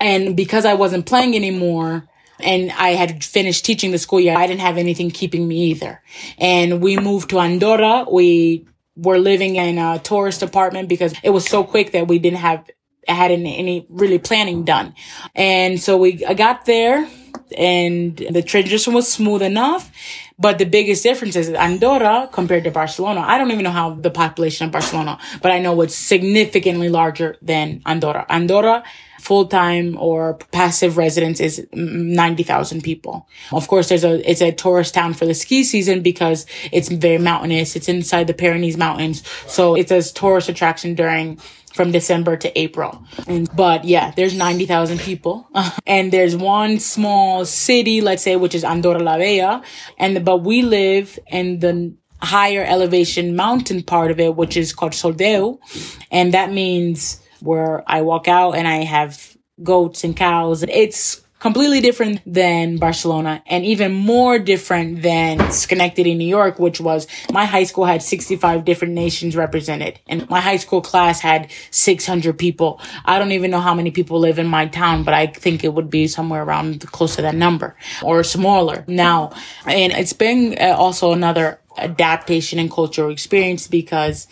And 0.00 0.36
because 0.36 0.64
I 0.64 0.74
wasn't 0.74 1.06
playing 1.06 1.34
anymore, 1.34 2.08
and 2.42 2.72
I 2.72 2.90
had 2.90 3.22
finished 3.24 3.64
teaching 3.64 3.90
the 3.90 3.98
school 3.98 4.20
year. 4.20 4.36
I 4.36 4.46
didn't 4.46 4.60
have 4.60 4.78
anything 4.78 5.10
keeping 5.10 5.46
me 5.46 5.70
either. 5.70 6.00
And 6.38 6.80
we 6.80 6.96
moved 6.96 7.30
to 7.30 7.38
Andorra. 7.38 8.06
We 8.10 8.66
were 8.96 9.18
living 9.18 9.56
in 9.56 9.78
a 9.78 9.98
tourist 9.98 10.42
apartment 10.42 10.88
because 10.88 11.14
it 11.22 11.30
was 11.30 11.46
so 11.46 11.64
quick 11.64 11.92
that 11.92 12.08
we 12.08 12.18
didn't 12.18 12.40
have 12.40 12.68
had 13.08 13.30
any, 13.30 13.56
any 13.56 13.86
really 13.88 14.18
planning 14.18 14.64
done. 14.64 14.94
And 15.34 15.80
so 15.80 15.96
we 15.96 16.24
I 16.24 16.34
got 16.34 16.66
there 16.66 17.08
and 17.56 18.16
the 18.16 18.42
transition 18.42 18.94
was 18.94 19.10
smooth 19.10 19.42
enough. 19.42 19.90
But 20.38 20.58
the 20.58 20.64
biggest 20.64 21.02
difference 21.02 21.36
is 21.36 21.50
Andorra 21.50 22.28
compared 22.32 22.64
to 22.64 22.70
Barcelona. 22.70 23.20
I 23.20 23.36
don't 23.36 23.50
even 23.50 23.64
know 23.64 23.70
how 23.70 23.94
the 23.94 24.10
population 24.10 24.66
of 24.66 24.72
Barcelona, 24.72 25.18
but 25.42 25.52
I 25.52 25.58
know 25.58 25.78
it's 25.82 25.94
significantly 25.94 26.88
larger 26.88 27.36
than 27.42 27.82
Andorra. 27.84 28.24
Andorra 28.30 28.82
full-time 29.20 29.96
or 29.98 30.34
passive 30.52 30.96
residents 30.96 31.40
is 31.40 31.66
90,000 31.72 32.82
people. 32.82 33.28
Of 33.52 33.68
course, 33.68 33.88
there's 33.88 34.04
a, 34.04 34.28
it's 34.28 34.40
a 34.40 34.52
tourist 34.52 34.94
town 34.94 35.14
for 35.14 35.26
the 35.26 35.34
ski 35.34 35.62
season 35.62 36.02
because 36.02 36.46
it's 36.72 36.88
very 36.88 37.18
mountainous. 37.18 37.76
It's 37.76 37.88
inside 37.88 38.26
the 38.26 38.34
Pyrenees 38.34 38.76
mountains. 38.76 39.22
So 39.46 39.74
it's 39.74 39.90
a 39.90 40.02
tourist 40.02 40.48
attraction 40.48 40.94
during 40.94 41.38
from 41.72 41.92
December 41.92 42.36
to 42.36 42.58
April. 42.58 43.04
And, 43.26 43.48
but 43.54 43.84
yeah, 43.84 44.12
there's 44.16 44.34
90,000 44.34 44.98
people. 44.98 45.48
and 45.86 46.12
there's 46.12 46.36
one 46.36 46.80
small 46.80 47.44
city, 47.44 48.00
let's 48.00 48.22
say, 48.22 48.36
which 48.36 48.54
is 48.54 48.64
Andorra 48.64 48.98
la 48.98 49.18
Vella. 49.18 49.62
And, 49.98 50.24
but 50.24 50.38
we 50.38 50.62
live 50.62 51.18
in 51.28 51.60
the 51.60 51.94
higher 52.22 52.64
elevation 52.64 53.36
mountain 53.36 53.82
part 53.82 54.10
of 54.10 54.20
it, 54.20 54.36
which 54.36 54.56
is 54.56 54.72
called 54.72 54.92
Soldeu. 54.92 55.58
And 56.10 56.34
that 56.34 56.52
means 56.52 57.20
where 57.40 57.82
I 57.86 58.02
walk 58.02 58.28
out 58.28 58.52
and 58.52 58.66
I 58.66 58.84
have 58.84 59.36
goats 59.62 60.04
and 60.04 60.16
cows. 60.16 60.62
It's 60.62 61.22
completely 61.40 61.80
different 61.80 62.20
than 62.26 62.76
Barcelona 62.76 63.42
and 63.46 63.64
even 63.64 63.92
more 63.92 64.38
different 64.38 65.02
than 65.02 65.50
Schenectady, 65.50 66.14
New 66.14 66.26
York, 66.28 66.58
which 66.58 66.80
was 66.80 67.06
my 67.32 67.46
high 67.46 67.64
school 67.64 67.86
had 67.86 68.02
65 68.02 68.64
different 68.64 68.92
nations 68.94 69.34
represented 69.34 69.98
and 70.06 70.28
my 70.28 70.40
high 70.40 70.58
school 70.58 70.82
class 70.82 71.18
had 71.18 71.50
600 71.70 72.38
people. 72.38 72.80
I 73.06 73.18
don't 73.18 73.32
even 73.32 73.50
know 73.50 73.60
how 73.60 73.74
many 73.74 73.90
people 73.90 74.20
live 74.20 74.38
in 74.38 74.46
my 74.46 74.66
town, 74.66 75.02
but 75.02 75.14
I 75.14 75.26
think 75.26 75.64
it 75.64 75.72
would 75.72 75.88
be 75.88 76.06
somewhere 76.06 76.42
around 76.42 76.86
close 76.92 77.16
to 77.16 77.22
that 77.22 77.34
number 77.34 77.74
or 78.02 78.22
smaller 78.22 78.84
now. 78.86 79.32
And 79.64 79.92
it's 79.92 80.12
been 80.12 80.56
uh, 80.60 80.76
also 80.76 81.12
another 81.12 81.58
adaptation 81.80 82.58
and 82.58 82.70
cultural 82.70 83.10
experience 83.10 83.66
because 83.66 84.26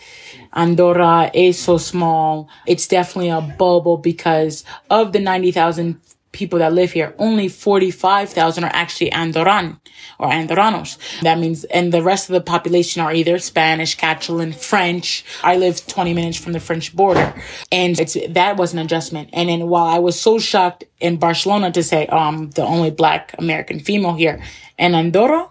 Andorra 0.53 1.31
is 1.33 1.59
so 1.59 1.77
small. 1.77 2.49
It's 2.65 2.87
definitely 2.87 3.29
a 3.29 3.41
bubble 3.41 3.97
because 3.97 4.63
of 4.89 5.11
the 5.11 5.19
90,000 5.19 5.99
people 6.31 6.59
that 6.59 6.73
live 6.73 6.91
here, 6.91 7.15
only 7.17 7.47
45,000 7.47 8.63
are 8.63 8.71
actually 8.73 9.09
Andorran 9.11 9.79
or 10.19 10.29
Andorranos. 10.29 10.97
That 11.21 11.39
means, 11.39 11.63
and 11.65 11.91
the 11.91 12.03
rest 12.03 12.29
of 12.29 12.33
the 12.33 12.41
population 12.41 13.01
are 13.01 13.11
either 13.11 13.39
Spanish, 13.39 13.95
Catalan, 13.95 14.53
French. 14.53 15.25
I 15.43 15.57
live 15.57 15.85
20 15.87 16.13
minutes 16.13 16.37
from 16.37 16.53
the 16.53 16.59
French 16.59 16.95
border. 16.95 17.33
And 17.71 17.99
it's, 17.99 18.15
that 18.29 18.57
was 18.57 18.73
an 18.73 18.79
adjustment. 18.79 19.29
And 19.33 19.49
then 19.49 19.67
while 19.67 19.87
I 19.87 19.99
was 19.99 20.19
so 20.19 20.39
shocked 20.39 20.83
in 20.99 21.17
Barcelona 21.17 21.71
to 21.71 21.83
say, 21.83 22.07
I'm 22.07 22.51
the 22.51 22.63
only 22.63 22.91
black 22.91 23.35
American 23.37 23.79
female 23.79 24.13
here 24.13 24.41
in 24.77 24.93
Andorra, 24.93 25.49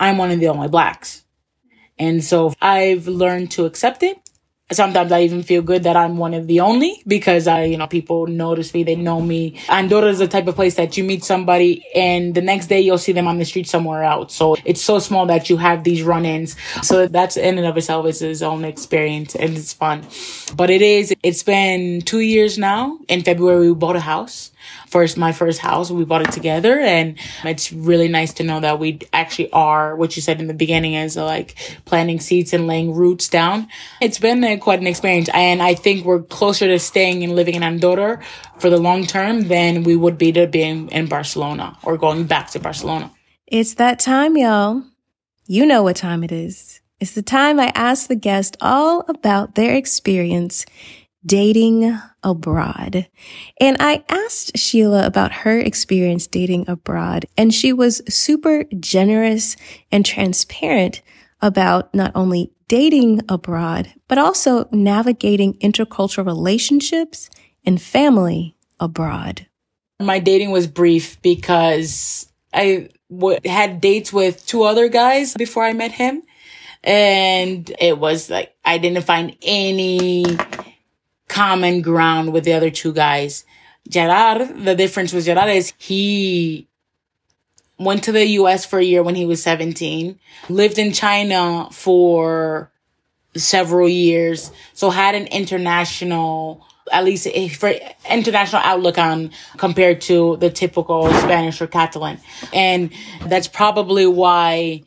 I'm 0.00 0.18
one 0.18 0.30
of 0.30 0.40
the 0.40 0.48
only 0.48 0.68
blacks. 0.68 1.24
And 1.98 2.22
so 2.22 2.54
I've 2.62 3.08
learned 3.08 3.50
to 3.52 3.64
accept 3.66 4.02
it. 4.02 4.18
Sometimes 4.70 5.12
I 5.12 5.22
even 5.22 5.42
feel 5.42 5.62
good 5.62 5.84
that 5.84 5.96
I'm 5.96 6.18
one 6.18 6.34
of 6.34 6.46
the 6.46 6.60
only 6.60 7.02
because 7.06 7.46
I, 7.46 7.64
you 7.64 7.78
know, 7.78 7.86
people 7.86 8.26
notice 8.26 8.74
me, 8.74 8.82
they 8.82 8.96
know 8.96 9.18
me. 9.18 9.58
Andorra 9.70 10.08
is 10.08 10.18
the 10.18 10.28
type 10.28 10.46
of 10.46 10.56
place 10.56 10.74
that 10.74 10.94
you 10.98 11.04
meet 11.04 11.24
somebody 11.24 11.82
and 11.94 12.34
the 12.34 12.42
next 12.42 12.66
day 12.66 12.78
you'll 12.78 12.98
see 12.98 13.12
them 13.12 13.26
on 13.26 13.38
the 13.38 13.46
street 13.46 13.66
somewhere 13.66 14.02
else. 14.02 14.34
So 14.34 14.56
it's 14.66 14.82
so 14.82 14.98
small 14.98 15.24
that 15.24 15.48
you 15.48 15.56
have 15.56 15.84
these 15.84 16.02
run-ins. 16.02 16.54
So 16.82 17.06
that's 17.06 17.38
in 17.38 17.56
and 17.56 17.66
of 17.66 17.78
itself 17.78 18.04
is 18.06 18.20
its 18.20 18.42
own 18.42 18.66
experience 18.66 19.34
and 19.34 19.56
it's 19.56 19.72
fun. 19.72 20.06
But 20.54 20.68
it 20.68 20.82
is, 20.82 21.14
it's 21.22 21.42
been 21.42 22.02
two 22.02 22.20
years 22.20 22.58
now. 22.58 22.98
In 23.08 23.22
February, 23.22 23.68
we 23.68 23.74
bought 23.74 23.96
a 23.96 24.00
house 24.00 24.50
first 24.88 25.16
my 25.16 25.32
first 25.32 25.60
house. 25.60 25.90
We 25.90 26.04
bought 26.04 26.22
it 26.22 26.32
together, 26.32 26.78
and 26.78 27.18
it's 27.44 27.72
really 27.72 28.08
nice 28.08 28.32
to 28.34 28.42
know 28.42 28.60
that 28.60 28.78
we 28.78 29.00
actually 29.12 29.50
are 29.52 29.94
what 29.96 30.16
you 30.16 30.22
said 30.22 30.40
in 30.40 30.46
the 30.46 30.54
beginning 30.54 30.94
is 30.94 31.16
uh, 31.16 31.24
like 31.24 31.54
planting 31.84 32.20
seeds 32.20 32.52
and 32.52 32.66
laying 32.66 32.94
roots 32.94 33.28
down. 33.28 33.68
It's 34.00 34.18
been 34.18 34.42
uh, 34.42 34.56
quite 34.56 34.80
an 34.80 34.86
experience, 34.86 35.28
and 35.32 35.62
I 35.62 35.74
think 35.74 36.04
we're 36.04 36.22
closer 36.22 36.66
to 36.66 36.78
staying 36.78 37.22
and 37.22 37.36
living 37.36 37.54
in 37.54 37.62
Andorra 37.62 38.22
for 38.58 38.70
the 38.70 38.78
long 38.78 39.06
term 39.06 39.48
than 39.48 39.82
we 39.82 39.96
would 39.96 40.18
be 40.18 40.32
to 40.32 40.46
being 40.46 40.90
in 40.90 41.06
Barcelona 41.06 41.76
or 41.82 41.96
going 41.96 42.24
back 42.24 42.50
to 42.50 42.60
Barcelona. 42.60 43.12
It's 43.46 43.74
that 43.74 43.98
time, 43.98 44.36
y'all. 44.36 44.82
You 45.46 45.64
know 45.64 45.82
what 45.82 45.96
time 45.96 46.22
it 46.22 46.32
is. 46.32 46.80
It's 47.00 47.12
the 47.12 47.22
time 47.22 47.60
I 47.60 47.70
ask 47.74 48.08
the 48.08 48.16
guest 48.16 48.56
all 48.60 49.04
about 49.08 49.54
their 49.54 49.76
experience 49.76 50.66
dating 51.24 51.98
abroad. 52.22 53.08
And 53.60 53.76
I 53.80 54.04
asked 54.08 54.56
Sheila 54.56 55.06
about 55.06 55.32
her 55.32 55.58
experience 55.58 56.26
dating 56.26 56.68
abroad, 56.68 57.26
and 57.36 57.52
she 57.52 57.72
was 57.72 58.02
super 58.08 58.64
generous 58.78 59.56
and 59.90 60.04
transparent 60.04 61.02
about 61.40 61.94
not 61.94 62.12
only 62.14 62.52
dating 62.68 63.22
abroad, 63.28 63.92
but 64.08 64.18
also 64.18 64.68
navigating 64.70 65.54
intercultural 65.54 66.26
relationships 66.26 67.30
and 67.64 67.80
family 67.80 68.56
abroad. 68.78 69.46
My 70.00 70.18
dating 70.18 70.50
was 70.50 70.66
brief 70.66 71.20
because 71.22 72.30
I 72.52 72.90
w- 73.10 73.40
had 73.44 73.80
dates 73.80 74.12
with 74.12 74.46
two 74.46 74.62
other 74.62 74.88
guys 74.88 75.34
before 75.34 75.64
I 75.64 75.72
met 75.72 75.92
him. 75.92 76.22
And 76.84 77.70
it 77.80 77.98
was 77.98 78.30
like, 78.30 78.54
I 78.64 78.78
didn't 78.78 79.04
find 79.04 79.36
any 79.42 80.24
common 81.28 81.82
ground 81.82 82.32
with 82.32 82.44
the 82.44 82.52
other 82.52 82.70
two 82.70 82.92
guys. 82.92 83.44
Gerard, 83.88 84.64
the 84.64 84.74
difference 84.74 85.12
with 85.12 85.24
Gerard 85.24 85.50
is 85.50 85.72
he 85.78 86.66
went 87.78 88.02
to 88.04 88.12
the 88.12 88.26
US 88.26 88.66
for 88.66 88.78
a 88.78 88.84
year 88.84 89.02
when 89.02 89.14
he 89.14 89.24
was 89.24 89.42
17, 89.42 90.18
lived 90.48 90.78
in 90.78 90.92
China 90.92 91.68
for 91.70 92.70
several 93.36 93.88
years, 93.88 94.50
so 94.72 94.90
had 94.90 95.14
an 95.14 95.26
international 95.28 96.66
at 96.90 97.04
least 97.04 97.28
for 97.56 97.74
international 98.08 98.62
outlook 98.64 98.96
on 98.96 99.30
compared 99.58 100.00
to 100.00 100.38
the 100.38 100.48
typical 100.48 101.08
Spanish 101.14 101.60
or 101.60 101.66
Catalan. 101.66 102.18
And 102.52 102.90
that's 103.26 103.46
probably 103.46 104.06
why 104.06 104.82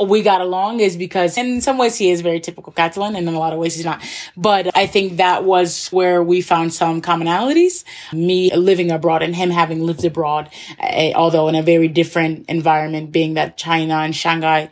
we 0.00 0.22
got 0.22 0.40
along 0.40 0.80
is 0.80 0.96
because 0.96 1.36
in 1.36 1.60
some 1.60 1.76
ways 1.76 1.96
he 1.96 2.10
is 2.10 2.22
very 2.22 2.40
typical 2.40 2.72
Catalan 2.72 3.14
and 3.14 3.28
in 3.28 3.34
a 3.34 3.38
lot 3.38 3.52
of 3.52 3.58
ways 3.58 3.74
he's 3.74 3.84
not. 3.84 4.02
But 4.36 4.74
I 4.76 4.86
think 4.86 5.18
that 5.18 5.44
was 5.44 5.88
where 5.88 6.22
we 6.22 6.40
found 6.40 6.72
some 6.72 7.02
commonalities. 7.02 7.84
Me 8.12 8.54
living 8.54 8.90
abroad 8.90 9.22
and 9.22 9.36
him 9.36 9.50
having 9.50 9.82
lived 9.82 10.04
abroad, 10.04 10.48
eh, 10.78 11.12
although 11.14 11.48
in 11.48 11.54
a 11.54 11.62
very 11.62 11.88
different 11.88 12.46
environment, 12.48 13.12
being 13.12 13.34
that 13.34 13.56
China 13.56 13.96
and 13.96 14.16
Shanghai 14.16 14.70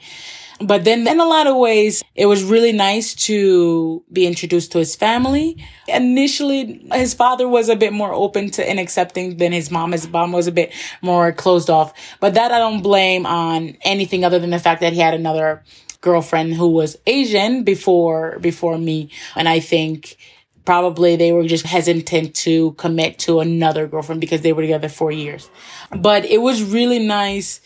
but 0.61 0.84
then 0.84 1.06
in 1.06 1.20
a 1.20 1.24
lot 1.24 1.46
of 1.46 1.56
ways, 1.56 2.02
it 2.14 2.26
was 2.26 2.44
really 2.44 2.72
nice 2.72 3.14
to 3.26 4.04
be 4.12 4.26
introduced 4.26 4.72
to 4.72 4.78
his 4.78 4.94
family. 4.94 5.56
Initially, 5.88 6.86
his 6.92 7.14
father 7.14 7.48
was 7.48 7.68
a 7.68 7.76
bit 7.76 7.92
more 7.92 8.12
open 8.12 8.50
to 8.50 8.68
and 8.68 8.78
accepting 8.78 9.38
than 9.38 9.52
his 9.52 9.70
mom. 9.70 9.92
His 9.92 10.08
mom 10.08 10.32
was 10.32 10.46
a 10.46 10.52
bit 10.52 10.72
more 11.00 11.32
closed 11.32 11.70
off. 11.70 11.94
But 12.20 12.34
that 12.34 12.52
I 12.52 12.58
don't 12.58 12.82
blame 12.82 13.24
on 13.26 13.78
anything 13.82 14.24
other 14.24 14.38
than 14.38 14.50
the 14.50 14.58
fact 14.58 14.82
that 14.82 14.92
he 14.92 15.00
had 15.00 15.14
another 15.14 15.62
girlfriend 16.02 16.54
who 16.54 16.68
was 16.68 16.96
Asian 17.06 17.64
before, 17.64 18.38
before 18.40 18.76
me. 18.76 19.11
And 19.36 19.48
I 19.48 19.61
think 19.61 20.16
probably 20.64 21.16
they 21.16 21.32
were 21.32 21.46
just 21.46 21.64
hesitant 21.64 22.34
to 22.34 22.72
commit 22.72 23.18
to 23.20 23.40
another 23.40 23.86
girlfriend 23.86 24.20
because 24.20 24.42
they 24.42 24.52
were 24.52 24.62
together 24.62 24.88
four 24.88 25.11
years. 25.11 25.50
But 25.90 26.24
it 26.26 26.42
was 26.42 26.62
really 26.62 26.98
nice 26.98 27.61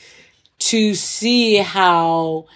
to 0.61 0.95
see 0.95 1.57
how 1.57 2.47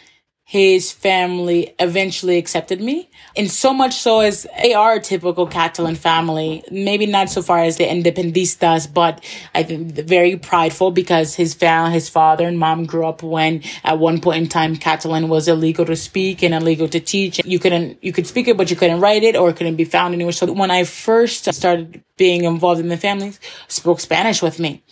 his 0.49 0.91
family 0.91 1.75
eventually 1.79 2.39
accepted 2.39 2.81
me. 2.81 3.11
And 3.37 3.51
so 3.51 3.75
much 3.75 3.93
so 3.93 4.21
as 4.21 4.47
they 4.63 4.73
are 4.73 4.95
a 4.95 5.01
typical 5.01 5.47
Catalan 5.47 5.95
family, 5.95 6.65
maybe 6.71 7.05
not 7.05 7.29
so 7.29 7.43
far 7.43 7.59
as 7.59 7.77
the 7.77 7.85
independistas, 7.85 8.91
but 8.91 9.23
I 9.55 9.63
think 9.63 9.93
very 9.93 10.39
prideful 10.39 10.91
because 10.91 11.35
his 11.35 11.53
family, 11.53 11.93
his 11.93 12.09
father 12.09 12.47
and 12.49 12.59
mom 12.59 12.87
grew 12.87 13.07
up 13.07 13.23
when 13.23 13.63
at 13.85 13.99
one 13.99 14.23
point 14.23 14.39
in 14.39 14.49
time 14.49 14.77
Catalan 14.77 15.29
was 15.29 15.49
illegal 15.49 15.85
to 15.85 15.97
speak 15.97 16.43
and 16.43 16.55
illegal 16.55 16.89
to 16.89 16.99
teach. 16.99 17.45
You 17.45 17.59
couldn't, 17.59 18.03
you 18.03 18.15
could 18.15 18.27
speak 18.27 18.49
it, 18.49 18.57
but 18.57 18.71
you 18.71 18.77
couldn't 18.77 19.01
write 19.01 19.25
it 19.25 19.37
or 19.37 19.51
it 19.51 19.57
couldn't 19.57 19.77
be 19.77 19.85
found 19.85 20.15
anywhere. 20.15 20.33
So 20.33 20.51
when 20.51 20.71
I 20.71 20.85
first 20.85 21.53
started 21.53 22.03
being 22.17 22.45
involved 22.45 22.81
in 22.81 22.89
the 22.89 22.97
family, 22.97 23.35
spoke 23.69 24.01
Spanish 24.01 24.41
with 24.41 24.59
me 24.59 24.83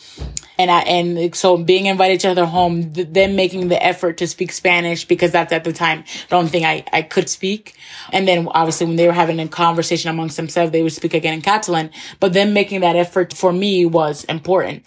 and 0.58 0.70
I 0.70 0.80
and 0.80 1.34
so 1.34 1.56
being 1.56 1.86
invited 1.86 2.20
to 2.20 2.34
their 2.34 2.46
home, 2.46 2.92
th- 2.92 3.08
them 3.08 3.36
making 3.36 3.68
the 3.68 3.82
effort 3.82 4.18
to 4.18 4.26
speak 4.26 4.52
Spanish 4.52 5.04
because 5.04 5.32
that's 5.32 5.52
at 5.52 5.64
the 5.64 5.72
time 5.72 6.04
the 6.28 6.36
only 6.36 6.50
thing 6.50 6.64
I 6.64 6.84
I 6.92 7.02
could 7.02 7.28
speak, 7.28 7.74
and 8.12 8.26
then 8.26 8.48
obviously 8.48 8.86
when 8.86 8.96
they 8.96 9.06
were 9.06 9.12
having 9.12 9.38
a 9.40 9.48
conversation 9.48 10.10
amongst 10.10 10.36
themselves, 10.36 10.72
they 10.72 10.82
would 10.82 10.92
speak 10.92 11.14
again 11.14 11.34
in 11.34 11.42
Catalan. 11.42 11.90
But 12.20 12.32
them 12.32 12.52
making 12.52 12.80
that 12.80 12.96
effort 12.96 13.32
for 13.32 13.52
me 13.52 13.86
was 13.86 14.24
important. 14.24 14.84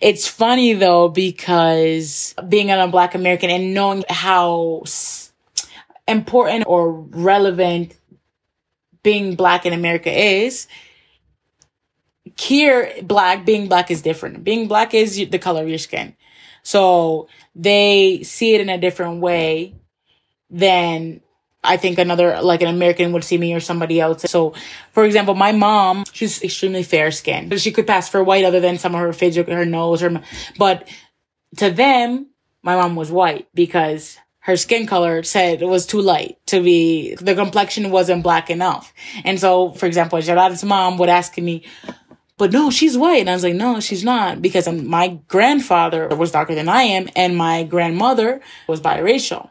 It's 0.00 0.26
funny 0.26 0.72
though 0.74 1.08
because 1.08 2.34
being 2.48 2.70
a 2.70 2.88
Black 2.88 3.14
American 3.14 3.50
and 3.50 3.74
knowing 3.74 4.04
how 4.08 4.84
important 6.08 6.64
or 6.66 6.92
relevant 6.92 7.96
being 9.02 9.36
Black 9.36 9.64
in 9.64 9.72
America 9.72 10.10
is 10.10 10.66
here 12.36 12.92
black 13.02 13.44
being 13.44 13.68
black 13.68 13.90
is 13.90 14.02
different 14.02 14.44
being 14.44 14.68
black 14.68 14.94
is 14.94 15.16
the 15.16 15.38
color 15.38 15.62
of 15.62 15.68
your 15.68 15.78
skin 15.78 16.14
so 16.62 17.28
they 17.54 18.22
see 18.22 18.54
it 18.54 18.60
in 18.60 18.68
a 18.68 18.78
different 18.78 19.20
way 19.20 19.74
than 20.50 21.20
I 21.66 21.76
think 21.76 21.98
another, 21.98 22.40
like 22.42 22.62
an 22.62 22.68
American 22.68 23.12
would 23.12 23.24
see 23.24 23.38
me 23.38 23.52
or 23.52 23.60
somebody 23.60 24.00
else. 24.00 24.22
So, 24.22 24.54
for 24.92 25.04
example, 25.04 25.34
my 25.34 25.52
mom, 25.52 26.04
she's 26.12 26.42
extremely 26.42 26.82
fair 26.82 27.10
skinned. 27.10 27.58
She 27.60 27.72
could 27.72 27.86
pass 27.86 28.08
for 28.08 28.22
white 28.22 28.44
other 28.44 28.60
than 28.60 28.78
some 28.78 28.94
of 28.94 29.00
her 29.00 29.12
face, 29.12 29.36
her 29.36 29.64
nose, 29.64 30.00
her, 30.00 30.22
but 30.58 30.88
to 31.56 31.70
them, 31.70 32.28
my 32.62 32.76
mom 32.76 32.96
was 32.96 33.10
white 33.10 33.48
because 33.54 34.16
her 34.40 34.56
skin 34.56 34.86
color 34.86 35.22
said 35.24 35.60
it 35.60 35.66
was 35.66 35.86
too 35.86 36.00
light 36.00 36.38
to 36.46 36.62
be, 36.62 37.16
the 37.16 37.34
complexion 37.34 37.90
wasn't 37.90 38.22
black 38.22 38.48
enough. 38.48 38.92
And 39.24 39.40
so, 39.40 39.72
for 39.72 39.86
example, 39.86 40.20
Gerard's 40.20 40.62
mom 40.62 40.98
would 40.98 41.08
ask 41.08 41.36
me, 41.38 41.64
but 42.38 42.52
no, 42.52 42.70
she's 42.70 42.96
white. 42.96 43.20
And 43.20 43.30
I 43.30 43.34
was 43.34 43.44
like, 43.44 43.54
no, 43.54 43.80
she's 43.80 44.04
not 44.04 44.40
because 44.40 44.68
my 44.68 45.18
grandfather 45.28 46.08
was 46.08 46.30
darker 46.30 46.54
than 46.54 46.68
I 46.68 46.82
am 46.82 47.08
and 47.16 47.36
my 47.36 47.64
grandmother 47.64 48.40
was 48.68 48.80
biracial. 48.80 49.50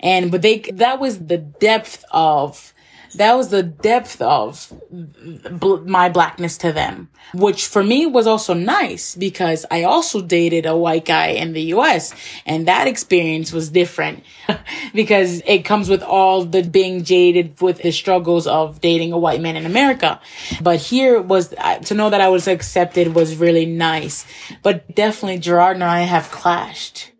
And, 0.00 0.30
but 0.30 0.42
they, 0.42 0.58
that 0.60 0.98
was 0.98 1.26
the 1.26 1.38
depth 1.38 2.04
of 2.10 2.73
that 3.14 3.34
was 3.34 3.48
the 3.48 3.62
depth 3.62 4.20
of 4.20 4.72
bl- 4.90 5.76
my 5.86 6.08
blackness 6.08 6.58
to 6.58 6.72
them, 6.72 7.08
which 7.32 7.66
for 7.66 7.82
me 7.82 8.06
was 8.06 8.26
also 8.26 8.54
nice 8.54 9.14
because 9.14 9.64
I 9.70 9.84
also 9.84 10.20
dated 10.20 10.66
a 10.66 10.76
white 10.76 11.04
guy 11.04 11.28
in 11.28 11.52
the 11.52 11.62
US 11.74 12.14
and 12.44 12.66
that 12.68 12.88
experience 12.88 13.52
was 13.52 13.70
different 13.70 14.24
because 14.94 15.42
it 15.46 15.64
comes 15.64 15.88
with 15.88 16.02
all 16.02 16.44
the 16.44 16.62
being 16.62 17.04
jaded 17.04 17.60
with 17.60 17.82
the 17.82 17.92
struggles 17.92 18.46
of 18.46 18.80
dating 18.80 19.12
a 19.12 19.18
white 19.18 19.40
man 19.40 19.56
in 19.56 19.66
America. 19.66 20.20
But 20.60 20.80
here 20.80 21.20
was 21.20 21.48
to 21.84 21.94
know 21.94 22.10
that 22.10 22.20
I 22.20 22.28
was 22.28 22.48
accepted 22.48 23.14
was 23.14 23.36
really 23.36 23.66
nice. 23.66 24.26
But 24.62 24.94
definitely 24.94 25.38
Gerard 25.38 25.76
and 25.76 25.84
I 25.84 26.00
have 26.00 26.30
clashed. 26.30 27.12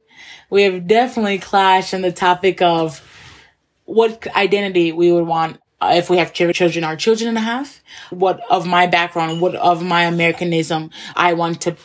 We 0.51 0.63
have 0.63 0.87
definitely 0.87 1.39
clashed 1.39 1.95
on 1.95 2.03
the 2.03 2.13
topic 2.13 2.63
of 2.63 3.01
what 3.85 4.27
identity 4.37 4.93
we 4.93 5.13
would 5.13 5.27
want 5.27 5.59
if 5.93 6.11
we 6.11 6.19
have 6.19 6.33
children, 6.33 6.85
our 6.85 6.97
children 6.97 7.29
and 7.29 7.39
a 7.39 7.43
half, 7.43 7.83
what 8.11 8.41
of 8.51 8.67
my 8.67 8.87
background, 8.87 9.41
what 9.41 9.55
of 9.55 9.83
my 9.83 10.05
Americanism 10.05 10.91
I 11.17 11.35
want 11.35 11.61
to 11.63 11.77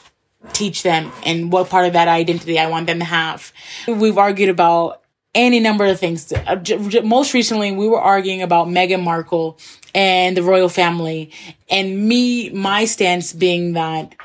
teach 0.54 0.84
them 0.84 1.12
and 1.26 1.52
what 1.52 1.70
part 1.70 1.86
of 1.86 1.94
that 1.94 2.08
identity 2.08 2.58
I 2.58 2.68
want 2.68 2.88
them 2.88 3.00
to 3.00 3.06
have. 3.06 3.52
We've 3.88 4.18
argued 4.18 4.50
about 4.50 5.02
any 5.36 5.60
number 5.60 5.86
of 5.86 6.00
things. 6.00 6.32
Uh, 6.32 6.62
most 7.04 7.34
recently, 7.34 7.72
we 7.72 7.88
were 7.88 8.00
arguing 8.00 8.42
about 8.42 8.68
Meghan 8.68 9.04
Markle 9.04 9.60
and 9.94 10.36
the 10.36 10.44
royal 10.44 10.70
family 10.70 11.32
and 11.70 12.08
me, 12.08 12.50
my 12.50 12.86
stance 12.86 13.34
being 13.34 13.74
that 13.74 14.16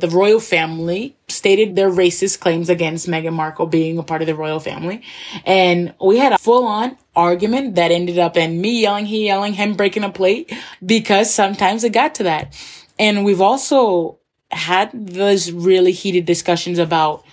the 0.00 0.08
royal 0.08 0.40
family 0.40 1.16
stated 1.28 1.76
their 1.76 1.90
racist 1.90 2.40
claims 2.40 2.68
against 2.68 3.06
Meghan 3.06 3.32
Markle 3.32 3.66
being 3.66 3.98
a 3.98 4.02
part 4.02 4.22
of 4.22 4.26
the 4.26 4.34
royal 4.34 4.60
family. 4.60 5.02
And 5.44 5.94
we 6.00 6.18
had 6.18 6.32
a 6.32 6.38
full 6.38 6.66
on 6.66 6.96
argument 7.14 7.74
that 7.76 7.90
ended 7.90 8.18
up 8.18 8.36
in 8.36 8.60
me 8.60 8.82
yelling, 8.82 9.06
he 9.06 9.26
yelling, 9.26 9.54
him 9.54 9.74
breaking 9.74 10.04
a 10.04 10.10
plate 10.10 10.52
because 10.84 11.32
sometimes 11.32 11.84
it 11.84 11.92
got 11.92 12.14
to 12.16 12.24
that. 12.24 12.56
And 12.98 13.24
we've 13.24 13.40
also 13.40 14.18
had 14.50 14.90
those 14.92 15.52
really 15.52 15.92
heated 15.92 16.24
discussions 16.24 16.78
about 16.78 17.24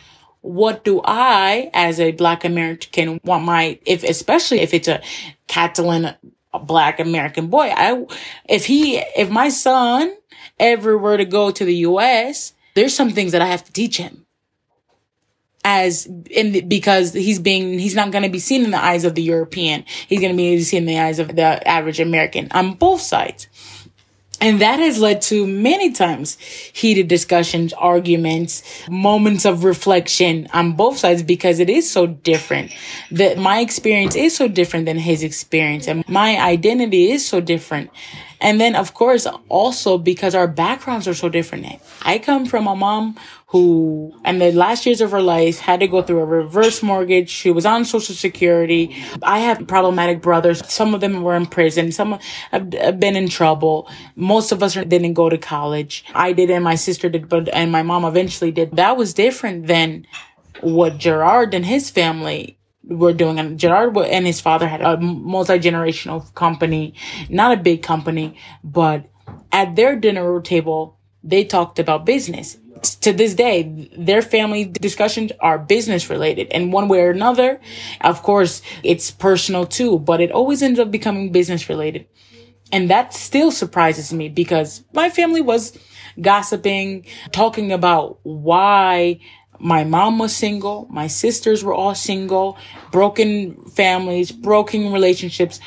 what 0.41 0.83
do 0.83 1.01
I, 1.03 1.69
as 1.73 1.99
a 1.99 2.11
black 2.11 2.45
American, 2.45 3.19
want 3.23 3.43
my, 3.43 3.79
if, 3.85 4.03
especially 4.03 4.59
if 4.59 4.73
it's 4.73 4.87
a 4.87 5.01
Catalan 5.47 6.15
black 6.63 6.99
American 6.99 7.47
boy, 7.47 7.71
I, 7.75 8.05
if 8.47 8.65
he, 8.65 8.97
if 8.97 9.29
my 9.29 9.49
son 9.49 10.15
ever 10.59 10.97
were 10.97 11.17
to 11.17 11.25
go 11.25 11.51
to 11.51 11.65
the 11.65 11.75
US, 11.75 12.53
there's 12.77 12.95
some 12.95 13.09
things 13.09 13.31
that 13.31 13.41
I 13.41 13.47
have 13.47 13.63
to 13.65 13.73
teach 13.73 13.97
him 13.97 14.27
as 15.65 16.05
in 16.29 16.69
because 16.69 17.11
he's 17.11 17.39
being 17.39 17.79
he's 17.79 17.95
not 17.95 18.11
going 18.11 18.23
to 18.23 18.29
be 18.29 18.39
seen 18.39 18.63
in 18.63 18.71
the 18.71 18.81
eyes 18.81 19.03
of 19.03 19.15
the 19.15 19.23
European. 19.23 19.83
He's 20.07 20.21
going 20.21 20.31
to 20.31 20.37
be 20.37 20.61
seen 20.61 20.83
in 20.83 20.85
the 20.85 20.99
eyes 20.99 21.17
of 21.17 21.35
the 21.35 21.67
average 21.67 21.99
American 21.99 22.47
on 22.51 22.75
both 22.75 23.01
sides. 23.01 23.47
And 24.39 24.61
that 24.61 24.79
has 24.79 24.99
led 24.99 25.23
to 25.23 25.47
many 25.47 25.91
times 25.91 26.37
heated 26.71 27.07
discussions, 27.07 27.73
arguments, 27.73 28.61
moments 28.87 29.45
of 29.45 29.63
reflection 29.63 30.47
on 30.53 30.73
both 30.73 30.99
sides 30.99 31.23
because 31.23 31.59
it 31.59 31.71
is 31.71 31.89
so 31.91 32.05
different. 32.05 32.71
That 33.09 33.39
my 33.39 33.59
experience 33.59 34.15
is 34.15 34.35
so 34.35 34.47
different 34.47 34.85
than 34.85 34.99
his 34.99 35.23
experience 35.23 35.87
and 35.87 36.07
my 36.07 36.39
identity 36.39 37.09
is 37.09 37.27
so 37.27 37.41
different. 37.41 37.89
And 38.39 38.61
then, 38.61 38.75
of 38.75 38.93
course, 38.93 39.25
also 39.49 39.97
because 39.97 40.35
our 40.35 40.47
backgrounds 40.47 41.07
are 41.07 41.13
so 41.13 41.29
different. 41.29 41.65
I 42.03 42.19
come 42.19 42.45
from 42.45 42.67
a 42.67 42.75
mom 42.75 43.17
who, 43.47 44.13
in 44.25 44.39
the 44.39 44.51
last 44.51 44.85
years 44.85 45.01
of 45.01 45.11
her 45.11 45.21
life, 45.21 45.59
had 45.59 45.79
to 45.79 45.87
go 45.87 46.01
through 46.01 46.19
a 46.19 46.25
reverse 46.25 46.83
mortgage. 46.83 47.29
She 47.29 47.49
was 47.49 47.65
on 47.65 47.85
social 47.85 48.13
security. 48.13 48.95
I 49.23 49.39
have 49.39 49.65
problematic 49.67 50.21
brothers. 50.21 50.61
Some 50.71 50.93
of 50.93 51.01
them 51.01 51.23
were 51.23 51.35
in 51.35 51.45
prison. 51.45 51.91
Some 51.91 52.19
have 52.51 52.99
been 52.99 53.15
in 53.15 53.29
trouble. 53.29 53.89
Most 54.15 54.51
of 54.51 54.61
us 54.61 54.75
didn't 54.75 55.13
go 55.13 55.29
to 55.29 55.37
college. 55.37 56.05
I 56.13 56.33
did 56.33 56.49
and 56.49 56.63
my 56.63 56.75
sister 56.75 57.09
did, 57.09 57.29
but, 57.29 57.49
and 57.49 57.71
my 57.71 57.83
mom 57.83 58.05
eventually 58.05 58.51
did. 58.51 58.75
That 58.75 58.97
was 58.97 59.13
different 59.13 59.67
than 59.67 60.05
what 60.61 60.97
Gerard 60.97 61.53
and 61.53 61.65
his 61.65 61.89
family 61.89 62.57
were 62.87 63.13
doing. 63.13 63.39
And 63.39 63.59
Gerard 63.59 63.95
and 63.97 64.25
his 64.25 64.41
father 64.41 64.67
had 64.67 64.81
a 64.81 64.97
multi-generational 64.97 66.33
company, 66.33 66.93
not 67.29 67.57
a 67.57 67.61
big 67.61 67.83
company, 67.83 68.37
but 68.63 69.05
at 69.51 69.75
their 69.75 69.95
dinner 69.95 70.41
table, 70.41 70.97
they 71.23 71.43
talked 71.43 71.79
about 71.79 72.05
business. 72.05 72.57
To 73.01 73.11
this 73.11 73.33
day, 73.33 73.89
their 73.97 74.21
family 74.21 74.65
discussions 74.65 75.31
are 75.39 75.57
business 75.57 76.09
related 76.09 76.47
and 76.51 76.71
one 76.71 76.87
way 76.87 77.01
or 77.01 77.09
another. 77.09 77.59
Of 78.01 78.21
course, 78.21 78.61
it's 78.83 79.09
personal 79.09 79.65
too, 79.65 79.97
but 79.99 80.21
it 80.21 80.31
always 80.31 80.61
ends 80.61 80.79
up 80.79 80.91
becoming 80.91 81.31
business 81.31 81.69
related. 81.69 82.07
And 82.71 82.89
that 82.89 83.13
still 83.13 83.51
surprises 83.51 84.13
me 84.13 84.29
because 84.29 84.83
my 84.93 85.09
family 85.09 85.41
was 85.41 85.77
gossiping, 86.21 87.05
talking 87.31 87.71
about 87.71 88.19
why 88.23 89.19
My 89.59 89.83
mom 89.83 90.19
was 90.19 90.35
single. 90.35 90.87
My 90.89 91.07
sisters 91.07 91.63
were 91.63 91.73
all 91.73 91.95
single, 91.95 92.57
broken 92.91 93.55
families, 93.65 94.31
broken 94.31 94.91
relationships. 94.93 95.59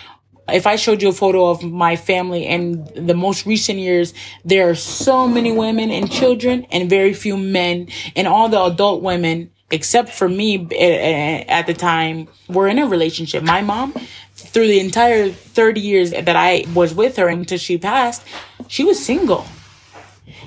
If 0.48 0.66
I 0.66 0.76
showed 0.76 1.02
you 1.02 1.08
a 1.08 1.12
photo 1.12 1.50
of 1.50 1.62
my 1.62 1.96
family 1.96 2.46
in 2.46 2.84
the 2.94 3.14
most 3.14 3.46
recent 3.46 3.78
years, 3.78 4.14
there 4.44 4.68
are 4.68 4.74
so 4.74 5.28
many 5.28 5.52
women 5.52 5.90
and 5.90 6.10
children 6.10 6.66
and 6.70 6.90
very 6.90 7.14
few 7.14 7.36
men 7.36 7.88
and 8.16 8.26
all 8.26 8.48
the 8.48 8.60
adult 8.60 9.02
women, 9.02 9.50
except 9.70 10.10
for 10.10 10.28
me 10.28 10.66
eh, 10.72 10.76
eh, 10.76 11.44
at 11.48 11.66
the 11.66 11.74
time, 11.74 12.28
were 12.48 12.68
in 12.68 12.78
a 12.78 12.86
relationship. 12.86 13.42
My 13.42 13.60
mom, 13.60 13.94
through 14.34 14.66
the 14.66 14.80
entire 14.80 15.30
30 15.30 15.80
years 15.80 16.10
that 16.10 16.36
I 16.36 16.64
was 16.74 16.94
with 16.94 17.16
her 17.16 17.28
until 17.28 17.58
she 17.58 17.78
passed, 17.78 18.22
she 18.66 18.84
was 18.84 19.04
single. 19.04 19.46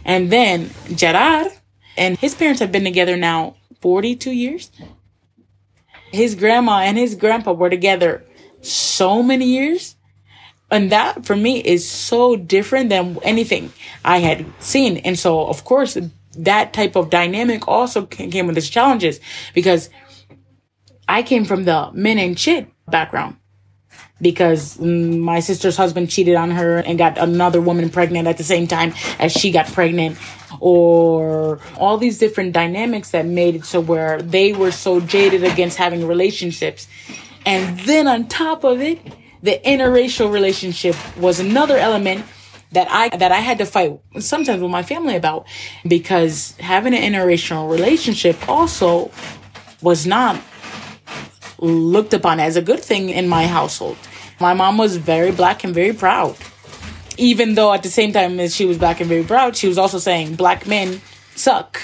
And 0.06 0.32
then 0.32 0.72
Gerard 0.96 1.52
and 1.98 2.18
his 2.18 2.36
parents 2.36 2.60
have 2.60 2.72
been 2.72 2.84
together 2.84 3.18
now 3.18 3.56
42 3.82 4.32
years. 4.32 4.72
His 6.12 6.36
grandma 6.36 6.80
and 6.80 6.98
his 6.98 7.16
grandpa 7.16 7.54
were 7.54 7.70
together 7.70 8.24
so 8.62 9.24
many 9.24 9.46
years. 9.46 9.96
And 10.72 10.92
that 10.92 11.26
for 11.26 11.36
me 11.36 11.60
is 11.60 11.88
so 11.88 12.36
different 12.36 12.90
than 12.90 13.20
anything 13.24 13.74
I 14.04 14.20
had 14.20 14.46
seen. 14.60 14.98
And 14.98 15.18
so, 15.20 15.46
of 15.46 15.64
course, 15.66 15.98
that 16.38 16.74
type 16.74 16.96
of 16.96 17.10
dynamic 17.10 17.68
also 17.68 18.06
came 18.06 18.48
with 18.48 18.58
its 18.58 18.70
challenges 18.70 19.20
because 19.54 19.90
I 21.08 21.22
came 21.22 21.46
from 21.46 21.66
the 21.66 21.92
men 21.94 22.18
and 22.18 22.40
shit 22.40 22.68
background 22.88 23.38
because 24.22 24.80
my 24.80 25.42
sister's 25.42 25.78
husband 25.78 26.10
cheated 26.10 26.36
on 26.36 26.52
her 26.52 26.78
and 26.78 26.98
got 26.98 27.18
another 27.18 27.62
woman 27.62 27.90
pregnant 27.90 28.28
at 28.28 28.38
the 28.38 28.44
same 28.44 28.68
time 28.68 28.94
as 29.20 29.32
she 29.32 29.52
got 29.52 29.68
pregnant 29.68 30.18
or 30.66 31.60
all 31.78 31.98
these 31.98 32.18
different 32.18 32.54
dynamics 32.54 33.12
that 33.12 33.26
made 33.26 33.54
it 33.54 33.66
so 33.66 33.82
where 33.82 34.22
they 34.22 34.54
were 34.54 34.72
so 34.72 35.02
jaded 35.02 35.44
against 35.44 35.78
having 35.78 36.08
relationships 36.08 36.88
and 37.46 37.78
then 37.82 38.08
on 38.08 38.26
top 38.30 38.64
of 38.64 38.80
it 38.80 38.98
the 39.42 39.60
interracial 39.66 40.32
relationship 40.32 40.96
was 41.18 41.42
another 41.42 41.76
element 41.76 42.26
that 42.72 42.88
I 42.90 43.10
that 43.18 43.34
I 43.34 43.40
had 43.40 43.58
to 43.58 43.66
fight 43.66 44.00
sometimes 44.20 44.62
with 44.62 44.72
my 44.72 44.84
family 44.84 45.18
about 45.18 45.48
because 45.86 46.56
having 46.62 46.94
an 46.94 47.02
interracial 47.02 47.70
relationship 47.70 48.48
also 48.48 49.12
was 49.82 50.08
not 50.08 50.42
looked 51.60 52.14
upon 52.14 52.40
as 52.40 52.56
a 52.56 52.62
good 52.62 52.80
thing 52.80 53.10
in 53.10 53.28
my 53.28 53.48
household. 53.48 53.98
My 54.40 54.54
mom 54.54 54.78
was 54.78 54.96
very 54.96 55.34
black 55.34 55.66
and 55.66 55.76
very 55.76 55.94
proud. 55.94 56.38
Even 57.18 57.56
though 57.56 57.74
at 57.74 57.84
the 57.84 57.90
same 57.90 58.12
time 58.12 58.40
as 58.40 58.56
she 58.56 58.66
was 58.66 58.78
black 58.78 59.00
and 59.00 59.10
very 59.10 59.24
proud, 59.24 59.56
she 59.56 59.68
was 59.68 59.78
also 59.78 60.00
saying 60.00 60.36
black 60.36 60.68
men 60.68 61.02
suck. 61.36 61.82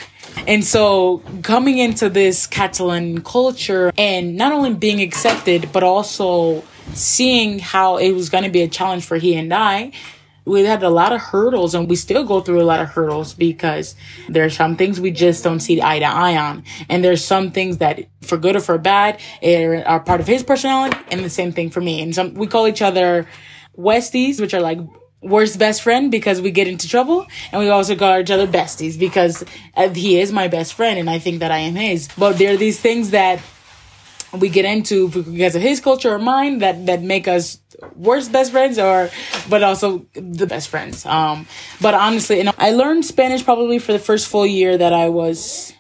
And 0.48 0.64
so 0.64 1.22
coming 1.44 1.78
into 1.78 2.10
this 2.10 2.48
Catalan 2.48 3.22
culture 3.22 3.92
and 3.98 4.36
not 4.36 4.52
only 4.52 4.74
being 4.74 5.02
accepted, 5.02 5.72
but 5.72 5.84
also 5.84 6.64
seeing 6.94 7.60
how 7.60 7.98
it 7.98 8.12
was 8.12 8.30
going 8.30 8.44
to 8.44 8.50
be 8.50 8.62
a 8.62 8.68
challenge 8.68 9.06
for 9.06 9.18
he 9.18 9.36
and 9.36 9.54
I, 9.54 9.92
we 10.46 10.64
had 10.64 10.82
a 10.82 10.90
lot 10.90 11.12
of 11.12 11.22
hurdles 11.22 11.76
and 11.76 11.88
we 11.88 11.96
still 11.96 12.24
go 12.24 12.42
through 12.42 12.62
a 12.62 12.64
lot 12.64 12.80
of 12.80 12.90
hurdles 12.90 13.34
because 13.34 13.96
there 14.28 14.44
are 14.44 14.50
some 14.50 14.76
things 14.76 15.00
we 15.00 15.12
just 15.12 15.44
don't 15.44 15.60
see 15.60 15.82
eye 15.82 16.00
to 16.00 16.06
eye 16.06 16.38
on. 16.38 16.64
And 16.90 17.04
there's 17.04 17.24
some 17.24 17.52
things 17.52 17.78
that 17.78 18.06
for 18.22 18.38
good 18.38 18.56
or 18.56 18.60
for 18.60 18.78
bad 18.78 19.20
are 19.44 20.00
part 20.00 20.22
of 20.22 20.28
his 20.28 20.42
personality 20.42 20.98
and 21.12 21.24
the 21.24 21.30
same 21.30 21.52
thing 21.52 21.70
for 21.70 21.82
me. 21.82 22.02
And 22.02 22.16
some, 22.16 22.34
we 22.34 22.48
call 22.48 22.68
each 22.68 22.82
other 22.82 23.28
Westies, 23.78 24.42
which 24.42 24.54
are 24.54 24.62
like 24.62 24.80
worst 25.22 25.60
best 25.60 25.82
friend 25.82 26.12
because 26.12 26.42
we 26.42 26.52
get 26.52 26.68
into 26.68 26.88
trouble 26.88 27.28
and 27.52 27.62
we 27.62 27.70
also 27.70 27.96
call 27.96 28.20
each 28.20 28.32
other 28.32 28.48
besties 28.48 28.98
because 28.98 29.44
uh, 29.76 29.90
he 29.90 30.20
is 30.20 30.32
my 30.32 30.48
best 30.48 30.74
friend 30.74 30.98
and 30.98 31.10
I 31.10 31.20
think 31.20 31.40
that 31.40 31.52
I 31.52 31.60
am 31.60 31.76
his. 31.76 32.08
But 32.18 32.38
there 32.38 32.54
are 32.54 32.58
these 32.58 32.80
things 32.80 33.12
that 33.12 33.42
we 34.38 34.50
get 34.50 34.66
into 34.66 35.10
because 35.10 35.56
of 35.56 35.62
his 35.62 35.80
culture 35.80 36.14
or 36.14 36.20
mine 36.20 36.60
that 36.60 36.86
that 36.86 37.02
make 37.02 37.28
us 37.28 37.60
worst 37.96 38.32
best 38.32 38.52
friends 38.52 38.78
or 38.78 39.10
but 39.50 39.64
also 39.64 40.06
the 40.14 40.46
best 40.46 40.68
friends 40.70 41.06
um 41.06 41.48
but 41.82 41.94
honestly 41.94 42.44
know 42.44 42.52
i 42.58 42.72
learned 42.72 43.06
spanish 43.06 43.44
probably 43.44 43.80
for 43.80 43.94
the 43.94 44.00
first 44.00 44.28
full 44.28 44.46
year 44.46 44.78
that 44.78 44.94
i 44.94 45.08
was 45.10 45.74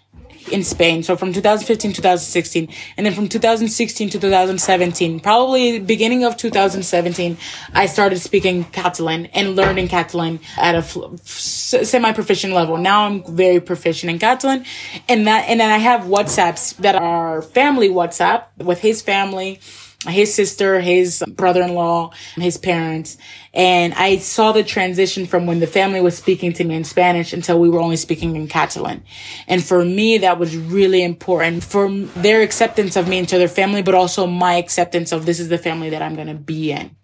in 0.52 0.64
Spain. 0.64 1.04
So 1.04 1.16
from 1.16 1.34
2015 1.34 1.94
2016, 1.94 2.70
and 2.98 3.06
then 3.06 3.14
from 3.14 3.28
2016 3.28 4.10
to 4.10 4.20
2017, 4.20 5.20
probably 5.20 5.80
beginning 5.80 6.24
of 6.24 6.38
2017, 6.38 7.38
I 7.74 7.86
started 7.86 8.20
speaking 8.20 8.66
Catalan 8.66 9.28
and 9.28 9.56
learning 9.56 9.88
Catalan 9.88 10.40
at 10.58 10.76
a 10.76 10.82
semi-proficient 11.24 12.54
level. 12.54 12.78
Now 12.78 13.06
I'm 13.06 13.24
very 13.24 13.60
proficient 13.60 14.12
in 14.12 14.20
Catalan, 14.20 14.66
and 15.08 15.28
that 15.28 15.50
and 15.50 15.60
then 15.60 15.72
I 15.72 15.78
have 15.78 16.02
WhatsApps 16.02 16.78
that 16.78 16.96
are 16.96 17.42
family 17.42 17.90
WhatsApp 17.90 18.46
with 18.58 18.80
his 18.80 19.02
family 19.02 19.60
his 20.08 20.34
sister, 20.34 20.80
his 20.80 21.24
brother-in-law, 21.28 22.12
his 22.36 22.58
parents. 22.58 23.18
And 23.54 23.94
I 23.94 24.18
saw 24.18 24.54
the 24.54 24.64
transition 24.64 25.26
from 25.26 25.46
when 25.46 25.60
the 25.60 25.68
family 25.68 26.00
was 26.00 26.18
speaking 26.18 26.54
to 26.54 26.64
me 26.64 26.76
in 26.76 26.86
Spanish 26.86 27.34
until 27.34 27.60
we 27.60 27.70
were 27.70 27.82
only 27.82 27.98
speaking 27.98 28.36
in 28.38 28.48
Catalan. 28.48 29.04
And 29.48 29.64
for 29.64 29.84
me, 29.84 30.20
that 30.20 30.40
was 30.40 30.56
really 30.56 31.04
important 31.04 31.64
for 31.64 31.90
their 31.90 32.42
acceptance 32.42 32.96
of 32.96 33.10
me 33.10 33.18
into 33.18 33.38
their 33.38 33.50
family, 33.50 33.82
but 33.82 33.94
also 33.94 34.26
my 34.26 34.56
acceptance 34.56 35.12
of 35.12 35.26
this 35.26 35.40
is 35.40 35.50
the 35.50 35.58
family 35.58 35.90
that 35.90 36.02
I'm 36.02 36.16
going 36.16 36.28
to 36.28 36.34
be 36.34 36.72
in. 36.72 36.96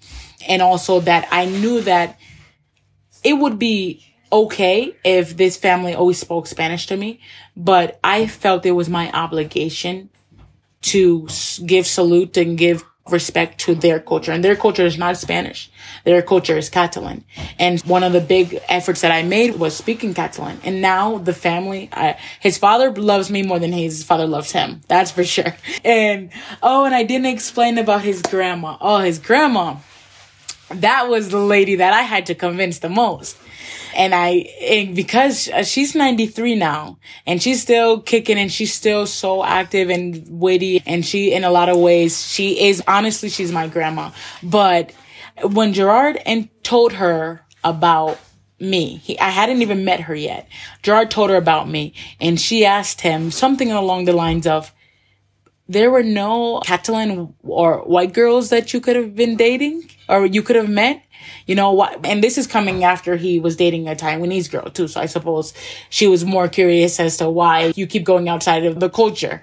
And 0.47 0.61
also 0.61 1.01
that 1.01 1.27
I 1.31 1.45
knew 1.45 1.81
that 1.81 2.17
it 3.23 3.33
would 3.33 3.59
be 3.59 4.05
okay 4.31 4.95
if 5.03 5.35
this 5.35 5.57
family 5.57 5.93
always 5.95 6.19
spoke 6.19 6.47
Spanish 6.47 6.87
to 6.87 6.95
me, 6.97 7.19
but 7.57 7.99
I 8.03 8.27
felt 8.27 8.65
it 8.65 8.71
was 8.71 8.89
my 8.89 9.11
obligation 9.11 10.09
to 10.81 11.27
give 11.65 11.87
salute 11.87 12.37
and 12.37 12.57
give 12.57 12.83
respect 13.09 13.59
to 13.59 13.75
their 13.75 13.99
culture. 13.99 14.31
And 14.31 14.43
their 14.43 14.55
culture 14.55 14.85
is 14.85 14.97
not 14.97 15.17
Spanish. 15.17 15.69
Their 16.05 16.21
culture 16.21 16.57
is 16.57 16.69
Catalan. 16.69 17.23
And 17.59 17.79
one 17.81 18.03
of 18.03 18.13
the 18.13 18.21
big 18.21 18.59
efforts 18.67 19.01
that 19.01 19.11
I 19.11 19.21
made 19.21 19.57
was 19.59 19.75
speaking 19.75 20.13
Catalan. 20.13 20.59
And 20.63 20.81
now 20.81 21.19
the 21.19 21.33
family, 21.33 21.89
I, 21.91 22.17
his 22.39 22.57
father 22.57 22.91
loves 22.91 23.29
me 23.29 23.43
more 23.43 23.59
than 23.59 23.71
his 23.71 24.03
father 24.03 24.25
loves 24.25 24.51
him. 24.51 24.81
That's 24.87 25.11
for 25.11 25.23
sure. 25.23 25.55
And, 25.83 26.31
oh, 26.63 26.85
and 26.85 26.95
I 26.95 27.03
didn't 27.03 27.27
explain 27.27 27.77
about 27.77 28.01
his 28.01 28.21
grandma. 28.23 28.77
Oh, 28.81 28.99
his 28.99 29.19
grandma. 29.19 29.75
That 30.69 31.07
was 31.07 31.29
the 31.29 31.37
lady 31.37 31.75
that 31.75 31.93
I 31.93 32.01
had 32.01 32.25
to 32.27 32.35
convince 32.35 32.79
the 32.79 32.89
most 32.89 33.37
and 33.95 34.13
I, 34.13 34.29
and 34.61 34.95
because 34.95 35.49
uh, 35.49 35.63
she's 35.63 35.95
93 35.95 36.55
now 36.55 36.99
and 37.25 37.41
she's 37.41 37.61
still 37.61 38.01
kicking 38.01 38.37
and 38.37 38.51
she's 38.51 38.73
still 38.73 39.07
so 39.07 39.43
active 39.43 39.89
and 39.89 40.23
witty 40.29 40.83
and 40.85 41.05
she, 41.05 41.33
in 41.33 41.43
a 41.43 41.49
lot 41.49 41.69
of 41.69 41.77
ways, 41.77 42.27
she 42.27 42.67
is, 42.67 42.83
honestly, 42.87 43.29
she's 43.29 43.51
my 43.51 43.67
grandma. 43.67 44.11
But 44.43 44.91
when 45.41 45.73
Gerard 45.73 46.17
and 46.25 46.49
told 46.63 46.93
her 46.93 47.45
about 47.63 48.19
me. 48.59 48.97
He, 48.97 49.19
I 49.19 49.29
hadn't 49.29 49.61
even 49.61 49.85
met 49.85 50.01
her 50.01 50.15
yet. 50.15 50.47
Gerard 50.81 51.11
told 51.11 51.29
her 51.29 51.35
about 51.35 51.69
me 51.69 51.93
and 52.19 52.39
she 52.39 52.65
asked 52.65 53.01
him 53.01 53.31
something 53.31 53.71
along 53.71 54.05
the 54.05 54.13
lines 54.13 54.47
of, 54.47 54.71
there 55.67 55.89
were 55.89 56.03
no 56.03 56.61
Catalan 56.63 57.33
or 57.43 57.79
white 57.79 58.13
girls 58.13 58.49
that 58.49 58.73
you 58.73 58.79
could 58.79 58.95
have 58.95 59.15
been 59.15 59.35
dating 59.35 59.89
or 60.07 60.25
you 60.25 60.41
could 60.41 60.55
have 60.55 60.69
met 60.69 61.01
you 61.45 61.55
know 61.55 61.71
what? 61.71 62.05
And 62.05 62.23
this 62.23 62.37
is 62.37 62.47
coming 62.47 62.83
after 62.83 63.15
he 63.15 63.39
was 63.39 63.55
dating 63.55 63.87
a 63.87 63.95
Taiwanese 63.95 64.49
girl 64.49 64.69
too. 64.69 64.87
So 64.87 64.99
I 64.99 65.05
suppose 65.05 65.53
she 65.89 66.07
was 66.07 66.25
more 66.25 66.47
curious 66.47 66.99
as 66.99 67.17
to 67.17 67.29
why 67.29 67.73
you 67.75 67.87
keep 67.87 68.03
going 68.03 68.29
outside 68.29 68.65
of 68.65 68.79
the 68.79 68.89
culture. 68.89 69.41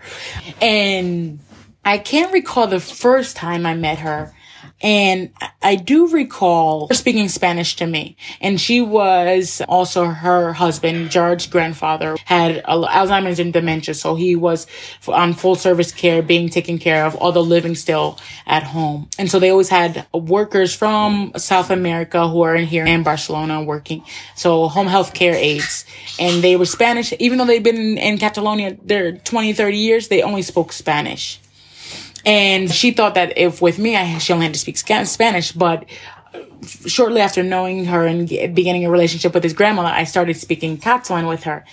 And 0.61 1.39
I 1.85 1.99
can't 1.99 2.33
recall 2.33 2.67
the 2.67 2.81
first 2.81 3.37
time 3.37 3.67
I 3.67 3.75
met 3.75 3.99
her. 4.01 4.35
And 4.83 5.31
I 5.63 5.77
do 5.77 6.09
recall 6.09 6.89
speaking 6.93 7.29
Spanish 7.29 7.77
to 7.77 7.87
me. 7.87 8.17
And 8.41 8.61
she 8.61 8.81
was 8.81 9.63
also 9.69 10.07
her 10.07 10.53
husband, 10.53 11.11
George's 11.11 11.47
grandfather, 11.47 12.17
had 12.25 12.63
Alzheimer's 12.65 13.39
and 13.39 13.53
dementia. 13.53 13.95
So 13.95 14.17
he 14.17 14.35
was 14.35 14.67
on 15.07 15.35
full 15.35 15.55
service 15.55 15.93
care, 15.93 16.21
being 16.21 16.49
taken 16.49 16.79
care 16.79 17.07
of, 17.07 17.17
although 17.17 17.43
living 17.43 17.75
still 17.75 18.19
at 18.47 18.65
home. 18.65 19.09
And 19.19 19.31
so 19.31 19.39
they 19.39 19.51
always 19.51 19.69
had 19.69 20.07
workers 20.13 20.75
from 20.75 21.33
South 21.37 21.71
America 21.71 22.29
who 22.29 22.43
are 22.43 22.57
in 22.57 22.67
here 22.67 22.85
in 22.85 23.03
Barcelona 23.05 23.63
working. 23.63 24.05
So 24.35 24.69
home 24.69 24.89
health 24.89 25.15
care 25.15 25.35
aides. 25.35 25.85
And 26.19 26.43
they 26.43 26.57
were 26.57 26.67
Spanish, 26.67 27.13
even 27.19 27.39
though 27.39 27.47
they'd 27.47 27.63
been 27.63 27.99
in 27.99 28.19
Catalonia 28.19 28.77
their 28.83 29.13
20, 29.13 29.53
30 29.53 29.77
years, 29.77 30.09
they 30.09 30.23
only 30.23 30.43
spoke 30.43 30.73
Spanish. 30.73 31.39
And 32.25 32.71
she 32.71 32.93
thought 32.93 33.15
that 33.15 33.37
if 33.37 33.61
with 33.61 33.79
me, 33.79 33.97
I, 33.97 34.19
she 34.19 34.33
only 34.33 34.47
had 34.47 34.55
to 34.55 34.61
speak 34.61 34.77
Spanish, 34.77 35.53
but 35.53 35.87
shortly 36.87 37.21
after 37.21 37.43
knowing 37.43 37.87
her 37.87 38.07
and 38.07 38.29
beginning 38.29 38.85
a 38.85 38.91
relationship 38.91 39.35
with 39.35 39.43
his 39.43 39.53
grandmother, 39.53 39.89
I 39.89 40.05
started 40.05 40.37
speaking 40.37 40.79
Catalan 40.79 41.27
with 41.27 41.43
her. 41.45 41.65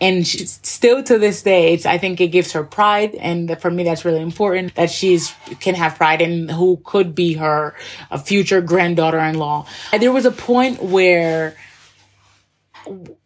And 0.00 0.26
she, 0.26 0.46
still 0.46 1.02
to 1.02 1.18
this 1.18 1.42
day, 1.42 1.74
it's, 1.74 1.86
I 1.86 1.98
think 1.98 2.20
it 2.20 2.28
gives 2.28 2.52
her 2.52 2.62
pride. 2.62 3.14
And 3.16 3.58
for 3.60 3.70
me, 3.70 3.82
that's 3.82 4.04
really 4.04 4.20
important 4.20 4.74
that 4.76 4.90
she's, 4.90 5.34
can 5.60 5.74
have 5.74 5.96
pride 5.96 6.20
in 6.20 6.48
who 6.48 6.80
could 6.84 7.14
be 7.14 7.34
her 7.34 7.74
uh, 8.10 8.18
future 8.18 8.60
granddaughter-in-law. 8.60 9.66
And 9.92 10.02
there 10.02 10.12
was 10.12 10.24
a 10.24 10.30
point 10.30 10.82
where 10.82 11.56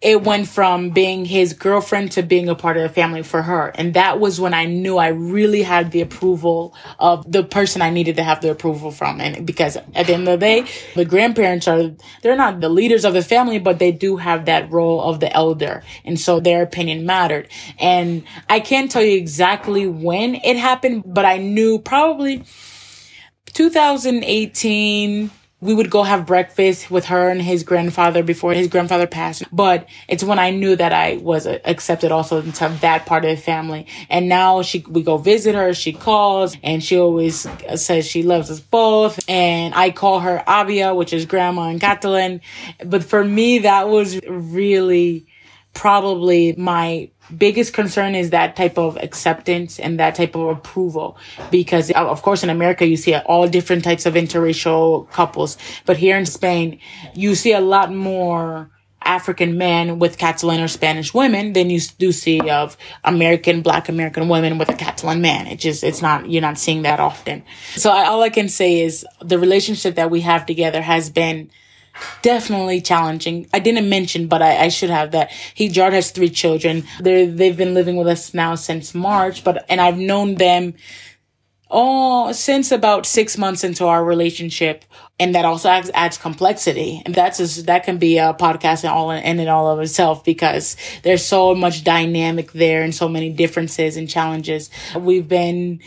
it 0.01 0.23
went 0.23 0.49
from 0.49 0.91
being 0.91 1.25
his 1.25 1.53
girlfriend 1.53 2.13
to 2.13 2.23
being 2.23 2.49
a 2.49 2.55
part 2.55 2.77
of 2.77 2.83
the 2.83 2.89
family 2.89 3.23
for 3.23 3.43
her. 3.43 3.73
And 3.75 3.95
that 3.95 4.19
was 4.19 4.41
when 4.41 4.55
I 4.55 4.65
knew 4.65 4.97
I 4.99 5.09
really 5.09 5.63
had 5.63 5.91
the 5.91 6.01
approval 6.01 6.75
of 6.99 7.31
the 7.31 7.43
person 7.43 7.83
I 7.83 7.91
needed 7.91 8.17
to 8.17 8.23
have 8.23 8.41
the 8.41 8.51
approval 8.51 8.91
from. 8.91 9.21
And 9.21 9.47
because 9.47 9.77
at 9.77 10.07
the 10.07 10.15
end 10.15 10.29
of 10.29 10.39
the 10.41 10.47
day, 10.47 10.65
the 10.95 11.05
grandparents 11.05 11.69
are, 11.69 11.93
they're 12.23 12.37
not 12.37 12.61
the 12.61 12.69
leaders 12.69 13.05
of 13.05 13.13
the 13.15 13.23
family, 13.23 13.59
but 13.59 13.79
they 13.79 13.93
do 13.93 14.17
have 14.17 14.47
that 14.47 14.71
role 14.71 15.03
of 15.03 15.21
the 15.21 15.33
elder. 15.33 15.83
And 16.05 16.19
so 16.19 16.41
their 16.41 16.63
opinion 16.63 17.05
mattered. 17.07 17.49
And 17.79 18.25
I 18.49 18.61
can't 18.61 18.91
tell 18.91 19.03
you 19.03 19.17
exactly 19.17 19.87
when 19.87 20.37
it 20.37 20.57
happened, 20.57 21.05
but 21.07 21.25
I 21.25 21.39
knew 21.39 21.79
probably 21.79 22.45
2018, 23.53 25.31
we 25.61 25.75
would 25.75 25.91
go 25.91 26.03
have 26.03 26.27
breakfast 26.27 26.91
with 26.91 27.07
her 27.07 27.29
and 27.29 27.43
his 27.43 27.65
grandfather 27.65 28.23
before 28.23 28.55
his 28.55 28.69
grandfather 28.69 29.07
passed. 29.07 29.45
But 29.53 29.89
it's 30.09 30.25
when 30.25 30.39
I 30.39 30.51
knew 30.51 30.75
that 30.77 30.93
I 30.93 31.17
was 31.19 31.47
uh, 31.47 31.59
accepted 31.65 32.13
also 32.13 32.41
into 32.41 32.69
that 32.81 33.05
part 33.05 33.25
of 33.25 33.31
the 33.31 33.43
family. 33.43 33.87
And 34.09 34.29
now 34.29 34.63
she, 34.63 34.85
we 34.89 35.03
go 35.03 35.19
visit 35.19 35.55
her, 35.55 35.75
she 35.75 35.93
calls 35.93 36.57
and 36.63 36.83
she 36.83 36.99
always 36.99 37.47
uh, 37.47 37.77
says 37.77 38.07
she 38.07 38.23
loves 38.23 38.51
us 38.51 38.61
both. 38.61 39.21
And 39.29 39.75
I 39.75 39.91
call 39.91 40.21
her 40.21 40.43
Àvia, 40.47 40.97
which 40.97 41.13
is 41.13 41.27
grandma 41.27 41.69
in 41.69 41.79
Catalan. 41.79 42.41
But 42.85 43.05
for 43.05 43.23
me, 43.23 43.61
that 43.61 43.89
was 43.89 44.19
really 44.27 45.27
probably 45.75 46.55
my 46.57 47.11
biggest 47.37 47.73
concern 47.73 48.15
is 48.15 48.31
that 48.31 48.57
type 48.57 48.79
of 48.79 48.97
acceptance 48.99 49.79
and 49.79 49.99
that 49.99 50.15
type 50.15 50.35
of 50.35 50.49
approval 50.49 51.17
because 51.51 51.91
uh, 51.91 52.07
of 52.07 52.23
course 52.23 52.43
in 52.43 52.51
america 52.51 52.87
you 52.87 52.97
see 52.97 53.15
all 53.15 53.49
different 53.49 53.85
types 53.85 54.07
of 54.07 54.15
interracial 54.15 55.11
couples 55.11 55.57
but 55.87 55.97
here 55.97 56.17
in 56.17 56.27
spain 56.27 56.79
you 57.15 57.35
see 57.35 57.53
a 57.53 57.61
lot 57.61 57.93
more 57.93 58.71
African 59.03 59.57
men 59.57 59.99
with 59.99 60.19
Catalan 60.19 60.61
or 60.61 60.69
Spanish 60.69 61.15
women 61.15 61.55
than 61.55 61.71
you 61.71 61.81
do 61.99 62.13
see 62.13 62.51
of 62.51 62.77
American, 63.03 63.63
black 63.63 63.89
American 63.89 64.29
women 64.29 64.59
with 64.59 64.69
a 64.69 64.75
Catalan 64.75 65.23
man. 65.23 65.47
It 65.47 65.59
just, 65.59 65.83
it's 65.83 66.03
not, 66.03 66.31
you're 66.31 66.43
not 66.43 66.59
seeing 66.59 66.83
that 66.83 67.01
often. 67.01 67.43
So 67.77 67.91
I, 67.91 68.07
all 68.07 68.23
I 68.23 68.29
can 68.29 68.49
say 68.49 68.81
is 68.81 69.07
the 69.21 69.39
relationship 69.39 69.95
that 69.95 70.11
we 70.11 70.21
have 70.21 70.45
together 70.45 70.83
has 70.83 71.09
been 71.09 71.51
definitely 72.23 72.81
challenging. 72.81 73.47
I 73.53 73.59
didn't 73.59 73.89
mention, 73.89 74.27
but 74.27 74.43
I, 74.43 74.65
I 74.65 74.69
should 74.69 74.91
have 74.91 75.13
that. 75.13 75.31
He 75.55 75.69
Gerard 75.69 75.93
has 75.93 76.11
three 76.11 76.31
children. 76.31 76.85
They 77.01 77.27
they've 77.27 77.57
been 77.57 77.75
living 77.75 77.97
with 77.97 78.09
us 78.09 78.35
now 78.35 78.55
since 78.55 78.95
March, 78.95 79.45
but 79.45 79.65
and 79.69 79.81
I've 79.81 79.99
known 79.99 80.37
them 80.37 80.75
oh 81.71 82.33
since 82.33 82.73
about 82.73 83.07
six 83.07 83.39
months 83.39 83.63
into 83.63 83.87
our 83.87 84.05
relationship 84.05 84.85
and 85.21 85.35
that 85.35 85.45
also 85.45 85.69
adds, 85.69 85.91
adds 85.95 86.19
complexity 86.19 87.01
and 87.07 87.15
that's 87.15 87.39
just, 87.39 87.67
that 87.67 87.85
can 87.85 87.97
be 87.97 88.19
a 88.19 88.35
podcast 88.35 88.83
in 88.83 88.91
all 88.91 89.11
in 89.11 89.39
and 89.39 89.49
all 89.49 89.69
of 89.69 89.79
itself 89.79 90.25
because 90.25 90.77
there's 91.05 91.25
so 91.25 91.55
much 91.55 91.85
dynamic 91.85 92.51
there 92.53 92.83
and 92.83 92.93
so 92.93 93.09
many 93.09 93.31
differences 93.31 93.97
and 93.97 94.09
challenges 94.09 94.69
we've 94.99 95.29
been 95.29 95.81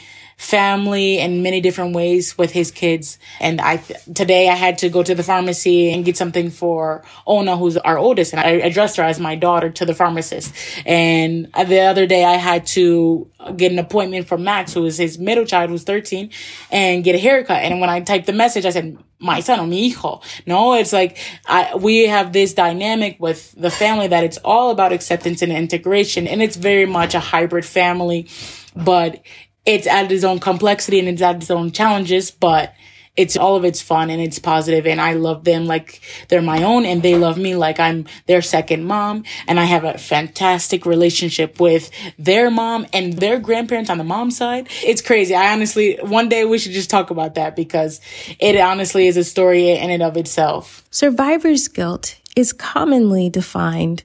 family 0.43 1.19
in 1.19 1.41
many 1.41 1.61
different 1.61 1.95
ways 1.95 2.37
with 2.37 2.51
his 2.51 2.69
kids. 2.69 3.17
And 3.39 3.61
I, 3.61 3.77
today 4.13 4.49
I 4.49 4.55
had 4.55 4.77
to 4.79 4.89
go 4.89 5.01
to 5.01 5.15
the 5.15 5.23
pharmacy 5.23 5.91
and 5.91 6.03
get 6.03 6.17
something 6.17 6.49
for 6.49 7.03
Ona, 7.25 7.57
who's 7.57 7.77
our 7.77 7.97
oldest. 7.97 8.33
And 8.33 8.41
I 8.41 8.49
addressed 8.67 8.97
her 8.97 9.03
as 9.03 9.19
my 9.19 9.35
daughter 9.35 9.69
to 9.69 9.85
the 9.85 9.93
pharmacist. 9.93 10.53
And 10.85 11.47
the 11.53 11.79
other 11.81 12.05
day 12.05 12.25
I 12.25 12.33
had 12.33 12.65
to 12.67 13.29
get 13.55 13.71
an 13.71 13.79
appointment 13.79 14.27
for 14.27 14.37
Max, 14.37 14.73
who 14.73 14.85
is 14.85 14.97
his 14.97 15.17
middle 15.17 15.45
child, 15.45 15.69
who's 15.69 15.83
13, 15.83 16.29
and 16.71 17.03
get 17.03 17.15
a 17.15 17.19
haircut. 17.19 17.63
And 17.63 17.79
when 17.79 17.89
I 17.89 18.01
typed 18.01 18.25
the 18.25 18.33
message, 18.33 18.65
I 18.65 18.71
said, 18.71 18.97
my 19.19 19.39
son 19.39 19.59
or 19.61 19.67
mi 19.67 19.89
hijo. 19.89 20.21
No, 20.45 20.73
it's 20.73 20.91
like, 20.91 21.17
I, 21.45 21.75
we 21.75 22.07
have 22.07 22.33
this 22.33 22.53
dynamic 22.53 23.15
with 23.19 23.53
the 23.57 23.71
family 23.71 24.07
that 24.07 24.25
it's 24.25 24.37
all 24.39 24.71
about 24.71 24.91
acceptance 24.91 25.41
and 25.41 25.51
integration. 25.51 26.27
And 26.27 26.41
it's 26.41 26.57
very 26.57 26.85
much 26.85 27.15
a 27.15 27.21
hybrid 27.21 27.65
family, 27.65 28.27
but 28.75 29.21
it's 29.65 29.87
added 29.87 30.11
its 30.11 30.23
own 30.23 30.39
complexity 30.39 30.99
and 30.99 31.07
it's 31.07 31.21
added 31.21 31.43
its 31.43 31.51
own 31.51 31.71
challenges, 31.71 32.31
but 32.31 32.73
it's 33.15 33.37
all 33.37 33.55
of 33.55 33.63
it's 33.63 33.81
fun 33.81 34.09
and 34.09 34.19
it's 34.19 34.39
positive 34.39 34.87
and 34.87 34.99
I 34.99 35.13
love 35.13 35.43
them 35.43 35.65
like 35.67 36.01
they're 36.29 36.41
my 36.41 36.63
own 36.63 36.83
and 36.83 37.03
they 37.03 37.15
love 37.15 37.37
me 37.37 37.55
like 37.55 37.79
I'm 37.79 38.07
their 38.25 38.41
second 38.41 38.85
mom 38.85 39.23
and 39.47 39.59
I 39.59 39.65
have 39.65 39.83
a 39.83 39.99
fantastic 39.99 40.85
relationship 40.85 41.59
with 41.59 41.91
their 42.17 42.49
mom 42.49 42.87
and 42.91 43.13
their 43.13 43.39
grandparents 43.39 43.91
on 43.91 43.99
the 43.99 44.03
mom 44.03 44.31
side. 44.31 44.67
It's 44.83 45.01
crazy. 45.01 45.35
I 45.35 45.53
honestly, 45.53 45.99
one 46.01 46.27
day 46.27 46.43
we 46.43 46.57
should 46.57 46.71
just 46.71 46.89
talk 46.89 47.11
about 47.11 47.35
that 47.35 47.55
because 47.55 48.01
it 48.39 48.59
honestly 48.59 49.07
is 49.07 49.15
a 49.15 49.23
story 49.23 49.69
in 49.69 49.91
and 49.91 50.01
of 50.01 50.17
itself. 50.17 50.83
Survivor's 50.89 51.67
guilt 51.67 52.19
is 52.35 52.51
commonly 52.51 53.29
defined 53.29 54.03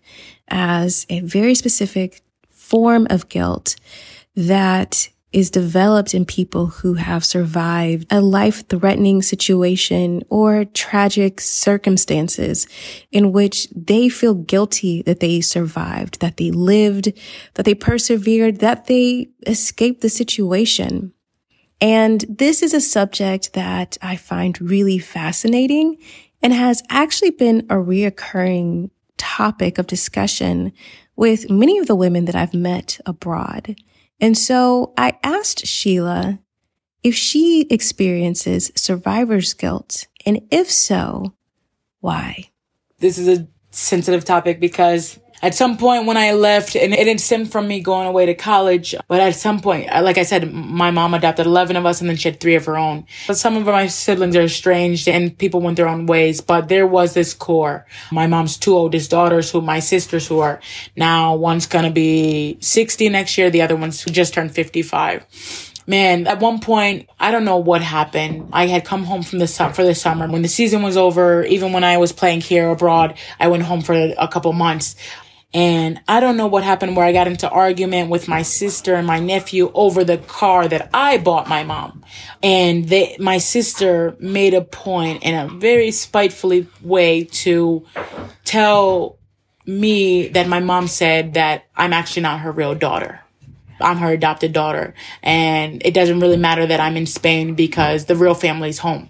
as 0.49 1.07
a 1.09 1.21
very 1.21 1.55
specific 1.55 2.21
form 2.51 3.07
of 3.09 3.31
guilt 3.31 3.77
that 4.37 5.09
is 5.33 5.51
developed 5.51 6.14
in 6.14 6.24
people 6.24 6.66
who 6.66 6.95
have 6.95 7.24
survived 7.24 8.07
a 8.11 8.20
life 8.20 8.66
threatening 8.68 9.20
situation 9.20 10.22
or 10.31 10.64
tragic 10.64 11.41
circumstances 11.41 12.66
in 13.12 13.33
which 13.33 13.68
they 13.70 14.09
feel 14.09 14.35
guilty 14.35 15.03
that 15.03 15.20
they 15.20 15.41
survived, 15.41 16.20
that 16.20 16.39
they 16.39 16.51
lived, 16.51 17.12
that 17.55 17.66
they 17.66 17.74
persevered, 17.74 18.61
that 18.61 18.87
they 18.87 19.29
escaped 19.47 20.01
the 20.01 20.09
situation. 20.09 21.12
And 21.81 22.24
this 22.29 22.62
is 22.62 22.72
a 22.72 22.81
subject 22.81 23.53
that 23.53 23.99
I 24.01 24.16
find 24.16 24.61
really 24.61 24.99
fascinating 24.99 25.99
and 26.43 26.53
has 26.53 26.83
actually 26.89 27.31
been 27.31 27.61
a 27.68 27.74
reoccurring 27.74 28.91
topic 29.16 29.79
of 29.79 29.87
discussion 29.87 30.72
with 31.16 31.51
many 31.51 31.79
of 31.79 31.87
the 31.87 31.97
women 31.97 32.24
that 32.24 32.35
I've 32.37 32.55
met 32.55 33.01
abroad. 33.05 33.76
And 34.21 34.37
so 34.37 34.93
I 34.97 35.19
asked 35.23 35.66
Sheila 35.66 36.41
if 37.03 37.14
she 37.14 37.62
experiences 37.71 38.73
survivor's 38.75 39.55
guilt, 39.55 40.07
and 40.27 40.43
if 40.51 40.71
so, 40.71 41.35
why? 42.01 42.51
This 42.99 43.19
is 43.19 43.29
a 43.29 43.47
sensitive 43.71 44.25
topic 44.25 44.59
because 44.59 45.21
at 45.43 45.55
some 45.55 45.76
point 45.76 46.07
when 46.07 46.16
I 46.16 46.32
left, 46.32 46.74
and 46.74 46.93
it 46.93 47.05
didn't 47.05 47.20
stem 47.20 47.47
from 47.47 47.68
me 47.68 47.80
going 47.80 48.07
away 48.07 48.26
to 48.26 48.34
college, 48.34 48.95
but 49.07 49.20
at 49.20 49.34
some 49.34 49.61
point, 49.61 49.86
like 49.86 50.18
I 50.18 50.22
said, 50.22 50.53
my 50.53 50.91
mom 50.91 51.14
adopted 51.14 51.47
11 51.47 51.76
of 51.76 51.86
us 51.86 52.01
and 52.01 52.11
then 52.11 52.16
she 52.16 52.28
had 52.28 52.41
three 52.41 52.55
of 52.55 52.64
her 52.66 52.76
own. 52.76 53.07
But 53.26 53.36
some 53.36 53.57
of 53.57 53.64
my 53.64 53.86
siblings 53.86 54.36
are 54.36 54.43
estranged 54.43 55.09
and 55.09 55.36
people 55.36 55.61
went 55.61 55.76
their 55.76 55.89
own 55.89 56.07
ways, 56.07 56.41
but 56.41 56.68
there 56.68 56.86
was 56.86 57.14
this 57.14 57.34
core. 57.34 57.86
My 58.11 58.26
mom's 58.26 58.57
two 58.57 58.74
oldest 58.74 59.11
daughters 59.11 59.51
who 59.51 59.61
my 59.61 59.80
sisters 59.80 60.26
who 60.26 60.41
are 60.41 60.61
now 60.97 61.34
one's 61.34 61.66
gonna 61.66 61.91
be 61.91 62.59
60 62.61 63.09
next 63.09 63.39
year, 63.39 63.51
the 63.51 63.62
other 63.62 63.76
one's 63.76 64.03
who 64.03 64.11
just 64.11 64.34
turned 64.34 64.53
55 64.53 65.26
man, 65.89 66.26
at 66.26 66.39
one 66.39 66.61
point, 66.61 67.09
I 67.18 67.32
don't 67.32 67.45
know 67.45 67.57
what 67.57 67.80
happened. 67.82 68.51
I 68.53 68.66
had 68.66 68.84
come 68.84 69.05
home 69.05 69.22
from 69.22 69.41
the 69.41 69.49
for 69.49 69.82
the 69.82 69.95
summer 69.95 70.28
when 70.28 70.43
the 70.43 70.49
season 70.49 70.82
was 70.82 70.97
over. 70.97 71.43
Even 71.45 71.72
when 71.72 71.82
I 71.82 71.97
was 71.97 72.12
playing 72.12 72.43
here 72.43 72.68
abroad, 72.68 73.16
I 73.41 73.49
went 73.49 73.64
home 73.64 73.80
for 73.80 73.95
a 73.95 74.28
couple 74.28 74.53
months. 74.53 74.95
And 75.55 76.01
I 76.07 76.20
don't 76.20 76.36
know 76.36 76.46
what 76.46 76.62
happened 76.62 76.94
where 76.94 77.07
I 77.07 77.12
got 77.12 77.26
into 77.26 77.49
argument 77.49 78.11
with 78.11 78.28
my 78.28 78.42
sister 78.42 78.94
and 78.94 79.07
my 79.07 79.18
nephew 79.18 79.70
over 79.72 80.05
the 80.05 80.18
car 80.18 80.68
that 80.68 80.90
I 80.92 81.16
bought 81.16 81.49
my 81.49 81.64
mom. 81.64 82.05
And 82.42 82.86
they, 82.86 83.16
my 83.18 83.38
sister 83.38 84.14
made 84.20 84.53
a 84.53 84.61
point 84.61 85.22
in 85.22 85.34
a 85.34 85.49
very 85.49 85.90
spitefully 85.90 86.66
way 86.82 87.24
to 87.24 87.86
tell 88.44 89.18
me 89.64 90.28
that 90.28 90.49
my 90.49 90.61
mom 90.61 90.86
said 90.86 91.34
that 91.34 91.64
I'm 91.74 91.94
actually 91.94 92.22
not 92.22 92.40
her 92.40 92.53
real 92.53 92.74
daughter. 92.74 93.20
I'm 93.80 93.99
her 93.99 94.12
adopted 94.12 94.53
daughter. 94.53 94.92
And 95.22 95.80
it 95.82 95.94
doesn't 95.94 96.20
really 96.20 96.36
matter 96.36 96.66
that 96.66 96.80
I'm 96.80 96.96
in 96.96 97.07
Spain 97.07 97.55
because 97.55 98.05
the 98.05 98.16
real 98.16 98.34
family's 98.34 98.78
home. 98.78 99.09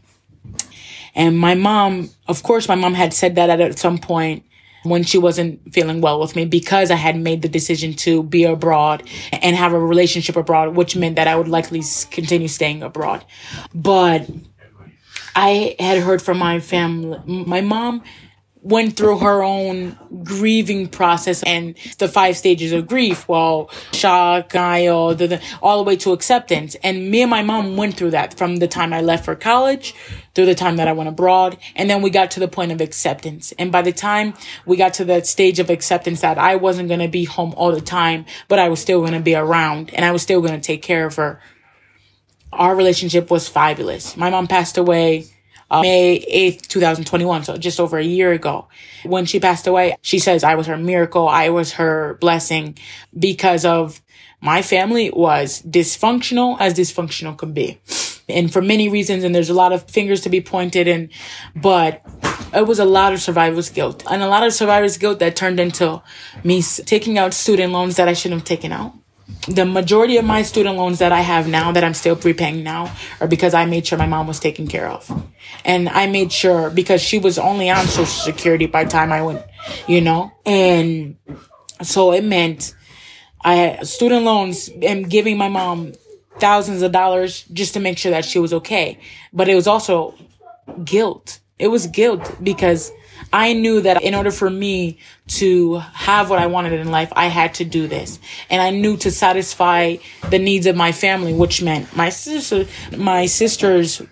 And 1.16 1.36
my 1.36 1.54
mom, 1.54 2.10
of 2.28 2.44
course, 2.44 2.68
my 2.68 2.76
mom 2.76 2.94
had 2.94 3.12
said 3.12 3.34
that 3.36 3.50
at 3.60 3.78
some 3.78 3.98
point 3.98 4.44
when 4.88 5.02
she 5.02 5.18
wasn't 5.18 5.72
feeling 5.72 6.00
well 6.00 6.20
with 6.20 6.36
me 6.36 6.44
because 6.44 6.90
I 6.90 6.96
had 6.96 7.18
made 7.18 7.42
the 7.42 7.48
decision 7.48 7.94
to 7.94 8.22
be 8.22 8.44
abroad 8.44 9.02
and 9.32 9.56
have 9.56 9.72
a 9.72 9.78
relationship 9.78 10.36
abroad, 10.36 10.74
which 10.76 10.96
meant 10.96 11.16
that 11.16 11.28
I 11.28 11.36
would 11.36 11.48
likely 11.48 11.82
continue 12.10 12.48
staying 12.48 12.82
abroad. 12.82 13.24
But 13.74 14.28
I 15.34 15.76
had 15.78 15.98
heard 15.98 16.20
from 16.20 16.38
my 16.38 16.60
family, 16.60 17.20
my 17.26 17.60
mom 17.60 18.02
went 18.62 18.96
through 18.96 19.18
her 19.18 19.42
own 19.42 19.96
grieving 20.24 20.88
process 20.88 21.42
and 21.44 21.76
the 21.98 22.08
five 22.08 22.36
stages 22.36 22.72
of 22.72 22.86
grief. 22.86 23.28
Well, 23.28 23.70
shock, 23.92 24.50
denial, 24.50 25.14
the, 25.14 25.26
the, 25.26 25.42
all 25.62 25.78
the 25.78 25.84
way 25.84 25.96
to 25.96 26.12
acceptance. 26.12 26.74
And 26.82 27.10
me 27.10 27.22
and 27.22 27.30
my 27.30 27.42
mom 27.42 27.76
went 27.76 27.96
through 27.96 28.10
that 28.10 28.36
from 28.36 28.56
the 28.56 28.68
time 28.68 28.92
I 28.92 29.00
left 29.00 29.24
for 29.24 29.34
college 29.34 29.94
through 30.34 30.46
the 30.46 30.54
time 30.54 30.76
that 30.76 30.88
I 30.88 30.92
went 30.92 31.08
abroad. 31.08 31.58
And 31.76 31.88
then 31.88 32.02
we 32.02 32.10
got 32.10 32.30
to 32.32 32.40
the 32.40 32.48
point 32.48 32.72
of 32.72 32.80
acceptance. 32.80 33.52
And 33.58 33.72
by 33.72 33.82
the 33.82 33.92
time 33.92 34.34
we 34.66 34.76
got 34.76 34.94
to 34.94 35.04
that 35.06 35.26
stage 35.26 35.58
of 35.58 35.70
acceptance 35.70 36.20
that 36.20 36.38
I 36.38 36.56
wasn't 36.56 36.88
going 36.88 37.00
to 37.00 37.08
be 37.08 37.24
home 37.24 37.54
all 37.56 37.72
the 37.72 37.80
time, 37.80 38.24
but 38.48 38.58
I 38.58 38.68
was 38.68 38.80
still 38.80 39.00
going 39.00 39.12
to 39.12 39.20
be 39.20 39.34
around 39.34 39.92
and 39.94 40.04
I 40.04 40.12
was 40.12 40.22
still 40.22 40.40
going 40.40 40.54
to 40.54 40.60
take 40.60 40.82
care 40.82 41.06
of 41.06 41.16
her. 41.16 41.40
Our 42.52 42.74
relationship 42.74 43.30
was 43.30 43.48
fabulous. 43.48 44.16
My 44.16 44.30
mom 44.30 44.46
passed 44.46 44.78
away 44.78 45.26
uh, 45.70 45.82
May 45.82 46.20
8th, 46.20 46.66
2021. 46.68 47.44
So 47.44 47.56
just 47.56 47.80
over 47.80 47.98
a 47.98 48.04
year 48.04 48.32
ago. 48.32 48.68
When 49.04 49.26
she 49.26 49.40
passed 49.40 49.66
away, 49.66 49.96
she 50.02 50.18
says 50.18 50.44
I 50.44 50.54
was 50.54 50.66
her 50.66 50.76
miracle. 50.76 51.28
I 51.28 51.50
was 51.50 51.72
her 51.72 52.18
blessing 52.20 52.78
because 53.18 53.64
of 53.64 54.00
my 54.40 54.62
family 54.62 55.10
was 55.10 55.62
dysfunctional 55.62 56.56
as 56.60 56.74
dysfunctional 56.74 57.36
can 57.36 57.52
be. 57.52 57.80
And 58.28 58.52
for 58.52 58.60
many 58.60 58.88
reasons, 58.88 59.24
and 59.24 59.34
there's 59.34 59.50
a 59.50 59.54
lot 59.54 59.72
of 59.72 59.88
fingers 59.90 60.20
to 60.22 60.28
be 60.28 60.40
pointed 60.40 60.86
and, 60.86 61.08
but 61.56 62.04
it 62.54 62.66
was 62.66 62.78
a 62.78 62.84
lot 62.84 63.12
of 63.12 63.20
survivor's 63.20 63.70
guilt 63.70 64.04
and 64.10 64.22
a 64.22 64.28
lot 64.28 64.46
of 64.46 64.52
survivor's 64.52 64.96
guilt 64.96 65.18
that 65.18 65.36
turned 65.36 65.58
into 65.60 66.02
me 66.44 66.62
taking 66.62 67.18
out 67.18 67.34
student 67.34 67.72
loans 67.72 67.96
that 67.96 68.08
I 68.08 68.12
shouldn't 68.12 68.40
have 68.40 68.48
taken 68.48 68.72
out. 68.72 68.94
The 69.48 69.64
majority 69.64 70.16
of 70.18 70.24
my 70.24 70.42
student 70.42 70.76
loans 70.76 70.98
that 70.98 71.12
I 71.12 71.20
have 71.20 71.48
now 71.48 71.72
that 71.72 71.82
I'm 71.82 71.94
still 71.94 72.16
prepaying 72.16 72.62
now 72.62 72.94
are 73.20 73.28
because 73.28 73.54
I 73.54 73.64
made 73.64 73.86
sure 73.86 73.98
my 73.98 74.06
mom 74.06 74.26
was 74.26 74.40
taken 74.40 74.66
care 74.66 74.88
of. 74.88 75.10
And 75.64 75.88
I 75.88 76.06
made 76.06 76.32
sure 76.32 76.70
because 76.70 77.00
she 77.00 77.18
was 77.18 77.38
only 77.38 77.70
on 77.70 77.86
social 77.86 78.06
security 78.06 78.66
by 78.66 78.84
the 78.84 78.90
time 78.90 79.12
I 79.12 79.22
went, 79.22 79.42
you 79.86 80.00
know, 80.00 80.32
and 80.44 81.16
so 81.82 82.12
it 82.12 82.24
meant 82.24 82.74
I 83.40 83.54
had 83.54 83.86
student 83.86 84.24
loans 84.24 84.68
and 84.82 85.08
giving 85.08 85.38
my 85.38 85.48
mom 85.48 85.92
thousands 86.38 86.82
of 86.82 86.92
dollars 86.92 87.44
just 87.52 87.74
to 87.74 87.80
make 87.80 87.98
sure 87.98 88.10
that 88.10 88.24
she 88.24 88.38
was 88.38 88.52
okay. 88.52 88.98
But 89.32 89.48
it 89.48 89.54
was 89.54 89.66
also 89.66 90.14
guilt. 90.84 91.40
It 91.58 91.68
was 91.68 91.86
guilt 91.86 92.36
because 92.42 92.92
I 93.32 93.52
knew 93.52 93.80
that 93.82 94.02
in 94.02 94.14
order 94.14 94.30
for 94.30 94.48
me 94.48 94.98
to 95.28 95.78
have 95.78 96.30
what 96.30 96.38
I 96.38 96.46
wanted 96.46 96.72
in 96.72 96.90
life, 96.90 97.12
I 97.14 97.26
had 97.26 97.54
to 97.54 97.64
do 97.64 97.86
this. 97.86 98.18
And 98.48 98.62
I 98.62 98.70
knew 98.70 98.96
to 98.98 99.10
satisfy 99.10 99.96
the 100.30 100.38
needs 100.38 100.66
of 100.66 100.76
my 100.76 100.92
family, 100.92 101.34
which 101.34 101.62
meant 101.62 101.94
my 101.94 102.08
sister, 102.08 102.66
my 102.96 103.26
sisters 103.26 104.02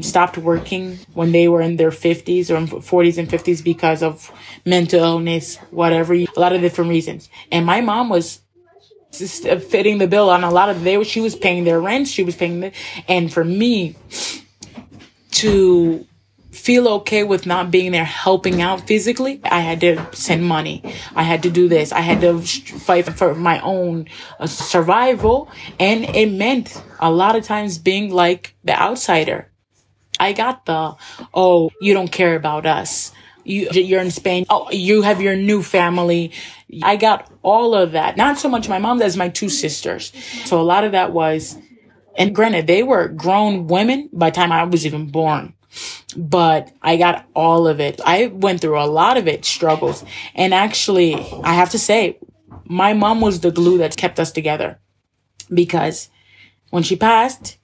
stopped 0.00 0.38
working 0.38 0.98
when 1.14 1.32
they 1.32 1.48
were 1.48 1.60
in 1.60 1.76
their 1.76 1.90
50s 1.90 2.50
or 2.50 2.80
40s 2.80 3.18
and 3.18 3.28
50s 3.28 3.64
because 3.64 4.02
of 4.02 4.30
mental 4.64 5.00
illness, 5.00 5.56
whatever, 5.70 6.14
a 6.14 6.26
lot 6.36 6.52
of 6.52 6.60
different 6.60 6.90
reasons. 6.90 7.28
And 7.50 7.66
my 7.66 7.80
mom 7.80 8.08
was 8.08 8.40
just 9.12 9.46
uh, 9.46 9.58
fitting 9.58 9.98
the 9.98 10.06
bill 10.06 10.30
on 10.30 10.42
a 10.42 10.50
lot 10.50 10.70
of 10.70 10.84
they 10.84 11.02
she 11.04 11.20
was 11.20 11.36
paying 11.36 11.64
their 11.64 11.78
rent 11.78 12.08
she 12.08 12.24
was 12.24 12.34
paying 12.34 12.60
the 12.60 12.72
and 13.08 13.30
for 13.30 13.44
me 13.44 13.94
to 15.30 16.06
feel 16.52 16.86
okay 16.86 17.24
with 17.24 17.46
not 17.46 17.70
being 17.70 17.92
there 17.92 18.04
helping 18.04 18.60
out 18.60 18.86
physically 18.86 19.40
i 19.44 19.60
had 19.60 19.80
to 19.80 20.06
send 20.12 20.44
money 20.44 20.82
i 21.16 21.22
had 21.22 21.42
to 21.42 21.50
do 21.50 21.68
this 21.68 21.92
i 21.92 22.00
had 22.00 22.20
to 22.20 22.40
fight 22.40 23.06
for 23.16 23.34
my 23.34 23.58
own 23.60 24.06
uh, 24.38 24.46
survival 24.46 25.50
and 25.80 26.04
it 26.04 26.30
meant 26.30 26.82
a 27.00 27.10
lot 27.10 27.36
of 27.36 27.44
times 27.44 27.78
being 27.78 28.10
like 28.10 28.54
the 28.64 28.78
outsider 28.78 29.50
i 30.20 30.32
got 30.32 30.66
the 30.66 30.94
oh 31.32 31.70
you 31.80 31.94
don't 31.94 32.12
care 32.12 32.36
about 32.36 32.66
us 32.66 33.12
you, 33.44 33.68
you're 33.72 34.00
in 34.00 34.10
Spain. 34.10 34.46
Oh, 34.50 34.70
you 34.70 35.02
have 35.02 35.20
your 35.20 35.36
new 35.36 35.62
family. 35.62 36.32
I 36.82 36.96
got 36.96 37.30
all 37.42 37.74
of 37.74 37.92
that. 37.92 38.16
Not 38.16 38.38
so 38.38 38.48
much 38.48 38.68
my 38.68 38.78
mom 38.78 39.02
as 39.02 39.16
my 39.16 39.28
two 39.28 39.48
sisters. 39.48 40.12
So 40.44 40.60
a 40.60 40.62
lot 40.62 40.84
of 40.84 40.92
that 40.92 41.12
was, 41.12 41.58
and 42.16 42.34
granted, 42.34 42.66
they 42.66 42.82
were 42.82 43.08
grown 43.08 43.66
women 43.66 44.08
by 44.12 44.30
the 44.30 44.36
time 44.36 44.52
I 44.52 44.64
was 44.64 44.86
even 44.86 45.10
born. 45.10 45.54
But 46.14 46.72
I 46.82 46.96
got 46.96 47.26
all 47.34 47.66
of 47.66 47.80
it. 47.80 48.00
I 48.04 48.26
went 48.26 48.60
through 48.60 48.78
a 48.78 48.86
lot 48.86 49.16
of 49.16 49.28
it, 49.28 49.44
struggles. 49.44 50.04
And 50.34 50.52
actually, 50.52 51.14
I 51.42 51.54
have 51.54 51.70
to 51.70 51.78
say, 51.78 52.18
my 52.64 52.92
mom 52.92 53.20
was 53.20 53.40
the 53.40 53.50
glue 53.50 53.78
that 53.78 53.96
kept 53.96 54.20
us 54.20 54.32
together. 54.32 54.78
Because 55.52 56.08
when 56.70 56.82
she 56.82 56.96
passed, 56.96 57.58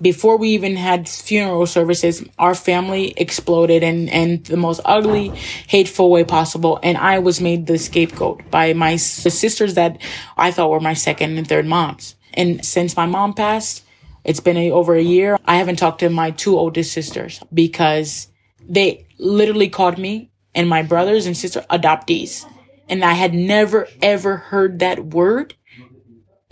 before 0.00 0.38
we 0.38 0.50
even 0.50 0.76
had 0.76 1.08
funeral 1.08 1.66
services, 1.66 2.24
our 2.38 2.54
family 2.54 3.12
exploded 3.16 3.82
in, 3.82 4.08
in 4.08 4.42
the 4.44 4.56
most 4.56 4.80
ugly, 4.84 5.28
hateful 5.66 6.10
way 6.10 6.24
possible. 6.24 6.78
And 6.82 6.96
I 6.96 7.18
was 7.18 7.40
made 7.40 7.66
the 7.66 7.78
scapegoat 7.78 8.50
by 8.50 8.72
my 8.72 8.96
sisters 8.96 9.74
that 9.74 10.00
I 10.36 10.50
thought 10.50 10.70
were 10.70 10.80
my 10.80 10.94
second 10.94 11.36
and 11.36 11.46
third 11.46 11.66
moms. 11.66 12.14
And 12.34 12.64
since 12.64 12.96
my 12.96 13.06
mom 13.06 13.34
passed, 13.34 13.84
it's 14.24 14.40
been 14.40 14.56
a, 14.56 14.70
over 14.70 14.94
a 14.94 15.02
year. 15.02 15.38
I 15.44 15.56
haven't 15.56 15.76
talked 15.76 16.00
to 16.00 16.10
my 16.10 16.30
two 16.30 16.58
oldest 16.58 16.92
sisters 16.92 17.40
because 17.52 18.28
they 18.68 19.06
literally 19.18 19.68
called 19.68 19.98
me 19.98 20.30
and 20.54 20.68
my 20.68 20.82
brothers 20.82 21.26
and 21.26 21.36
sister 21.36 21.64
adoptees. 21.70 22.44
And 22.88 23.04
I 23.04 23.12
had 23.12 23.34
never 23.34 23.88
ever 24.02 24.36
heard 24.36 24.80
that 24.80 25.06
word 25.06 25.54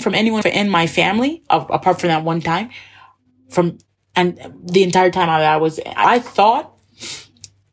from 0.00 0.14
anyone 0.14 0.46
in 0.46 0.70
my 0.70 0.86
family, 0.86 1.42
apart 1.50 2.00
from 2.00 2.08
that 2.08 2.24
one 2.24 2.40
time 2.40 2.70
from, 3.48 3.78
and 4.14 4.38
the 4.64 4.82
entire 4.82 5.10
time 5.10 5.28
I, 5.28 5.44
I 5.44 5.56
was, 5.56 5.80
I 5.96 6.18
thought 6.18 6.74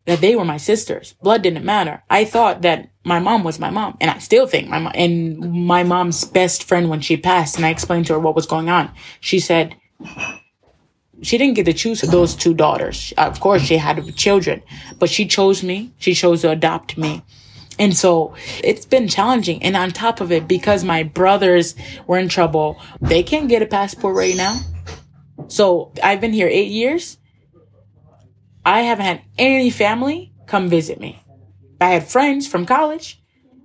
that 0.06 0.22
they 0.22 0.36
were 0.36 0.46
my 0.46 0.58
sisters. 0.58 1.16
Blood 1.22 1.42
didn't 1.42 1.66
matter. 1.66 2.04
I 2.10 2.26
thought 2.26 2.62
that 2.62 2.90
my 3.04 3.20
mom 3.20 3.44
was 3.44 3.60
my 3.60 3.70
mom, 3.70 3.98
and 4.00 4.10
I 4.12 4.20
still 4.20 4.48
think 4.48 4.70
my 4.70 4.80
mom, 4.80 4.94
and 4.96 5.66
my 5.66 5.84
mom's 5.84 6.26
best 6.26 6.64
friend 6.64 6.90
when 6.90 7.02
she 7.02 7.18
passed, 7.18 7.56
and 7.56 7.66
I 7.66 7.70
explained 7.70 8.08
to 8.08 8.14
her 8.14 8.20
what 8.20 8.36
was 8.36 8.46
going 8.46 8.70
on. 8.70 8.92
She 9.20 9.40
said, 9.40 9.76
she 11.22 11.38
didn't 11.38 11.56
get 11.56 11.66
to 11.66 11.74
choose 11.74 12.02
those 12.02 12.36
two 12.36 12.54
daughters. 12.54 13.14
Of 13.18 13.40
course, 13.40 13.62
she 13.62 13.78
had 13.78 14.16
children, 14.16 14.62
but 15.00 15.10
she 15.10 15.26
chose 15.26 15.64
me. 15.64 15.94
She 15.98 16.14
chose 16.14 16.42
to 16.42 16.52
adopt 16.52 16.98
me. 16.98 17.24
And 17.78 17.96
so 17.96 18.36
it's 18.64 18.86
been 18.86 19.08
challenging. 19.08 19.62
And 19.64 19.76
on 19.76 19.92
top 19.92 20.22
of 20.22 20.32
it, 20.32 20.48
because 20.48 20.84
my 20.84 21.04
brothers 21.04 21.76
were 22.08 22.18
in 22.18 22.30
trouble, 22.30 22.80
they 23.02 23.24
can't 23.24 23.50
get 23.50 23.62
a 23.62 23.66
passport 23.66 24.16
right 24.16 24.36
now. 24.36 24.60
So 25.48 25.92
I've 26.02 26.22
been 26.22 26.34
here 26.34 26.48
eight 26.48 26.72
years. 26.72 27.18
I 28.66 28.82
haven't 28.82 29.06
had 29.06 29.22
any 29.38 29.70
family 29.70 30.34
come 30.48 30.70
visit 30.70 31.00
me. 31.00 31.22
I 31.80 31.90
had 31.90 32.08
friends 32.08 32.48
from 32.48 32.66
college. 32.66 33.22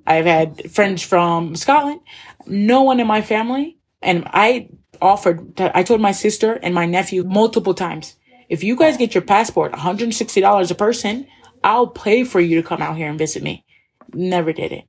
I've 0.06 0.26
had 0.26 0.70
friends 0.70 1.02
from 1.02 1.54
Scotland. 1.56 2.00
No 2.46 2.82
one 2.82 3.00
in 3.00 3.06
my 3.06 3.22
family. 3.22 3.78
And 4.02 4.24
I 4.26 4.70
offered, 5.00 5.56
that 5.56 5.74
I 5.74 5.82
told 5.82 6.00
my 6.00 6.12
sister 6.12 6.54
and 6.62 6.74
my 6.74 6.86
nephew 6.86 7.24
multiple 7.24 7.74
times, 7.74 8.16
if 8.48 8.64
you 8.64 8.76
guys 8.76 8.96
get 8.96 9.14
your 9.14 9.22
passport, 9.22 9.72
$160 9.72 10.70
a 10.70 10.74
person, 10.74 11.26
I'll 11.62 11.86
pay 11.86 12.24
for 12.24 12.40
you 12.40 12.60
to 12.60 12.66
come 12.66 12.82
out 12.82 12.96
here 12.96 13.08
and 13.08 13.18
visit 13.18 13.42
me. 13.42 13.64
Never 14.12 14.52
did 14.52 14.72
it. 14.72 14.84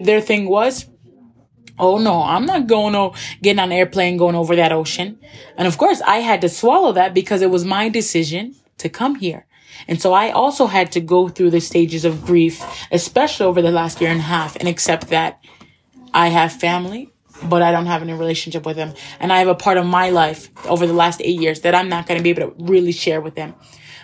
Their 0.00 0.20
thing 0.20 0.48
was, 0.48 0.86
Oh 1.78 1.98
no, 1.98 2.22
I'm 2.22 2.46
not 2.46 2.66
going 2.66 2.92
to 2.92 3.18
getting 3.42 3.58
on 3.58 3.72
an 3.72 3.78
airplane 3.78 4.16
going 4.16 4.36
over 4.36 4.54
that 4.54 4.72
ocean. 4.72 5.18
And 5.56 5.66
of 5.66 5.76
course 5.76 6.00
I 6.02 6.18
had 6.18 6.40
to 6.42 6.48
swallow 6.48 6.92
that 6.92 7.14
because 7.14 7.42
it 7.42 7.50
was 7.50 7.64
my 7.64 7.88
decision 7.88 8.54
to 8.78 8.88
come 8.88 9.16
here. 9.16 9.46
And 9.88 10.00
so 10.00 10.12
I 10.12 10.30
also 10.30 10.66
had 10.66 10.92
to 10.92 11.00
go 11.00 11.28
through 11.28 11.50
the 11.50 11.60
stages 11.60 12.04
of 12.04 12.24
grief, 12.24 12.62
especially 12.92 13.46
over 13.46 13.60
the 13.60 13.72
last 13.72 14.00
year 14.00 14.10
and 14.10 14.20
a 14.20 14.24
half 14.24 14.56
and 14.56 14.68
accept 14.68 15.08
that 15.08 15.40
I 16.12 16.28
have 16.28 16.52
family, 16.52 17.12
but 17.42 17.62
I 17.62 17.72
don't 17.72 17.86
have 17.86 18.02
any 18.02 18.12
relationship 18.12 18.64
with 18.66 18.76
them. 18.76 18.94
And 19.20 19.32
I 19.32 19.38
have 19.38 19.48
a 19.48 19.54
part 19.54 19.76
of 19.76 19.86
my 19.86 20.10
life 20.10 20.50
over 20.66 20.86
the 20.86 20.92
last 20.92 21.20
eight 21.22 21.40
years 21.40 21.60
that 21.60 21.74
I'm 21.74 21.88
not 21.88 22.06
going 22.06 22.18
to 22.18 22.22
be 22.22 22.30
able 22.30 22.50
to 22.50 22.64
really 22.64 22.92
share 22.92 23.20
with 23.20 23.34
them. 23.34 23.54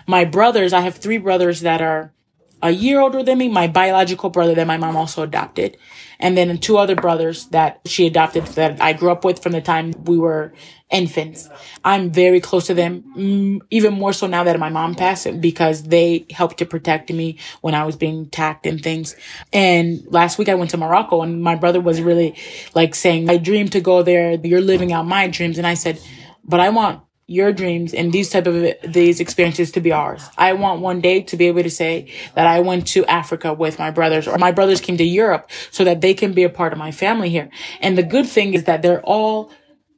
My 0.07 0.25
brothers, 0.25 0.73
I 0.73 0.81
have 0.81 0.95
three 0.95 1.17
brothers 1.17 1.61
that 1.61 1.81
are 1.81 2.13
a 2.61 2.71
year 2.71 2.99
older 2.99 3.23
than 3.23 3.37
me, 3.37 3.49
my 3.49 3.67
biological 3.67 4.29
brother 4.29 4.55
that 4.55 4.67
my 4.67 4.77
mom 4.77 4.95
also 4.95 5.23
adopted 5.23 5.77
and 6.21 6.37
then 6.37 6.57
two 6.59 6.77
other 6.77 6.95
brothers 6.95 7.47
that 7.47 7.81
she 7.85 8.05
adopted 8.07 8.45
that 8.47 8.81
I 8.81 8.93
grew 8.93 9.11
up 9.11 9.25
with 9.25 9.41
from 9.41 9.51
the 9.51 9.61
time 9.61 9.93
we 10.05 10.17
were 10.17 10.53
infants. 10.91 11.49
I'm 11.83 12.11
very 12.11 12.39
close 12.39 12.67
to 12.67 12.73
them, 12.73 13.03
mm, 13.17 13.61
even 13.71 13.93
more 13.93 14.13
so 14.13 14.27
now 14.27 14.43
that 14.43 14.59
my 14.59 14.69
mom 14.69 14.95
passed 14.95 15.41
because 15.41 15.83
they 15.83 16.25
helped 16.29 16.59
to 16.59 16.65
protect 16.65 17.11
me 17.11 17.37
when 17.61 17.73
I 17.73 17.85
was 17.85 17.95
being 17.95 18.23
attacked 18.23 18.65
and 18.65 18.81
things. 18.81 19.15
And 19.51 20.05
last 20.09 20.37
week 20.37 20.49
I 20.49 20.55
went 20.55 20.71
to 20.71 20.77
Morocco 20.77 21.21
and 21.21 21.41
my 21.41 21.55
brother 21.55 21.81
was 21.81 22.01
really 22.01 22.35
like 22.75 22.93
saying, 22.93 23.29
I 23.29 23.37
dream 23.37 23.69
to 23.69 23.81
go 23.81 24.03
there. 24.03 24.33
You're 24.33 24.61
living 24.61 24.93
out 24.93 25.07
my 25.07 25.27
dreams. 25.27 25.57
And 25.57 25.65
I 25.65 25.73
said, 25.73 25.99
but 26.43 26.59
I 26.59 26.69
want 26.69 27.01
your 27.31 27.53
dreams 27.53 27.93
and 27.93 28.11
these 28.11 28.29
type 28.29 28.45
of 28.45 28.75
these 28.83 29.21
experiences 29.21 29.71
to 29.71 29.79
be 29.79 29.91
ours. 29.91 30.29
I 30.37 30.51
want 30.53 30.81
one 30.81 30.99
day 30.99 31.21
to 31.21 31.37
be 31.37 31.47
able 31.47 31.63
to 31.63 31.69
say 31.69 32.11
that 32.35 32.45
I 32.45 32.59
went 32.59 32.87
to 32.87 33.05
Africa 33.05 33.53
with 33.53 33.79
my 33.79 33.89
brothers 33.89 34.27
or 34.27 34.37
my 34.37 34.51
brothers 34.51 34.81
came 34.81 34.97
to 34.97 35.03
Europe 35.03 35.49
so 35.71 35.85
that 35.85 36.01
they 36.01 36.13
can 36.13 36.33
be 36.33 36.43
a 36.43 36.49
part 36.49 36.73
of 36.73 36.79
my 36.79 36.91
family 36.91 37.29
here. 37.29 37.49
And 37.79 37.97
the 37.97 38.03
good 38.03 38.27
thing 38.27 38.53
is 38.53 38.65
that 38.65 38.81
they're 38.81 39.01
all 39.03 39.49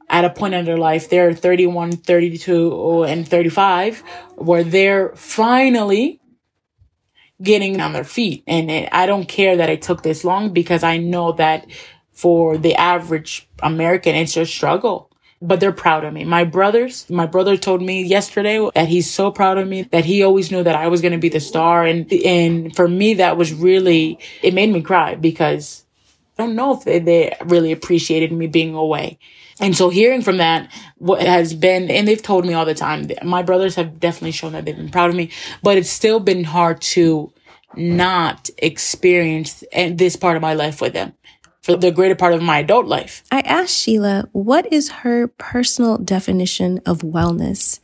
at 0.09 0.25
a 0.25 0.29
point 0.29 0.53
in 0.53 0.65
their 0.65 0.77
life, 0.77 1.09
they're 1.09 1.33
31, 1.33 1.93
32, 1.93 3.03
and 3.05 3.27
35, 3.27 4.03
where 4.35 4.63
they're 4.63 5.09
finally 5.15 6.21
getting 7.41 7.81
on 7.81 7.93
their 7.93 8.03
feet. 8.03 8.43
And 8.45 8.69
it, 8.69 8.89
I 8.91 9.07
don't 9.07 9.27
care 9.27 9.57
that 9.57 9.69
it 9.69 9.81
took 9.81 10.03
this 10.03 10.23
long 10.23 10.53
because 10.53 10.83
I 10.83 10.97
know 10.97 11.31
that 11.33 11.65
for 12.11 12.59
the 12.59 12.75
average 12.75 13.49
American, 13.63 14.15
it's 14.15 14.37
a 14.37 14.45
struggle 14.45 15.09
but 15.43 15.59
they're 15.59 15.73
proud 15.73 16.05
of 16.05 16.13
me. 16.13 16.23
My 16.23 16.45
brothers, 16.45 17.07
my 17.09 17.25
brother 17.25 17.57
told 17.57 17.81
me 17.81 18.01
yesterday 18.01 18.65
that 18.73 18.87
he's 18.87 19.11
so 19.11 19.29
proud 19.29 19.57
of 19.57 19.67
me 19.67 19.83
that 19.83 20.05
he 20.05 20.23
always 20.23 20.49
knew 20.51 20.63
that 20.63 20.75
I 20.75 20.87
was 20.87 21.01
going 21.01 21.11
to 21.11 21.17
be 21.17 21.27
the 21.27 21.41
star. 21.41 21.85
And, 21.85 22.11
and 22.13 22.73
for 22.73 22.87
me, 22.87 23.15
that 23.15 23.35
was 23.35 23.53
really, 23.53 24.19
it 24.41 24.53
made 24.53 24.71
me 24.71 24.81
cry 24.81 25.15
because 25.15 25.83
I 26.39 26.43
don't 26.43 26.55
know 26.55 26.73
if 26.73 26.85
they, 26.85 26.99
they 26.99 27.35
really 27.43 27.73
appreciated 27.73 28.31
me 28.31 28.47
being 28.47 28.73
away. 28.73 29.19
And 29.59 29.75
so 29.75 29.89
hearing 29.89 30.21
from 30.21 30.37
that, 30.37 30.71
what 30.97 31.21
has 31.21 31.53
been, 31.53 31.91
and 31.91 32.07
they've 32.07 32.21
told 32.21 32.45
me 32.45 32.53
all 32.53 32.65
the 32.65 32.73
time, 32.73 33.07
my 33.21 33.43
brothers 33.43 33.75
have 33.75 33.99
definitely 33.99 34.31
shown 34.31 34.53
that 34.53 34.63
they've 34.63 34.75
been 34.75 34.89
proud 34.89 35.09
of 35.09 35.15
me, 35.15 35.29
but 35.61 35.77
it's 35.77 35.89
still 35.89 36.21
been 36.21 36.45
hard 36.45 36.81
to 36.81 37.31
not 37.75 38.49
experience 38.57 39.63
eh, 39.73 39.91
this 39.93 40.15
part 40.15 40.37
of 40.37 40.41
my 40.41 40.53
life 40.53 40.79
with 40.79 40.93
them 40.93 41.13
for 41.63 41.77
the 41.77 41.91
greater 41.91 42.15
part 42.15 42.33
of 42.33 42.41
my 42.41 42.59
adult 42.59 42.85
life. 42.85 43.23
I 43.31 43.39
asked 43.41 43.75
Sheila 43.75 44.29
what 44.33 44.71
is 44.71 44.89
her 44.89 45.27
personal 45.27 45.97
definition 45.97 46.81
of 46.85 46.99
wellness? 46.99 47.79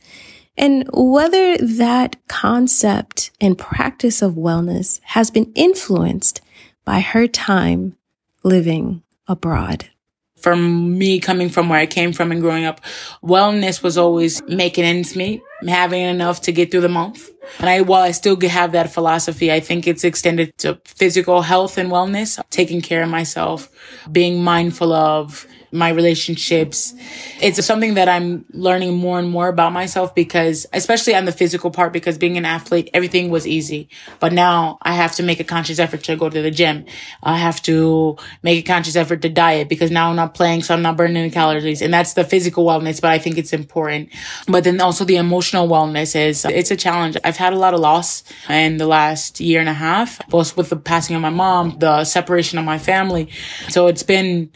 And 0.56 0.86
whether 0.92 1.56
that 1.56 2.16
concept 2.28 3.30
and 3.40 3.56
practice 3.56 4.20
of 4.20 4.34
wellness 4.34 5.00
has 5.04 5.30
been 5.30 5.50
influenced 5.54 6.42
by 6.84 7.00
her 7.00 7.26
time 7.26 7.96
living 8.42 9.02
abroad. 9.26 9.88
For 10.36 10.56
me 10.56 11.20
coming 11.20 11.48
from 11.48 11.68
where 11.68 11.78
I 11.78 11.86
came 11.86 12.12
from 12.12 12.32
and 12.32 12.40
growing 12.40 12.64
up, 12.64 12.80
wellness 13.22 13.82
was 13.82 13.96
always 13.96 14.42
making 14.44 14.84
ends 14.84 15.14
meet, 15.16 15.42
having 15.66 16.02
enough 16.02 16.42
to 16.42 16.52
get 16.52 16.70
through 16.70 16.82
the 16.82 16.88
month. 16.88 17.30
And 17.58 17.68
I, 17.68 17.80
while 17.82 18.02
I 18.02 18.12
still 18.12 18.38
have 18.40 18.72
that 18.72 18.92
philosophy, 18.92 19.52
I 19.52 19.60
think 19.60 19.86
it's 19.86 20.04
extended 20.04 20.56
to 20.58 20.80
physical 20.84 21.42
health 21.42 21.78
and 21.78 21.90
wellness, 21.90 22.40
taking 22.50 22.80
care 22.80 23.02
of 23.02 23.08
myself, 23.08 23.68
being 24.10 24.42
mindful 24.42 24.92
of 24.92 25.46
my 25.72 25.90
relationships. 25.90 26.94
It's 27.40 27.64
something 27.64 27.94
that 27.94 28.08
I'm 28.08 28.44
learning 28.52 28.96
more 28.96 29.18
and 29.18 29.30
more 29.30 29.48
about 29.48 29.72
myself 29.72 30.14
because, 30.14 30.66
especially 30.72 31.14
on 31.14 31.24
the 31.24 31.32
physical 31.32 31.70
part, 31.70 31.92
because 31.92 32.18
being 32.18 32.36
an 32.36 32.44
athlete, 32.44 32.90
everything 32.92 33.30
was 33.30 33.46
easy. 33.46 33.88
But 34.18 34.32
now 34.32 34.78
I 34.82 34.94
have 34.94 35.14
to 35.16 35.22
make 35.22 35.38
a 35.38 35.44
conscious 35.44 35.78
effort 35.78 36.02
to 36.04 36.16
go 36.16 36.28
to 36.28 36.42
the 36.42 36.50
gym. 36.50 36.86
I 37.22 37.36
have 37.36 37.62
to 37.62 38.16
make 38.42 38.58
a 38.58 38.66
conscious 38.66 38.96
effort 38.96 39.22
to 39.22 39.28
diet 39.28 39.68
because 39.68 39.90
now 39.90 40.10
I'm 40.10 40.16
not 40.16 40.34
playing, 40.34 40.64
so 40.64 40.74
I'm 40.74 40.82
not 40.82 40.96
burning 40.96 41.16
any 41.16 41.30
calories. 41.30 41.82
And 41.82 41.94
that's 41.94 42.14
the 42.14 42.24
physical 42.24 42.64
wellness, 42.64 43.00
but 43.00 43.12
I 43.12 43.18
think 43.18 43.38
it's 43.38 43.52
important. 43.52 44.10
But 44.48 44.64
then 44.64 44.80
also 44.80 45.04
the 45.04 45.16
emotional 45.16 45.49
wellness 45.58 46.16
is, 46.16 46.44
it's 46.44 46.70
a 46.70 46.76
challenge. 46.76 47.16
I've 47.24 47.36
had 47.36 47.52
a 47.52 47.58
lot 47.58 47.74
of 47.74 47.80
loss 47.80 48.22
in 48.48 48.76
the 48.76 48.86
last 48.86 49.40
year 49.40 49.60
and 49.60 49.68
a 49.68 49.74
half, 49.74 50.26
both 50.28 50.56
with 50.56 50.70
the 50.70 50.76
passing 50.76 51.16
of 51.16 51.22
my 51.22 51.30
mom, 51.30 51.78
the 51.78 52.04
separation 52.04 52.58
of 52.58 52.64
my 52.64 52.78
family. 52.78 53.28
So 53.68 53.86
it's 53.86 54.02
been 54.02 54.50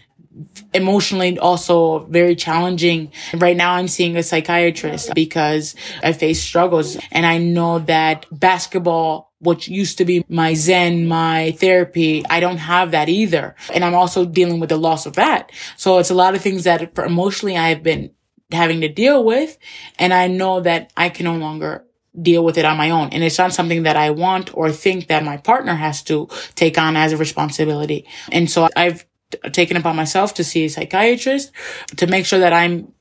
emotionally 0.72 1.38
also 1.38 2.00
very 2.06 2.34
challenging. 2.34 3.12
Right 3.34 3.56
now 3.56 3.74
I'm 3.74 3.88
seeing 3.88 4.16
a 4.16 4.22
psychiatrist 4.22 5.14
because 5.14 5.76
I 6.02 6.12
face 6.12 6.42
struggles 6.42 6.96
and 7.12 7.24
I 7.24 7.38
know 7.38 7.78
that 7.80 8.26
basketball 8.32 9.32
which 9.44 9.68
used 9.68 9.98
to 9.98 10.04
be 10.04 10.24
my 10.28 10.54
zen, 10.54 11.06
my 11.06 11.52
therapy. 11.52 12.24
I 12.28 12.40
don't 12.40 12.56
have 12.56 12.92
that 12.92 13.08
either. 13.08 13.54
And 13.72 13.84
I'm 13.84 13.94
also 13.94 14.24
dealing 14.24 14.58
with 14.58 14.70
the 14.70 14.78
loss 14.78 15.04
of 15.04 15.14
that. 15.14 15.52
So 15.76 15.98
it's 15.98 16.10
a 16.10 16.14
lot 16.14 16.34
of 16.34 16.40
things 16.40 16.64
that 16.64 16.98
emotionally 16.98 17.56
I've 17.56 17.82
been 17.82 18.10
having 18.54 18.80
to 18.80 18.88
deal 18.88 19.22
with. 19.24 19.58
And 19.98 20.12
I 20.14 20.28
know 20.28 20.60
that 20.60 20.92
I 20.96 21.08
can 21.08 21.24
no 21.24 21.36
longer 21.36 21.84
deal 22.20 22.44
with 22.44 22.58
it 22.58 22.64
on 22.64 22.76
my 22.76 22.90
own. 22.90 23.10
And 23.10 23.24
it's 23.24 23.38
not 23.38 23.52
something 23.52 23.82
that 23.82 23.96
I 23.96 24.10
want 24.10 24.56
or 24.56 24.70
think 24.70 25.08
that 25.08 25.24
my 25.24 25.36
partner 25.36 25.74
has 25.74 26.02
to 26.04 26.28
take 26.54 26.78
on 26.78 26.96
as 26.96 27.12
a 27.12 27.16
responsibility. 27.16 28.06
And 28.30 28.50
so 28.50 28.68
I've 28.76 29.04
taken 29.52 29.76
upon 29.76 29.96
myself 29.96 30.34
to 30.34 30.44
see 30.44 30.64
a 30.64 30.70
psychiatrist 30.70 31.50
to 31.96 32.06
make 32.06 32.24
sure 32.24 32.38
that 32.38 32.52
I'm 32.52 32.93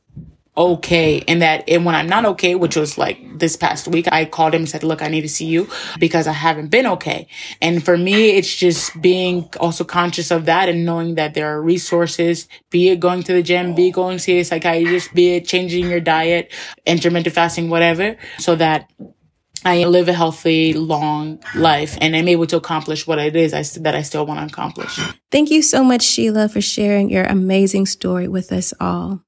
okay 0.56 1.24
and 1.28 1.42
that 1.42 1.68
and 1.68 1.86
when 1.86 1.96
I'm 1.96 2.08
not 2.08 2.26
okay, 2.26 2.56
which 2.56 2.76
was 2.76 2.98
like 2.98 3.40
this 3.40 3.56
past 3.56 3.88
week, 3.88 4.08
I 4.12 4.26
called 4.26 4.54
him 4.54 4.62
and 4.62 4.70
said, 4.70 4.84
look, 4.84 5.02
I 5.02 5.08
need 5.08 5.22
to 5.22 5.30
see 5.30 5.46
you 5.46 5.68
because 6.00 6.28
I 6.28 6.34
haven't 6.34 6.68
been 6.68 6.86
okay. 6.88 7.28
And 7.62 7.84
for 7.84 7.98
me, 7.98 8.32
it's 8.32 8.54
just 8.56 9.02
being 9.02 9.50
also 9.60 9.84
conscious 9.84 10.32
of 10.32 10.46
that 10.46 10.70
and 10.70 10.86
knowing 10.86 11.16
that 11.16 11.34
there 11.34 11.48
are 11.48 11.62
resources, 11.62 12.48
be 12.70 12.90
it 12.90 13.00
going 13.00 13.24
to 13.24 13.34
the 13.34 13.44
gym, 13.44 13.74
be 13.74 13.92
going 13.92 14.18
to 14.18 14.24
see 14.24 14.40
a 14.40 14.46
psychiatrist, 14.46 15.14
be 15.14 15.36
it 15.36 15.48
changing 15.48 15.90
your 15.90 16.00
diet, 16.00 16.52
intermittent 16.86 17.34
fasting, 17.34 17.70
whatever, 17.70 18.16
so 18.38 18.56
that 18.56 18.92
I 19.66 19.86
live 19.86 20.10
a 20.10 20.14
healthy, 20.14 20.74
long 20.74 21.42
life 21.56 21.98
and 22.02 22.16
I'm 22.16 22.28
able 22.28 22.48
to 22.48 22.58
accomplish 22.58 23.08
what 23.08 23.18
it 23.18 23.36
is 23.36 23.54
I, 23.54 23.64
that 23.82 23.96
I 23.96 24.02
still 24.02 24.26
want 24.26 24.40
to 24.42 24.46
accomplish. 24.46 25.00
Thank 25.32 25.52
you 25.52 25.62
so 25.62 25.84
much, 25.84 26.04
Sheila, 26.04 26.50
for 26.50 26.62
sharing 26.62 27.10
your 27.10 27.24
amazing 27.24 27.86
story 27.86 28.28
with 28.28 28.52
us 28.52 28.74
all. 28.80 29.24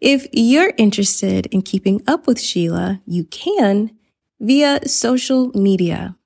If 0.00 0.26
you're 0.32 0.72
interested 0.76 1.46
in 1.46 1.62
keeping 1.62 2.02
up 2.06 2.26
with 2.26 2.40
Sheila, 2.40 3.00
you 3.06 3.24
can 3.24 3.96
via 4.40 4.86
social 4.88 5.50
media. 5.54 6.16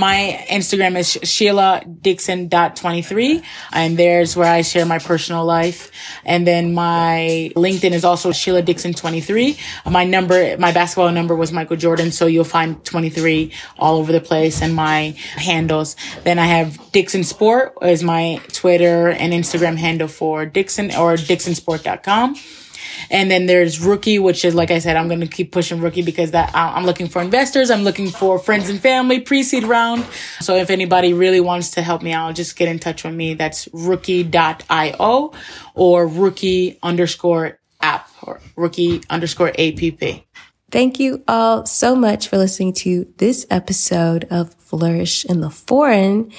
My 0.00 0.44
Instagram 0.50 0.98
is 0.98 1.12
Sheila 1.22 1.80
Dixon 1.86 2.48
dot 2.48 2.74
23 2.74 3.40
and 3.72 3.96
there's 3.96 4.34
where 4.34 4.52
I 4.52 4.62
share 4.62 4.84
my 4.84 4.98
personal 4.98 5.44
life. 5.44 5.92
And 6.24 6.44
then 6.44 6.74
my 6.74 7.52
LinkedIn 7.54 7.92
is 7.92 8.04
also 8.04 8.32
Sheila 8.32 8.60
Dixon 8.60 8.92
23. 8.92 9.56
My 9.88 10.02
number, 10.02 10.58
my 10.58 10.72
basketball 10.72 11.12
number 11.12 11.36
was 11.36 11.52
Michael 11.52 11.76
Jordan. 11.76 12.10
So 12.10 12.26
you'll 12.26 12.42
find 12.42 12.84
23 12.84 13.52
all 13.78 13.98
over 13.98 14.10
the 14.10 14.20
place 14.20 14.62
and 14.62 14.74
my 14.74 15.14
handles. 15.36 15.94
Then 16.24 16.40
I 16.40 16.46
have 16.46 16.90
Dixon 16.90 17.22
Sport 17.22 17.74
is 17.80 18.02
my 18.02 18.40
Twitter 18.48 19.10
and 19.10 19.32
Instagram 19.32 19.76
handle 19.76 20.08
for 20.08 20.44
Dixon 20.44 20.86
or 20.86 21.14
dixonsport.com. 21.14 22.34
And 23.10 23.30
then 23.30 23.46
there's 23.46 23.80
Rookie, 23.80 24.18
which 24.18 24.44
is, 24.44 24.54
like 24.54 24.70
I 24.70 24.78
said, 24.78 24.96
I'm 24.96 25.08
going 25.08 25.20
to 25.20 25.26
keep 25.26 25.52
pushing 25.52 25.80
Rookie 25.80 26.02
because 26.02 26.32
that 26.32 26.50
I'm 26.54 26.84
looking 26.84 27.08
for 27.08 27.22
investors. 27.22 27.70
I'm 27.70 27.82
looking 27.82 28.10
for 28.10 28.38
friends 28.38 28.68
and 28.68 28.80
family 28.80 29.20
pre-seed 29.20 29.64
round. 29.64 30.04
So 30.40 30.56
if 30.56 30.70
anybody 30.70 31.12
really 31.12 31.40
wants 31.40 31.72
to 31.72 31.82
help 31.82 32.02
me 32.02 32.12
out, 32.12 32.34
just 32.34 32.56
get 32.56 32.68
in 32.68 32.78
touch 32.78 33.04
with 33.04 33.14
me. 33.14 33.34
That's 33.34 33.68
rookie.io 33.72 35.32
or 35.74 36.06
rookie 36.06 36.78
underscore 36.82 37.58
app 37.80 38.08
or 38.22 38.40
rookie 38.56 39.02
underscore 39.10 39.52
app. 39.58 39.78
Thank 40.70 40.98
you 40.98 41.22
all 41.28 41.66
so 41.66 41.94
much 41.94 42.28
for 42.28 42.36
listening 42.36 42.72
to 42.74 43.12
this 43.18 43.46
episode 43.48 44.26
of 44.30 44.54
Flourish 44.54 45.24
in 45.24 45.40
the 45.40 45.50
Foreign. 45.50 46.32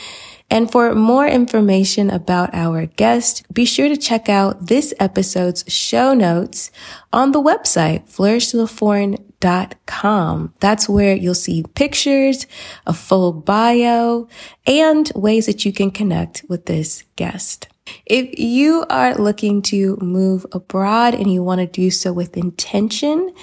And 0.49 0.71
for 0.71 0.93
more 0.93 1.27
information 1.27 2.11
about 2.11 2.53
our 2.53 2.85
guest, 2.85 3.43
be 3.51 3.65
sure 3.65 3.89
to 3.89 3.97
check 3.97 4.29
out 4.29 4.67
this 4.67 4.93
episode's 4.99 5.65
show 5.67 6.13
notes 6.13 6.69
on 7.11 7.31
the 7.31 7.41
website, 7.41 8.07
flourishintheforeign.com. 8.09 10.53
That's 10.59 10.87
where 10.87 11.15
you'll 11.15 11.33
see 11.33 11.65
pictures, 11.73 12.45
a 12.85 12.93
full 12.93 13.33
bio, 13.33 14.27
and 14.67 15.11
ways 15.15 15.47
that 15.47 15.65
you 15.65 15.73
can 15.73 15.89
connect 15.89 16.45
with 16.47 16.67
this 16.67 17.03
guest. 17.15 17.67
If 18.05 18.37
you 18.39 18.85
are 18.89 19.15
looking 19.15 19.61
to 19.63 19.97
move 20.01 20.45
abroad 20.51 21.15
and 21.15 21.31
you 21.31 21.43
want 21.43 21.61
to 21.61 21.67
do 21.67 21.91
so 21.91 22.11
with 22.13 22.37
intention, 22.37 23.33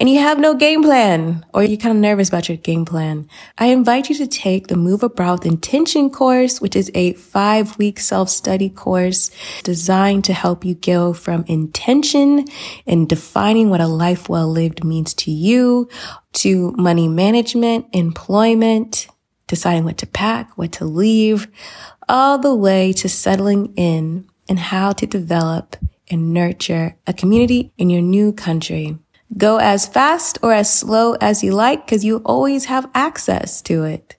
and 0.00 0.08
you 0.08 0.18
have 0.18 0.38
no 0.38 0.54
game 0.54 0.82
plan 0.82 1.44
or 1.52 1.62
you're 1.62 1.76
kind 1.76 1.94
of 1.94 2.00
nervous 2.00 2.28
about 2.28 2.48
your 2.48 2.56
game 2.56 2.86
plan, 2.86 3.28
I 3.58 3.66
invite 3.66 4.08
you 4.08 4.16
to 4.16 4.26
take 4.26 4.68
the 4.68 4.76
Move 4.76 5.02
Abroad 5.02 5.44
Intention 5.44 6.08
course, 6.08 6.58
which 6.58 6.74
is 6.74 6.90
a 6.94 7.12
five 7.12 7.76
week 7.76 8.00
self 8.00 8.30
study 8.30 8.70
course 8.70 9.30
designed 9.62 10.24
to 10.24 10.32
help 10.32 10.64
you 10.64 10.74
go 10.74 11.12
from 11.12 11.44
intention 11.48 12.46
and 12.86 13.10
defining 13.10 13.68
what 13.68 13.82
a 13.82 13.86
life 13.86 14.30
well 14.30 14.48
lived 14.48 14.84
means 14.84 15.12
to 15.14 15.30
you 15.30 15.86
to 16.32 16.72
money 16.78 17.06
management, 17.06 17.84
employment, 17.92 19.06
deciding 19.48 19.84
what 19.84 19.98
to 19.98 20.06
pack, 20.06 20.56
what 20.56 20.72
to 20.72 20.86
leave, 20.86 21.46
all 22.08 22.38
the 22.38 22.54
way 22.54 22.94
to 22.94 23.06
settling 23.06 23.74
in 23.76 24.26
and 24.48 24.58
how 24.58 24.92
to 24.92 25.06
develop 25.06 25.76
and 26.10 26.32
nurture 26.32 26.96
a 27.06 27.12
community 27.12 27.70
in 27.76 27.90
your 27.90 28.00
new 28.00 28.32
country. 28.32 28.98
Go 29.36 29.58
as 29.58 29.86
fast 29.86 30.38
or 30.42 30.52
as 30.52 30.72
slow 30.72 31.14
as 31.20 31.44
you 31.44 31.52
like 31.52 31.86
because 31.86 32.04
you 32.04 32.18
always 32.24 32.64
have 32.66 32.90
access 32.94 33.62
to 33.62 33.84
it. 33.84 34.16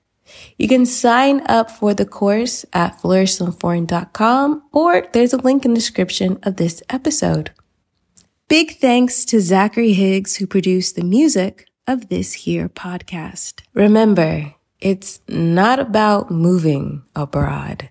You 0.58 0.68
can 0.68 0.86
sign 0.86 1.42
up 1.48 1.70
for 1.70 1.94
the 1.94 2.06
course 2.06 2.66
at 2.72 2.98
flourishintheforeign.com 3.02 4.64
or 4.72 5.08
there's 5.12 5.34
a 5.34 5.38
link 5.38 5.66
in 5.66 5.74
the 5.74 5.80
description 5.80 6.40
of 6.44 6.56
this 6.56 6.82
episode. 6.90 7.52
Big 8.48 8.78
thanks 8.78 9.26
to 9.26 9.42
Zachary 9.42 9.94
Higgs 9.94 10.38
who 10.38 10.48
produced 10.48 10.96
the 10.96 11.04
music 11.04 11.68
of 11.88 12.10
this 12.10 12.34
here 12.34 12.70
podcast. 12.70 13.62
Remember, 13.74 14.56
it's 14.80 15.22
not 15.28 15.80
about 15.80 16.32
moving 16.32 17.04
abroad. 17.16 17.90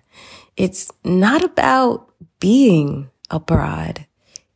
It's 0.57 0.91
not 1.03 1.43
about 1.43 2.11
being 2.39 3.09
abroad. 3.29 4.07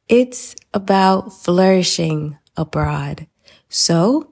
It's 0.07 0.55
about 0.73 1.33
flourishing 1.33 2.37
abroad. 2.57 3.27
So 3.69 4.31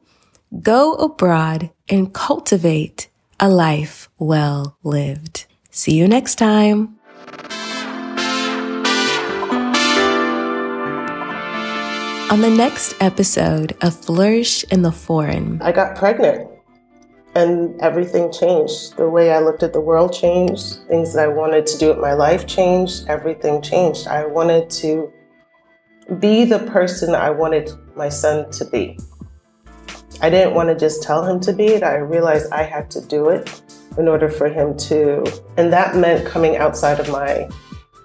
go 0.61 0.93
abroad 0.95 1.71
and 1.89 2.13
cultivate 2.13 3.09
a 3.39 3.49
life 3.49 4.09
well 4.17 4.78
lived. 4.84 5.45
See 5.71 5.95
you 5.95 6.07
next 6.07 6.36
time. 6.36 6.97
On 12.32 12.41
the 12.41 12.49
next 12.49 12.95
episode 12.99 13.76
of 13.82 13.93
Flourish 13.93 14.63
in 14.71 14.82
the 14.82 14.91
Foreign, 14.91 15.61
I 15.61 15.71
got 15.71 15.95
pregnant. 15.95 16.49
and 17.36 17.80
everything 17.82 18.32
changed. 18.32 18.95
The 18.95 19.09
way 19.09 19.32
I 19.32 19.39
looked 19.39 19.63
at 19.63 19.74
the 19.74 19.82
world 19.82 20.13
changed. 20.13 20.86
Things 20.88 21.13
that 21.13 21.26
I 21.26 21.28
wanted 21.28 21.65
to 21.67 21.78
do 21.80 21.88
with 21.89 21.97
my 21.97 22.13
life 22.13 22.45
changed. 22.45 23.07
Everything 23.07 23.59
changed. 23.61 24.05
I 24.07 24.26
wanted 24.26 24.69
to 24.82 25.11
be 26.19 26.45
the 26.45 26.59
person 26.59 27.15
I 27.15 27.29
wanted 27.29 27.71
my 27.95 28.09
son 28.09 28.49
to 28.51 28.65
be. 28.65 28.97
I 30.21 30.29
didn't 30.29 30.53
want 30.53 30.69
to 30.69 30.75
just 30.75 31.03
tell 31.03 31.25
him 31.25 31.39
to 31.41 31.53
be 31.53 31.67
it. 31.67 31.83
I 31.83 31.95
realized 31.95 32.51
I 32.51 32.63
had 32.63 32.89
to 32.91 33.01
do 33.01 33.29
it 33.29 33.61
in 33.97 34.07
order 34.07 34.29
for 34.29 34.47
him 34.47 34.77
to. 34.77 35.23
And 35.57 35.71
that 35.73 35.95
meant 35.95 36.25
coming 36.25 36.55
outside 36.55 36.99
of 36.99 37.09
my 37.09 37.49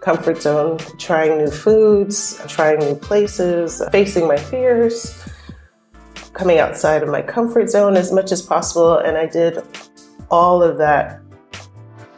comfort 0.01 0.41
zone, 0.41 0.79
trying 0.99 1.39
new 1.39 1.51
foods, 1.51 2.41
trying 2.49 2.79
new 2.79 2.95
places, 2.95 3.83
facing 3.93 4.27
my 4.27 4.37
fears, 4.37 5.29
coming 6.33 6.59
outside 6.59 7.03
of 7.03 7.09
my 7.09 7.23
comfort 7.23 7.69
zone 7.69 7.97
as 7.97 8.13
much 8.13 8.33
as 8.33 8.43
possible. 8.43 8.99
And 8.99 9.17
I 9.17 9.27
did 9.27 9.59
all 10.31 10.63
of 10.63 10.79
that 10.79 11.21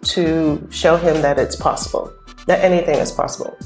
to 0.03 0.67
show 0.71 0.97
him 0.97 1.21
that 1.23 1.39
it's 1.39 1.57
possible, 1.57 2.13
that 2.47 2.65
anything 2.65 2.97
is 2.97 3.13
possible. 3.13 3.57